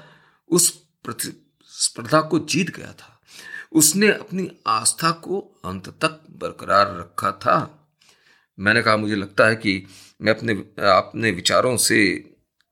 उस 0.49 0.83
स्पर्धा 1.07 2.21
को 2.21 2.39
जीत 2.39 2.75
गया 2.75 2.91
था। 2.91 3.21
उसने 3.71 4.07
अपनी 4.07 4.51
आस्था 4.67 5.11
को 5.11 5.39
अंत 5.65 5.89
तक 5.89 6.23
बरकरार 6.31 6.97
रखा 6.97 7.31
था। 7.31 7.80
मैंने 8.57 8.81
कहा, 8.81 8.97
मुझे 8.97 9.15
लगता 9.15 9.47
है 9.47 9.55
कि 9.55 9.83
मैं 10.21 10.33
अपने 10.33 10.53
अपने 10.89 11.31
विचारों 11.31 11.75
से 11.77 12.03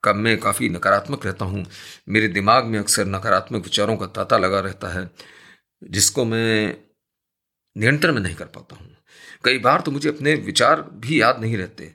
कब 0.04 0.16
मैं 0.16 0.38
काफ़ी 0.40 0.70
नकारात्मक 0.70 1.26
रहता 1.26 1.46
हूँ। 1.46 1.66
मेरे 2.10 2.28
दिमाग 2.28 2.66
में 2.66 2.78
अक्सर 2.80 3.06
नकारात्मक 3.06 3.64
विचारों 3.64 3.96
का 3.98 4.06
तांता 4.08 4.38
लगा 4.38 4.60
रहता 4.60 4.90
है, 4.90 5.10
जिसको 5.84 6.26
मैं 6.26 6.76
नियंत्रण 7.76 8.14
में 8.14 8.22
नहीं 8.22 8.36
कर 8.36 8.46
पाता 8.46 8.76
हूँ। 8.76 8.88
कई 9.46 9.58
बार 9.58 9.82
तो 9.82 9.92
मुझे 9.92 10.10
अपने 10.10 10.34
विचार 10.36 10.82
भी 10.96 11.22
याद 11.22 11.40
नहीं 11.42 11.58
रहते। 11.58 11.92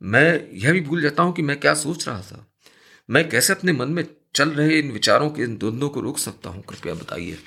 मैं 0.00 0.48
यह 0.52 0.72
भी 0.72 0.80
भूल 0.80 1.02
जाता 1.02 1.22
हूँ 1.22 1.32
कि 1.32 1.42
मैं 1.42 1.58
क्या 1.60 1.74
सोच 1.74 2.08
रहा 2.08 2.20
था। 2.22 2.44
मैं 3.08 3.28
कैसे 3.28 3.52
अपने 3.52 3.72
मन 3.72 3.88
में 3.88 4.04
चल 4.34 4.50
रहे 4.50 4.78
इन 4.78 4.90
विचारों 4.92 5.30
के 5.30 5.42
इन 5.42 5.56
द्वंद्वों 5.56 5.88
को 5.88 6.00
रोक 6.00 6.18
सकता 6.18 6.50
हूँ, 6.50 6.62
कृपया 6.62 6.94
बताइए। 6.94 7.38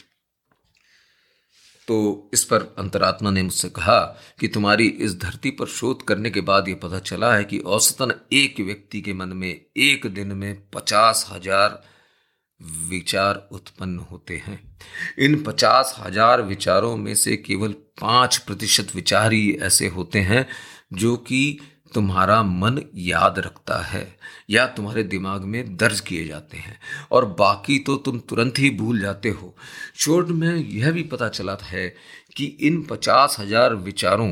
तो 1.92 2.30
इस 2.34 2.44
पर 2.44 2.76
अंतरात्मा 2.78 3.32
ने 3.32 3.42
मुझसे 3.44 3.70
कहा 3.70 4.00
कि 4.40 4.48
तुम्हारी 4.48 4.88
इस 4.88 5.18
धरती 5.20 5.50
पर 5.52 5.66
शोध 5.66 6.02
करने 6.02 6.30
के 6.30 6.42
बाद 6.42 6.68
यह 6.68 6.76
पता 6.76 7.00
चला 7.00 7.34
है 7.36 7.44
कि 7.44 7.60
औसतन 7.60 8.14
एक 8.34 8.60
व्यक्ति 8.60 9.02
के 9.02 9.14
मन 9.14 9.30
में 9.30 9.50
एक 9.78 10.08
दिन 10.08 10.28
में 10.28 10.70
पचास 10.70 11.28
हज़ार 11.32 11.82
विचार 12.90 13.50
उत्पन्न 13.52 14.00
होते 14.00 14.38
हैं। 14.38 14.60
इन 15.20 15.44
पचास 15.44 15.96
हज़ार 16.00 16.42
विचारों 16.42 16.98
में 16.98 17.16
से 17.16 17.36
केवल 17.38 17.72
पाँच 18.02 18.38
प्रतिशत 18.38 18.96
विचार 18.96 19.34
ही 19.34 19.52
ऐसे 19.62 19.88
होते 19.88 20.20
हैं 20.20 20.48
जो 20.94 21.16
कि 21.18 21.60
तुम्हारा 21.94 22.42
मन 22.44 22.82
याद 22.98 23.40
रखता 23.40 23.78
है 23.82 24.06
या 24.50 24.66
तुम्हारे 24.68 25.04
दिमाग 25.04 25.44
में 25.44 25.76
दर्ज 25.78 26.00
किए 26.00 26.26
जाते 26.28 26.58
हैं 26.58 26.80
और 27.12 27.26
बाकी 27.40 27.78
तो 27.80 27.96
तुम 27.98 28.20
तुरंत 28.20 28.60
ही 28.60 28.70
भूल 28.70 29.00
जाते 29.00 29.30
हो। 29.30 29.56
शोध 29.96 30.30
में 30.30 30.56
यह 30.56 30.92
भी 30.92 31.04
पता 31.04 31.30
चला 31.30 31.58
है 31.62 31.88
कि 32.38 32.46
इन 32.62 32.82
पचास 32.82 33.36
हज़ार 33.40 33.76
विचारों 33.76 34.32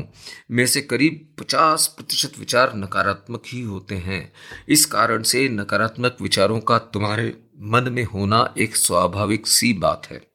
में 0.50 0.66
से 0.66 0.80
करीब 0.82 1.26
पचास 1.40 1.86
प्रतिशत 1.86 2.38
विचार 2.38 2.72
नकारात्मक 2.76 3.42
ही 3.46 3.60
होते 3.62 3.94
हैं। 3.98 4.32
इस 4.68 4.84
कारण 4.86 5.22
से 5.22 5.48
नकारात्मक 5.48 6.16
विचारों 6.22 6.60
का 6.60 6.78
तुम्हारे 6.78 7.34
मन 7.62 7.92
में 7.92 8.04
होना 8.04 8.52
एक 8.58 8.76
स्वाभाविक 8.76 9.46
सी 9.46 9.72
बात 9.72 10.06
है। 10.10 10.29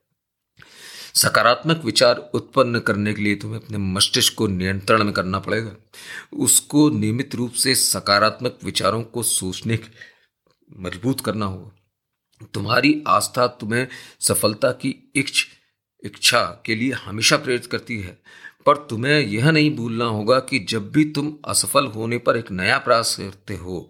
सकारात्मक 1.15 1.81
विचार 1.85 2.31
उत्पन्न 2.33 2.79
करने 2.79 3.13
के 3.13 3.21
लिए 3.21 3.35
तुम्हें 3.35 3.61
अपने 3.61 3.77
मस्तिष्क 3.77 4.33
को 4.33 4.47
नियंत्रण 4.47 5.03
में 5.03 5.13
करना 5.13 5.39
पड़ेगा। 5.39 5.71
उसको 6.33 6.89
नियमित 6.89 7.35
रूप 7.35 7.53
से 7.53 7.75
सकारात्मक 7.75 8.59
विचारों 8.63 9.03
को 9.03 9.23
सोचने 9.23 9.79
मज़बूत 10.77 11.21
करना 11.21 11.45
होगा। 11.45 11.71
तुम्हारी 12.53 13.03
आस्था 13.07 13.47
तुम्हें 13.47 13.87
सफलता 14.19 14.71
की 14.71 15.11
इच्छ 15.15 15.45
इच्छा 16.03 16.63
के 16.65 16.75
लिए 16.75 16.91
हमेशा 16.91 17.37
प्रेरित 17.37 17.65
करती 17.65 18.01
है। 18.01 18.21
पर 18.65 18.77
तुम्हें 18.89 19.19
यह 19.19 19.51
नहीं 19.51 19.75
भूलना 19.75 20.05
होगा 20.05 20.39
कि 20.39 20.59
जब 20.59 20.91
भी 20.91 21.05
तुम 21.05 21.37
असफल 21.45 21.85
होने 21.85 22.17
पर 22.17 22.37
एक 22.37 22.51
नया 22.51 22.77
प्रयास 22.77 23.15
करते 23.15 23.55
हो 23.55 23.89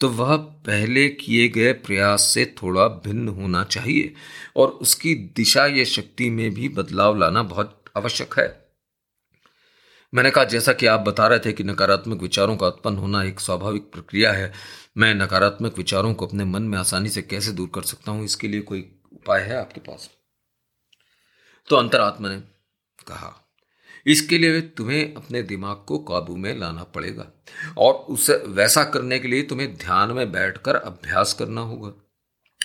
तो 0.00 0.08
वह 0.08 0.36
पहले 0.36 1.08
किए 1.08 1.48
गए 1.48 1.72
प्रयास 1.72 2.22
से 2.22 2.44
थोड़ा 2.62 2.88
भिन्न 2.88 3.28
होना 3.28 3.64
चाहिए 3.64 4.14
और 4.56 4.68
उसकी 4.68 5.14
दिशा 5.36 5.66
या 5.66 5.84
शक्ति 5.84 6.30
में 6.30 6.54
भी 6.54 6.68
बदलाव 6.68 7.16
लाना 7.18 7.42
बहुत 7.42 7.84
आवश्यक 7.96 8.38
है। 8.38 8.66
मैंने 10.12 10.30
कहा, 10.30 10.44
जैसा 10.44 10.72
कि 10.72 10.86
आप 10.86 11.00
बता 11.00 11.26
रहे 11.26 11.38
थे 11.38 11.52
कि 11.52 11.64
नकारात्मक 11.64 12.22
विचारों 12.22 12.56
का 12.56 12.66
उत्पन्न 12.66 12.98
होना 12.98 13.22
एक 13.22 13.40
स्वाभाविक 13.40 13.90
प्रक्रिया 13.92 14.32
है, 14.32 14.52
मैं 14.96 15.14
नकारात्मक 15.14 15.78
विचारों 15.78 16.14
को 16.14 16.26
अपने 16.26 16.44
मन 16.44 16.62
में 16.62 16.78
आसानी 16.78 17.08
से 17.08 17.22
कैसे 17.22 17.52
दूर 17.52 17.70
कर 17.74 17.82
सकता 17.82 18.12
हूँ, 18.12 18.24
इसके 18.24 18.48
लिए 18.48 18.60
कोई 18.60 18.80
उपाय 19.12 19.40
है 19.40 19.56
आपके 19.56 19.80
पास? 19.80 20.10
तो 21.68 21.76
अंतरात्मा 21.76 22.28
ने 22.28 22.40
कहा 23.08 23.45
इसके 24.06 24.38
लिए 24.38 24.60
तुम्हें 24.60 25.14
अपने 25.14 25.42
दिमाग 25.42 25.76
को 25.86 25.98
काबू 25.98 26.36
में 26.36 26.58
लाना 26.58 26.84
पड़ेगा। 26.84 27.26
और 27.78 27.94
उसे 27.94 28.36
वैसा 28.46 28.84
करने 28.84 29.18
के 29.18 29.28
लिए 29.28 29.42
तुम्हें 29.42 29.76
ध्यान 29.76 30.12
में 30.12 30.32
बैठकर 30.32 30.76
अभ्यास 30.76 31.32
करना 31.32 31.60
होगा। 31.60 31.92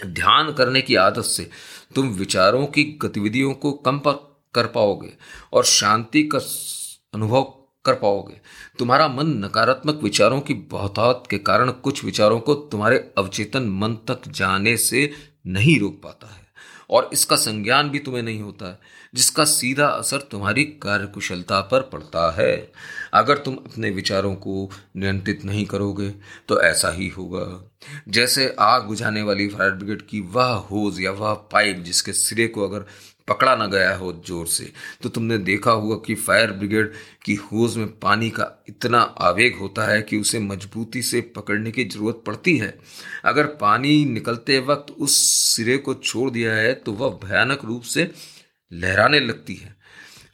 ध्यान 0.06 0.54
करने 0.54 0.82
की 0.82 0.96
आदत 0.96 1.22
से 1.22 1.50
तुम 1.96 2.08
विचारों 2.08 2.66
की 2.66 2.84
गतिविधियों 2.84 3.54
को 3.54 3.72
कम 3.72 4.02
कर 4.54 4.68
पाओगे 4.68 5.14
और 5.54 5.66
शांति 5.66 6.24
का 6.24 6.38
अनुभव 7.14 7.44
कर 7.86 7.94
पाओगे। 7.94 8.42
तुम्हारा 8.80 9.08
मन 9.08 9.28
नकारात्मक 9.28 10.00
विचारों 10.04 10.42
की 10.42 10.54
बहुतात 10.54 11.24
के 11.30 11.38
कारण 11.38 11.72
कुछ 11.72 12.06
विचारों 12.06 12.40
को 12.40 12.54
तुम्हारे 12.54 13.14
अवचेतन 13.18 13.64
मन 13.64 13.94
तक 13.94 14.22
जाने 14.28 14.78
से 14.78 15.12
नहीं 15.48 15.80
रोक 15.80 16.02
पाता 16.04 16.28
है। 16.28 16.42
और 16.90 17.10
इसका 17.14 17.36
संज्ञान 17.36 17.90
भी 17.90 18.00
तुम्हें 18.00 18.24
नहीं 18.24 18.42
होता 18.42 18.70
है। 18.70 18.80
जिसका 19.14 19.44
सीधा 19.46 19.86
असर 19.88 20.28
तुम्हारी 20.32 20.64
कार्यकुशलता 20.84 21.60
पर 21.62 21.82
पड़ता 21.84 22.30
है। 22.32 22.72
अगर 23.14 23.38
तुम 23.38 23.56
अपने 23.56 23.90
विचारों 23.92 24.34
को 24.38 24.70
नियंत्रित 24.98 25.46
नहीं 25.46 25.66
करोगे 25.66 26.10
तो 26.50 26.62
ऐसा 26.62 26.92
ही 26.92 27.08
होगा। 27.10 27.46
जैसे 28.10 28.54
आग 28.62 28.84
बुझाने 28.84 29.22
वाली 29.22 29.48
फायर 29.50 29.72
ब्रिगेड 29.72 30.02
की 30.02 30.20
वह 30.32 30.52
होज 30.72 31.00
या 31.02 31.12
वह 31.14 31.34
पाइप 31.52 31.78
जिसके 31.78 32.14
सिरे 32.14 32.48
को 32.48 32.68
अगर 32.68 32.86
पकड़ा 33.28 33.56
ना 33.56 33.66
गया 33.68 33.96
हो 33.96 34.12
ज़ोर 34.28 34.48
से 34.48 34.72
तो 35.04 35.10
तुमने 35.10 35.38
देखा 35.40 35.72
होगा 35.72 35.96
कि 36.06 36.16
फायर 36.18 36.52
ब्रिगेड 36.52 36.92
की 37.26 37.36
होज 37.36 37.76
में 37.78 37.88
पानी 38.00 38.30
का 38.30 38.48
इतना 38.70 39.00
आवेग 39.22 39.58
होता 39.58 39.86
है 39.86 40.02
कि 40.02 40.18
उसे 40.18 40.40
मजबूती 40.40 41.02
से 41.02 41.22
पकड़ने 41.36 41.72
की 41.72 41.84
ज़रूरत 41.86 42.24
पड़ती 42.28 42.58
है। 42.58 42.74
अगर 43.26 43.46
पानी 43.62 44.04
निकलते 44.06 44.60
वक्त 44.62 44.92
उस 44.94 45.18
सिरे 45.56 45.78
को 45.78 45.94
छोड़ 45.94 46.30
दिया 46.32 46.54
है 46.54 46.74
तो 46.76 46.94
वह 46.94 47.20
भयानक 47.24 47.66
रूप 47.66 47.82
से 47.84 48.12
लहराने 48.74 49.20
लगती 49.20 49.56
है। 49.56 49.76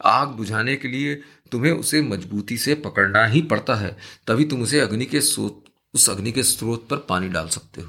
आग 0.05 0.27
बुझाने 0.27 0.75
के 0.75 0.87
लिए 0.87 1.15
तुम्हें 1.51 1.71
उसे 1.71 2.01
मजबूती 2.01 2.57
से 2.57 2.75
पकड़ना 2.75 3.25
ही 3.25 3.41
पड़ता 3.41 3.75
है, 3.75 3.97
तभी 4.27 4.45
तुम 4.45 4.61
उसे 4.61 4.79
अग्नि 4.79 5.05
के 5.05 5.21
स्रोत, 5.21 5.65
उस 5.93 6.09
अग्नि 6.09 6.31
के 6.31 6.43
स्रोत 6.43 6.87
पर 6.89 6.97
पानी 6.97 7.29
डाल 7.29 7.47
सकते 7.47 7.81
हो। 7.81 7.87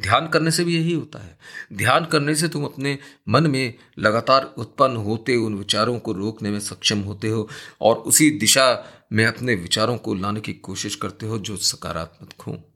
ध्यान 0.00 0.28
करने 0.28 0.50
से 0.50 0.64
भी 0.64 0.76
यही 0.76 0.92
होता 0.92 1.24
है। 1.24 1.38
ध्यान 1.72 2.04
करने 2.04 2.34
से 2.34 2.48
तुम 2.48 2.64
अपने 2.64 2.98
मन 3.28 3.46
में 3.46 3.74
लगातार 3.98 4.54
उत्पन्न 4.58 4.96
होते 4.96 5.36
उन 5.36 5.54
विचारों 5.54 5.98
को 5.98 6.12
रोकने 6.12 6.50
में 6.50 6.60
सक्षम 6.60 6.98
होते 6.98 7.28
हो 7.28 7.48
और 7.80 7.96
उसी 7.96 8.30
दिशा 8.30 8.84
में 9.12 9.26
अपने 9.26 9.54
विचारों 9.54 9.96
को 9.96 10.14
लाने 10.14 10.40
की 10.40 10.52
कोशिश 10.52 10.94
करते 10.94 11.26
हो 11.26 11.38
जो 11.38 11.56
सकारात्मक 11.56 12.42
हो। 12.42 12.72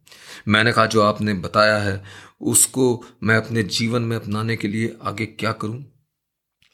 मैंने 0.49 0.73
कहा, 0.73 0.87
जो 0.87 1.03
आपने 1.03 1.35
बताया 1.35 1.79
है, 1.79 2.05
उसको 2.41 3.05
मैं 3.23 3.37
अपने 3.37 3.63
जीवन 3.63 4.03
में 4.03 4.17
अपनाने 4.17 4.57
के 4.57 4.69
लिए 4.69 4.97
आगे 5.03 5.27
क्या 5.27 5.53
करूँ? 5.53 5.96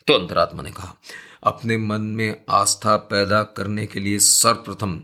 तो 0.07 0.15
अंतरात्मा 0.15 0.63
ने 0.63 0.71
कहा, 0.71 0.97
अपने 1.43 1.77
मन 1.77 2.01
में 2.01 2.43
आस्था 2.51 2.97
पैदा 2.97 3.43
करने 3.43 3.87
के 3.87 4.01
लिए 4.01 4.19
सर्वप्रथम 4.19 5.03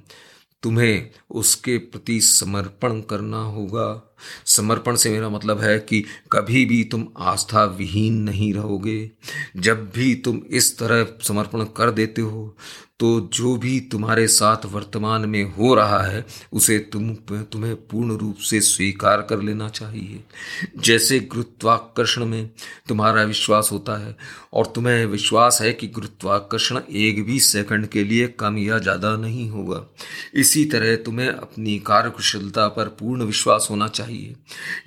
तुम्हें 0.63 1.11
उसके 1.31 1.79
प्रति 1.79 2.21
समर्पण 2.21 3.01
करना 3.01 3.39
होगा। 3.39 4.15
समर्पण 4.47 4.97
से 4.97 5.11
मेरा 5.11 5.29
मतलब 5.29 5.61
है 5.61 5.79
कि 5.79 6.05
कभी 6.33 6.65
भी 6.65 6.85
तुम 6.85 7.07
आस्था 7.19 7.65
विहीन 7.65 8.15
नहीं 8.23 8.55
रहोगे। 8.55 9.11
जब 9.57 9.91
भी 9.91 10.15
तुम 10.15 10.43
इस 10.51 10.79
तरह 10.79 11.07
समर्पण 11.23 11.65
कर 11.65 11.91
देते 11.91 12.23
हो 12.23 12.57
तो 13.01 13.09
जो 13.33 13.57
भी 13.57 13.79
तुम्हारे 13.81 14.27
साथ 14.29 14.65
वर्तमान 14.67 15.25
में 15.25 15.43
हो 15.53 15.75
रहा 15.75 16.03
है, 16.03 16.25
उसे 16.53 16.79
तुम, 16.93 17.15
तुम्हें 17.15 17.75
पूर्ण 17.77 18.17
रूप 18.17 18.37
से 18.37 18.61
स्वीकार 18.61 19.23
कर 19.23 19.43
लेना 19.43 19.69
चाहिए। 19.69 20.21
जैसे 20.79 21.19
गुरुत्वाकर्षण 21.21 22.25
में 22.25 22.51
तुम्हारा 22.89 23.23
विश्वास 23.23 23.69
होता 23.73 23.97
है, 23.97 24.17
और 24.55 24.67
तुम्हें 24.67 25.05
विश्वास 25.07 25.59
है 25.63 25.73
कि 25.73 25.87
गुरुत्वाकर्षण 25.89 26.81
एक 26.91 27.25
भी 27.27 27.39
सेकंड 27.41 27.87
के 27.87 28.05
लिए 28.05 28.27
कम 28.41 28.59
या 28.59 28.79
ज़्यादा 28.79 29.17
नहीं 29.17 29.49
होगा। 29.51 29.85
इसी 30.35 30.65
तरह 30.65 30.95
तुम्हें 30.97 31.29
अपनी 31.29 31.79
कार्यकुशलता 31.79 32.67
पर 32.69 32.89
पूर्ण 32.99 33.25
विश्वास 33.25 33.69
होना 33.71 33.89
चाहिए। 33.89 34.35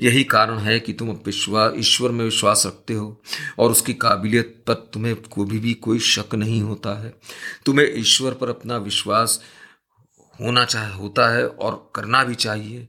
यही 0.02 0.24
कारण 0.24 0.58
है 0.58 0.80
कि 0.80 0.94
तुम 0.94 1.10
विश्वास 1.26 1.74
ईश्वर 1.78 2.12
में 2.12 2.24
विश्वास 2.26 2.64
रखते 2.66 2.94
हो, 2.94 3.22
और 3.60 3.72
उसकी 3.72 3.94
काबिलियत 3.94 4.56
पर 4.68 4.74
तुम्हें 4.94 5.16
कभी 5.16 5.60
भी 5.60 5.74
कोई 5.74 6.00
शक 6.00 6.36
नहीं 6.36 6.62
होता 6.62 7.00
है। 7.04 7.14
तुम्हें 7.66 8.01
ईश्वर 8.02 8.34
पर 8.34 8.50
अपना 8.50 8.78
विश्वास 8.78 9.42
होना 10.42 10.66
चाहे, 10.66 10.94
होता 10.94 11.30
है 11.30 11.48
और 11.48 11.92
करना 11.96 12.24
भी 12.24 12.36
चाहिए। 12.36 12.88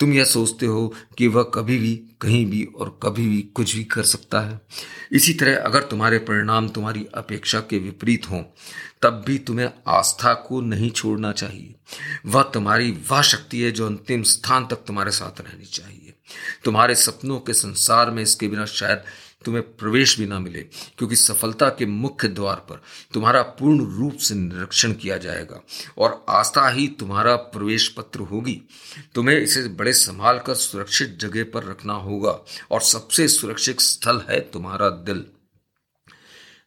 तुम 0.00 0.12
यह 0.12 0.24
सोचते 0.24 0.66
हो 0.66 0.94
कि 1.18 1.26
वह 1.26 1.42
कभी 1.42 1.78
भी, 1.78 1.96
कहीं 2.20 2.46
भी 2.46 2.64
और 2.64 3.00
कभी 3.02 3.28
भी 3.28 3.42
कुछ 3.42 3.74
भी 3.76 3.84
कर 3.84 4.02
सकता 4.02 4.40
है। 4.40 4.60
इसी 5.12 5.34
तरह 5.34 5.56
अगर 5.56 5.82
तुम्हारे 5.82 6.18
परिणाम 6.18 6.68
तुम्हारी 6.68 7.06
अपेक्षा 7.14 7.60
के 7.60 7.78
विपरीत 7.78 8.30
हों, 8.30 8.42
तब 9.02 9.24
भी 9.26 9.38
तुम्हें 9.38 9.70
आस्था 9.86 10.34
को 10.34 10.60
नहीं 10.60 10.90
छोड़ना 10.90 11.32
चाहिए। 11.32 11.74
वह 12.26 12.42
तुम्हारी 12.42 12.90
वह 13.10 13.22
शक्ति 13.22 13.60
है 13.60 13.70
जो 13.70 13.86
अंतिम 13.86 14.22
स्थान 14.22 14.66
तक 14.66 14.76
तुम्हारे 14.76 15.10
साथ 15.10 15.40
रहनी 15.40 15.64
चाहिए। 15.64 16.14
तुम्हारे 16.64 16.94
सपनों 16.94 17.40
के 17.40 17.52
संसार 17.52 18.10
में 18.10 18.22
इसके 18.22 18.48
बिना 18.48 18.66
शायद 18.66 19.02
तुम्हें 19.44 19.62
प्रवेश 19.76 20.18
भी 20.18 20.26
ना 20.26 20.38
मिले, 20.38 20.60
क्योंकि 20.98 21.16
सफलता 21.16 21.68
के 21.68 21.86
मुख्य 21.86 22.28
द्वार 22.30 22.56
पर 22.68 22.80
तुम्हारा 23.14 23.42
पूर्ण 23.58 23.86
रूप 23.96 24.16
से 24.18 24.34
निरीक्षण 24.34 24.92
किया 24.94 25.16
जाएगा 25.18 25.60
और 25.98 26.24
आस्था 26.30 26.68
ही 26.68 26.86
तुम्हारा 26.98 27.34
प्रवेश 27.36 27.88
पत्र 27.88 28.20
होगी। 28.22 28.60
तुम्हें 29.14 29.36
इसे 29.36 29.66
बड़े 29.70 29.92
संभाल 29.94 30.38
कर 30.38 30.54
सुरक्षित 30.56 31.18
जगह 31.20 31.44
पर 31.44 31.64
रखना 31.64 31.94
होगा 32.00 32.38
और 32.70 32.80
सबसे 32.82 33.28
सुरक्षित 33.30 33.80
स्थल 33.82 34.22
है 34.28 34.40
तुम्हारा 34.50 34.88
दिल। 34.88 35.24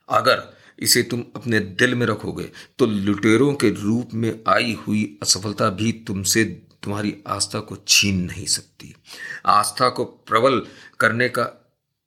अगर 0.10 0.44
इसे 0.80 1.02
तुम 1.04 1.24
अपने 1.36 1.60
दिल 1.60 1.96
में 1.96 2.06
रखोगे 2.08 2.44
तो 2.80 2.86
लुटेरों 2.86 3.54
के 3.54 3.70
रूप 3.72 4.14
में 4.14 4.32
आई 4.48 4.78
हुई 4.82 5.04
असफलता 5.22 5.70
भी 5.70 5.92
तुमसे 6.08 6.44
तुम्हारी 6.84 7.14
आस्था 7.28 7.60
को 7.60 7.76
छीन 7.88 8.22
नहीं 8.24 8.46
सकती। 8.46 8.94
आस्था 9.46 9.90
को 9.90 10.04
प्रबल 10.06 10.62
करने 11.00 11.30
का 11.30 11.44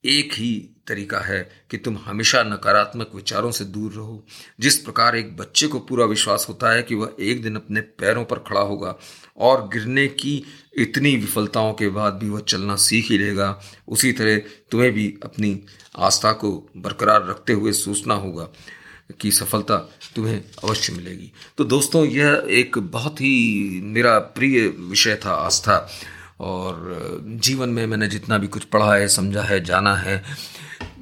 एक 0.05 0.33
ही 0.33 0.69
तरीका 0.87 1.19
है 1.19 1.51
कि 1.71 1.77
तुम 1.77 1.99
हमेशा 2.05 2.43
नकारात्मक 2.43 3.11
विचारों 3.15 3.51
से 3.51 3.65
दूर 3.65 3.93
रहो। 3.93 4.25
जिस 4.61 4.79
प्रकार 4.79 5.17
एक 5.17 5.37
बच्चे 5.37 5.67
को 5.67 5.79
पूरा 5.79 6.05
विश्वास 6.05 6.47
होता 6.49 6.71
है 6.73 6.83
कि 6.83 6.95
वह 6.95 7.17
एक 7.21 7.43
दिन 7.43 7.57
अपने 7.57 7.81
पैरों 7.81 8.25
पर 8.25 8.39
खड़ा 8.39 8.61
होगा 8.61 8.95
और 9.37 9.69
गिरने 9.69 10.07
की 10.07 10.45
इतनी 10.79 11.17
विफलताओं 11.17 11.73
के 11.73 11.89
बाद 11.89 12.15
भी 12.15 12.29
वह 12.29 12.41
चलना 12.41 12.77
सीख 12.77 13.11
ही 13.11 13.19
लेगा, 13.19 13.61
उसी 13.89 14.13
तरह 14.13 14.39
तुम्हें 14.71 14.93
भी 14.93 15.19
अपनी 15.23 15.61
आस्था 15.97 16.33
को 16.33 16.71
बरकरार 16.77 17.27
रखते 17.27 17.53
हुए 17.53 17.73
सोचना 17.73 18.15
होगा 18.15 18.49
कि 19.21 19.31
सफलता 19.33 19.77
तुम्हें 20.17 20.43
अवश्य 20.65 20.93
मिलेगी। 20.93 21.33
तो 21.59 21.65
दोस्तों, 21.65 22.05
यह 22.05 22.47
एक 22.49 22.79
बहुत 22.79 23.21
ही 23.21 23.81
मेरा 23.85 24.19
प्रिय 24.19 24.67
विषय 24.69 25.21
था 25.25 25.33
आस्था। 25.35 25.91
और 26.41 27.21
जीवन 27.43 27.69
में 27.69 27.87
मैंने 27.87 28.09
जितना 28.09 28.39
भी 28.39 28.47
कुछ 28.47 28.65
पढ़ा 28.65 28.95
है, 28.95 29.09
समझा 29.09 29.43
है, 29.43 29.63
जाना 29.65 29.95
है, 29.97 30.23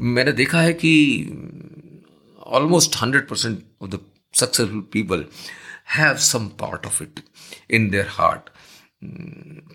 मैंने 0.01 0.32
देखा 0.32 0.61
है 0.61 0.72
कि 0.72 0.93
almost 2.47 2.97
hundred 3.03 3.28
percent 3.28 3.62
of 3.82 3.91
the 3.91 3.99
successful 4.34 4.80
people 4.93 5.24
have 5.97 6.16
some 6.16 6.47
part 6.61 6.86
of 6.86 7.03
it 7.03 7.20
in 7.70 7.91
their 7.91 8.07
heart 8.09 8.51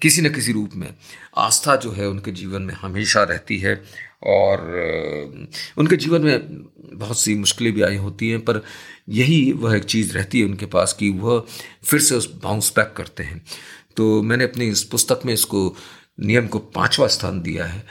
किसी 0.01 0.21
न 0.21 0.29
किसी 0.33 0.51
रूप 0.51 0.71
में 0.75 0.87
आस्था 1.37 1.75
जो 1.75 1.91
है 1.91 2.07
उनके 2.07 2.31
जीवन 2.31 2.61
में 2.61 2.73
हमेशा 2.73 3.23
रहती 3.23 3.57
है 3.57 3.75
और 4.23 4.59
उनके 5.77 5.95
जीवन 5.95 6.21
में 6.21 6.63
बहुत 6.93 7.19
सी 7.19 7.35
मुश्किलें 7.35 7.73
भी 7.73 7.81
आई 7.81 7.95
होती 7.95 8.29
हैं, 8.29 8.39
पर 8.39 8.61
यही 9.09 9.51
वह 9.51 9.75
एक 9.77 9.83
चीज़ 9.83 10.13
रहती 10.13 10.39
है 10.39 10.45
उनके 10.45 10.65
पास 10.65 10.93
कि 10.93 11.09
वह 11.09 11.45
फिर 11.83 11.99
से 11.99 12.15
उस 12.15 12.31
बाउंस 12.43 12.71
बैक 12.75 12.93
करते 12.97 13.23
हैं। 13.23 13.41
तो 13.97 14.21
मैंने 14.23 14.43
अपनी 14.43 14.67
इस 14.67 14.83
पुस्तक 14.83 15.21
में 15.25 15.33
इसको, 15.33 15.75
नियम 16.19 16.47
को 16.47 16.59
पांचवा 16.75 17.07
स्थान 17.07 17.41
दिया 17.41 17.65
है 17.65 17.83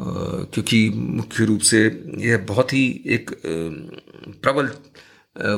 क्योंकि 0.00 0.88
मुख्य 0.90 1.44
रूप 1.44 1.60
से 1.60 1.78
यह 2.18 2.38
बहुत 2.48 2.72
ही 2.72 2.84
एक 3.06 3.30
प्रबल 4.42 4.70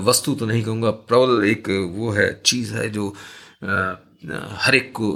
वस्तु 0.00 0.34
तो 0.34 0.46
नहीं 0.46 0.62
कहूँगा, 0.62 0.90
प्रबल 0.90 1.44
एक, 1.46 1.68
वो 1.96 2.10
है, 2.10 2.32
चीज़ 2.46 2.72
है 2.74 2.88
जो 2.90 3.08
हर 4.56 4.74
एक 4.74 4.90
को 4.92 5.08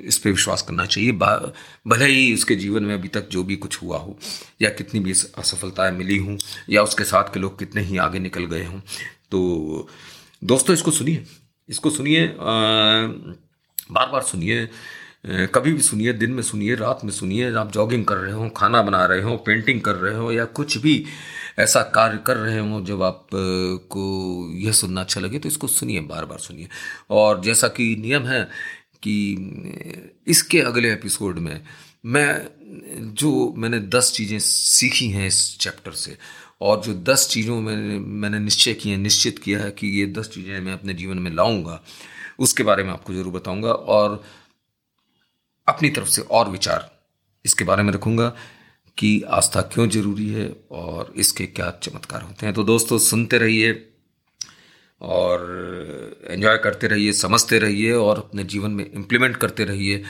इस 0.00 0.18
पर 0.18 0.30
विश्वास 0.30 0.62
करना 0.62 0.84
चाहिए 0.86 1.12
भले 1.12 2.06
ही 2.06 2.32
उसके 2.34 2.54
जीवन 2.56 2.82
में 2.84 2.94
अभी 2.94 3.08
तक 3.08 3.28
जो 3.28 3.42
भी 3.44 3.56
कुछ 3.56 3.82
हुआ 3.82 3.98
हो, 3.98 4.16
या 4.62 4.70
कितनी 4.70 5.00
भी 5.00 5.12
असफलताएँ 5.12 5.92
मिली 5.92 6.18
हों, 6.18 6.36
या 6.70 6.82
उसके 6.82 7.04
साथ 7.04 7.32
के 7.34 7.40
लोग 7.40 7.58
कितने 7.58 7.82
ही 7.82 7.96
आगे 7.98 8.18
निकल 8.18 8.44
गए 8.46 8.64
हों। 8.64 8.80
तो 9.30 9.88
दोस्तों, 10.44 10.74
इसको 10.74 10.90
सुनिए 10.90 11.24
इसको 11.68 11.90
सुनिए 11.90 12.26
बार 13.90 14.06
बार 14.06 14.22
सुनिए 14.22 14.68
कभी 15.54 15.72
भी 15.72 15.80
सुनिए, 15.82 16.12
दिन 16.12 16.30
में 16.32 16.42
सुनिए, 16.42 16.74
रात 16.74 17.00
में 17.04 17.10
सुनिए, 17.12 17.52
आप 17.54 17.72
जॉगिंग 17.72 18.04
कर 18.04 18.16
रहे 18.16 18.32
हो, 18.32 18.48
खाना 18.48 18.80
बना 18.82 19.04
रहे 19.06 19.22
हो 19.22 19.36
पेंटिंग 19.36 19.80
कर 19.80 19.94
रहे 19.94 20.14
हो 20.16 20.30
या 20.32 20.44
कुछ 20.44 20.76
भी 20.78 21.04
ऐसा 21.58 21.82
कार्य 21.94 22.18
कर 22.26 22.36
रहे 22.36 22.58
हो, 22.60 22.80
जब 22.80 23.02
आप 23.02 23.26
को 23.34 24.50
यह 24.56 24.72
सुनना 24.72 25.00
अच्छा 25.00 25.20
लगे 25.20 25.38
तो 25.38 25.48
इसको 25.48 25.66
सुनिए 25.68 26.00
बार 26.02 26.24
बार 26.24 26.38
सुनिए। 26.38 26.68
और 27.10 27.40
जैसा 27.42 27.68
कि 27.68 27.94
नियम 28.00 28.26
है 28.26 28.42
कि 29.02 30.22
इसके 30.26 30.60
अगले 30.62 30.92
एपिसोड 30.92 31.38
में 31.38 31.60
मैं, 32.06 32.46
जो 33.14 33.54
मैंने 33.58 33.78
दस 33.88 34.12
चीज़ें 34.12 34.38
सीखी 34.40 35.08
हैं 35.08 35.26
इस 35.26 35.58
चैप्टर 35.58 35.92
से 35.92 36.16
और 36.60 36.80
जो 36.82 36.94
दस 37.04 37.28
चीज़ों 37.30 37.60
में 37.60 37.98
मैंने 37.98 38.38
निश्चय 38.38 38.74
किए 38.74 38.96
निश्चित 38.96 39.38
किया 39.38 39.58
है 39.60 39.70
कि 39.70 39.86
ये 40.00 40.06
दस 40.12 40.28
चीज़ें 40.28 40.60
मैं 40.60 40.72
अपने 40.72 40.94
जीवन 40.94 41.18
में 41.18 41.30
लाऊँगा 41.30 41.82
उसके 42.40 42.62
बारे 42.62 42.82
में 42.84 42.90
आपको 42.90 43.14
ज़रूर 43.14 43.32
बताऊँगा 43.32 43.72
और 43.72 44.22
अपनी 45.68 45.90
तरफ़ 45.90 46.08
से 46.08 46.22
और 46.22 46.48
विचार 46.50 46.90
इसके 47.44 47.64
बारे 47.64 47.82
में 47.82 47.92
रखूँगा 47.92 48.28
कि 48.98 49.20
आस्था 49.30 49.60
क्यों 49.72 49.88
ज़रूरी 49.88 50.28
है 50.28 50.48
और 50.70 51.12
इसके 51.16 51.46
क्या 51.46 51.70
चमत्कार 51.82 52.22
होते 52.22 52.46
हैं। 52.46 52.54
तो 52.54 52.62
दोस्तों, 52.64 52.98
सुनते 52.98 53.38
रहिए 53.38 53.72
और 55.00 56.26
एंजॉय 56.30 56.58
करते 56.58 56.86
रहिए, 56.86 57.12
समझते 57.12 57.58
रहिए 57.58 57.92
और 57.92 58.18
अपने 58.18 58.44
जीवन 58.44 58.70
में 58.70 58.84
इम्प्लीमेंट 58.84 59.36
करते 59.36 59.64
रहिए 59.64 60.02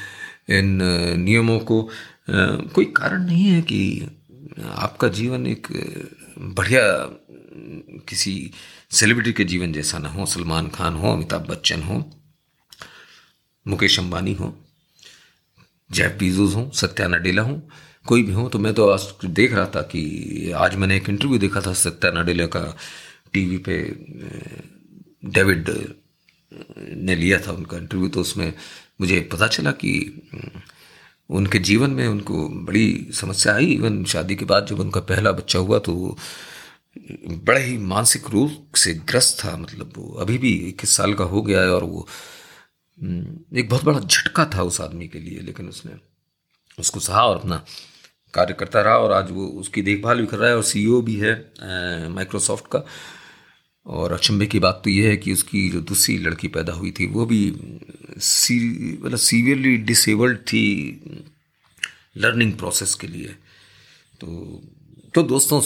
इन 0.50 0.78
नियमों 1.18 1.58
को। 1.60 1.82
कोई 2.30 2.84
कारण 2.96 3.22
नहीं 3.26 3.44
है 3.44 3.60
कि 3.62 4.08
आपका 4.66 5.08
जीवन 5.10 5.46
एक 5.46 5.68
बढ़िया 6.38 6.82
किसी 8.08 8.50
सेलिब्रिटी 8.90 9.32
के 9.32 9.44
जीवन 9.44 9.72
जैसा 9.72 9.98
ना 9.98 10.08
हो, 10.08 10.26
सलमान 10.26 10.68
खान 10.68 10.94
हो, 10.94 11.12
अमिताभ 11.12 11.46
बच्चन 11.50 11.82
हो। 11.82 12.04
मुकेश 13.66 13.98
अंबानी 13.98 14.32
हो, 14.34 14.54
जैफ 15.90 16.16
बीजोज 16.18 16.54
हो, 16.54 16.70
सत्या 16.74 17.08
नडेला 17.08 17.42
हो। 17.42 17.60
कोई 18.06 18.22
भी 18.22 18.32
हो 18.32 18.48
तो 18.48 18.58
मैं 18.58 18.72
तो 18.74 18.88
आज 18.88 19.06
देख 19.24 19.52
रहा 19.52 19.66
था 19.66 19.80
कि 19.82 20.52
आज 20.56 20.74
मैंने 20.76 20.96
एक 20.96 21.08
इंटरव्यू 21.08 21.38
देखा 21.38 21.60
था 21.60 21.72
सत्या 21.74 22.10
नडेला 22.12 22.46
का 22.46 22.62
टीवी 23.32 23.58
पे 23.58 23.78
डेविड 25.30 25.68
ने 27.02 27.14
लिया 27.14 27.38
था 27.38 27.52
उनका 27.52 27.76
इंटरव्यू 27.76 28.08
तो 28.08 28.20
उसमें 28.20 28.52
मुझे 29.00 29.20
पता 29.32 29.46
चला 29.48 29.70
कि 29.72 29.92
उनके 31.30 31.58
जीवन 31.60 31.90
में 31.90 32.06
उनको 32.08 32.48
बड़ी 32.48 33.06
समस्या 33.14 33.54
आई। 33.54 33.66
इवन 33.66 34.04
शादी 34.04 34.36
के 34.36 34.44
बाद 34.44 34.66
जब 34.66 34.80
उनका 34.80 35.00
पहला 35.02 35.32
बच्चा 35.32 35.58
हुआ 35.58 35.78
तो 35.78 36.16
बड़े 37.44 37.62
ही 37.64 37.76
मानसिक 37.78 38.30
रूप 38.30 38.76
से 38.76 38.94
ग्रस्त 39.08 39.44
था। 39.44 39.56
मतलब 39.56 39.92
वो 39.96 40.12
अभी 40.20 40.38
भी 40.38 40.52
इक्कीस 40.68 40.96
साल 40.96 41.14
का 41.14 41.24
हो 41.24 41.42
गया 41.42 41.60
है 41.60 41.70
और 41.70 41.84
वो 41.84 42.06
एक 43.00 43.68
बहुत 43.70 43.84
बड़ा 43.84 44.00
झटका 44.00 44.44
था 44.54 44.62
उस 44.62 44.80
आदमी 44.80 45.08
के 45.08 45.18
लिए, 45.18 45.40
लेकिन 45.40 45.68
उसने 45.68 45.92
उसको 46.78 47.00
सहा 47.00 47.22
और 47.24 47.36
अपना 47.36 47.64
कार्य 48.34 48.54
करता 48.54 48.80
रहा 48.82 48.98
और 48.98 49.12
आज 49.12 49.30
वो 49.30 49.46
उसकी 49.60 49.82
देखभाल 49.82 50.20
भी 50.20 50.26
कर 50.26 50.38
रहा 50.38 50.48
है 50.50 50.56
और 50.56 50.62
सीईओ 50.62 51.00
भी 51.02 51.16
है 51.16 51.32
माइक्रोसॉफ्ट 52.10 52.66
का। 52.72 52.84
और 53.86 54.12
अचंभे 54.12 54.46
की 54.46 54.58
बात 54.58 54.80
तो 54.84 54.90
ये 54.90 55.08
है 55.08 55.16
कि 55.16 55.32
उसकी 55.32 55.68
जो 55.68 55.80
दूसरी 55.80 56.16
लड़की 56.18 56.48
पैदा 56.48 56.72
हुई 56.72 56.90
थी, 56.90 57.06
वो 57.06 57.26
भी 57.26 57.40
सी 58.20 58.98
मतलब 59.02 59.18
सीवियरली 59.18 59.76
डिसेबल्ड 59.76 60.38
थी 60.42 60.64
लर्निंग 62.16 62.52
प्रोसेस 62.52 62.94
के 62.94 63.06
लिए। 63.06 63.34
तो 64.20 64.26
तो 65.14 65.22
दोस्तों 65.22 65.60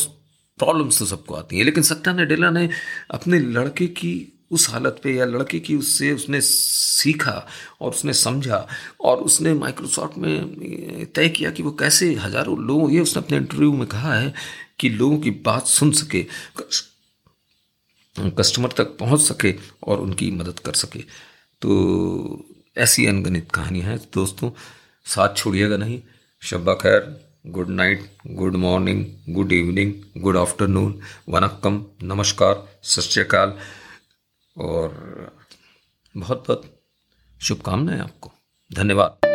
प्रॉब्लम्स 0.59 0.99
तो 0.99 1.07
सबको 1.07 1.35
आती 1.35 1.57
हैं, 1.57 1.65
लेकिन 1.65 1.83
सत्या 1.83 2.13
ने 2.13 2.27
डेला 2.27 2.51
ने 2.51 2.69
अपने 3.11 3.39
लड़के 3.41 3.87
की 3.89 4.13
उस 4.51 4.69
हालत 4.71 5.01
पे 5.03 5.15
या 5.15 5.25
लड़के 5.25 5.61
की 5.61 5.77
उससे 5.77 6.13
उसने 6.13 6.41
सीखा 6.41 7.47
और 7.81 7.91
उसने 7.91 8.13
समझा 8.13 8.67
और 9.01 9.19
उसने 9.19 9.55
माइक्रोसॉफ्ट 9.55 10.19
में 10.19 11.07
तय 11.15 11.29
किया 11.29 11.51
कि 11.51 11.63
वो 11.63 11.71
कैसे 11.71 12.13
हज़ारों 12.15 12.59
लोगों, 12.59 12.91
ये 12.91 13.01
उसने 13.01 13.23
अपने 13.23 13.37
इंटरव्यू 13.37 13.73
में 13.73 13.87
कहा 13.87 14.15
है 14.15 14.33
कि 14.81 14.89
लोगों 14.89 15.19
की 15.19 15.31
बात 15.31 15.67
सुन 15.67 15.93
सके 15.93 16.27
कस्टमर 18.17 18.73
तक 18.77 18.97
पहुँच 18.99 19.21
सके 19.21 19.55
और 19.83 20.01
उनकी 20.01 20.31
मदद 20.31 20.59
कर 20.59 20.73
सके। 20.75 21.01
तो 21.63 22.45
ऐसी 22.77 23.07
अनगणित 23.07 23.51
कहानी 23.55 23.81
है। 23.81 23.97
दोस्तों, 24.15 24.51
साथ 25.07 25.35
छोड़िएगा 25.37 25.77
नहीं। 25.77 26.01
शब्बा 26.43 26.75
खैर, 26.75 27.01
good 27.47 27.69
night, 27.71 28.05
good 28.27 28.57
morning, 28.57 29.05
good 29.29 29.53
evening, 29.53 29.93
good 30.19 30.37
afternoon, 30.37 30.99
Vanakkam, 31.29 31.85
नमस्कार, 32.03 32.67
सत 32.85 33.11
और 34.57 34.89
बहुत 36.17 36.39
बहुत 36.39 36.83
शुभकामनाएँ 37.41 38.01
आपको। 38.01 38.33
धन्यवाद। 38.73 39.34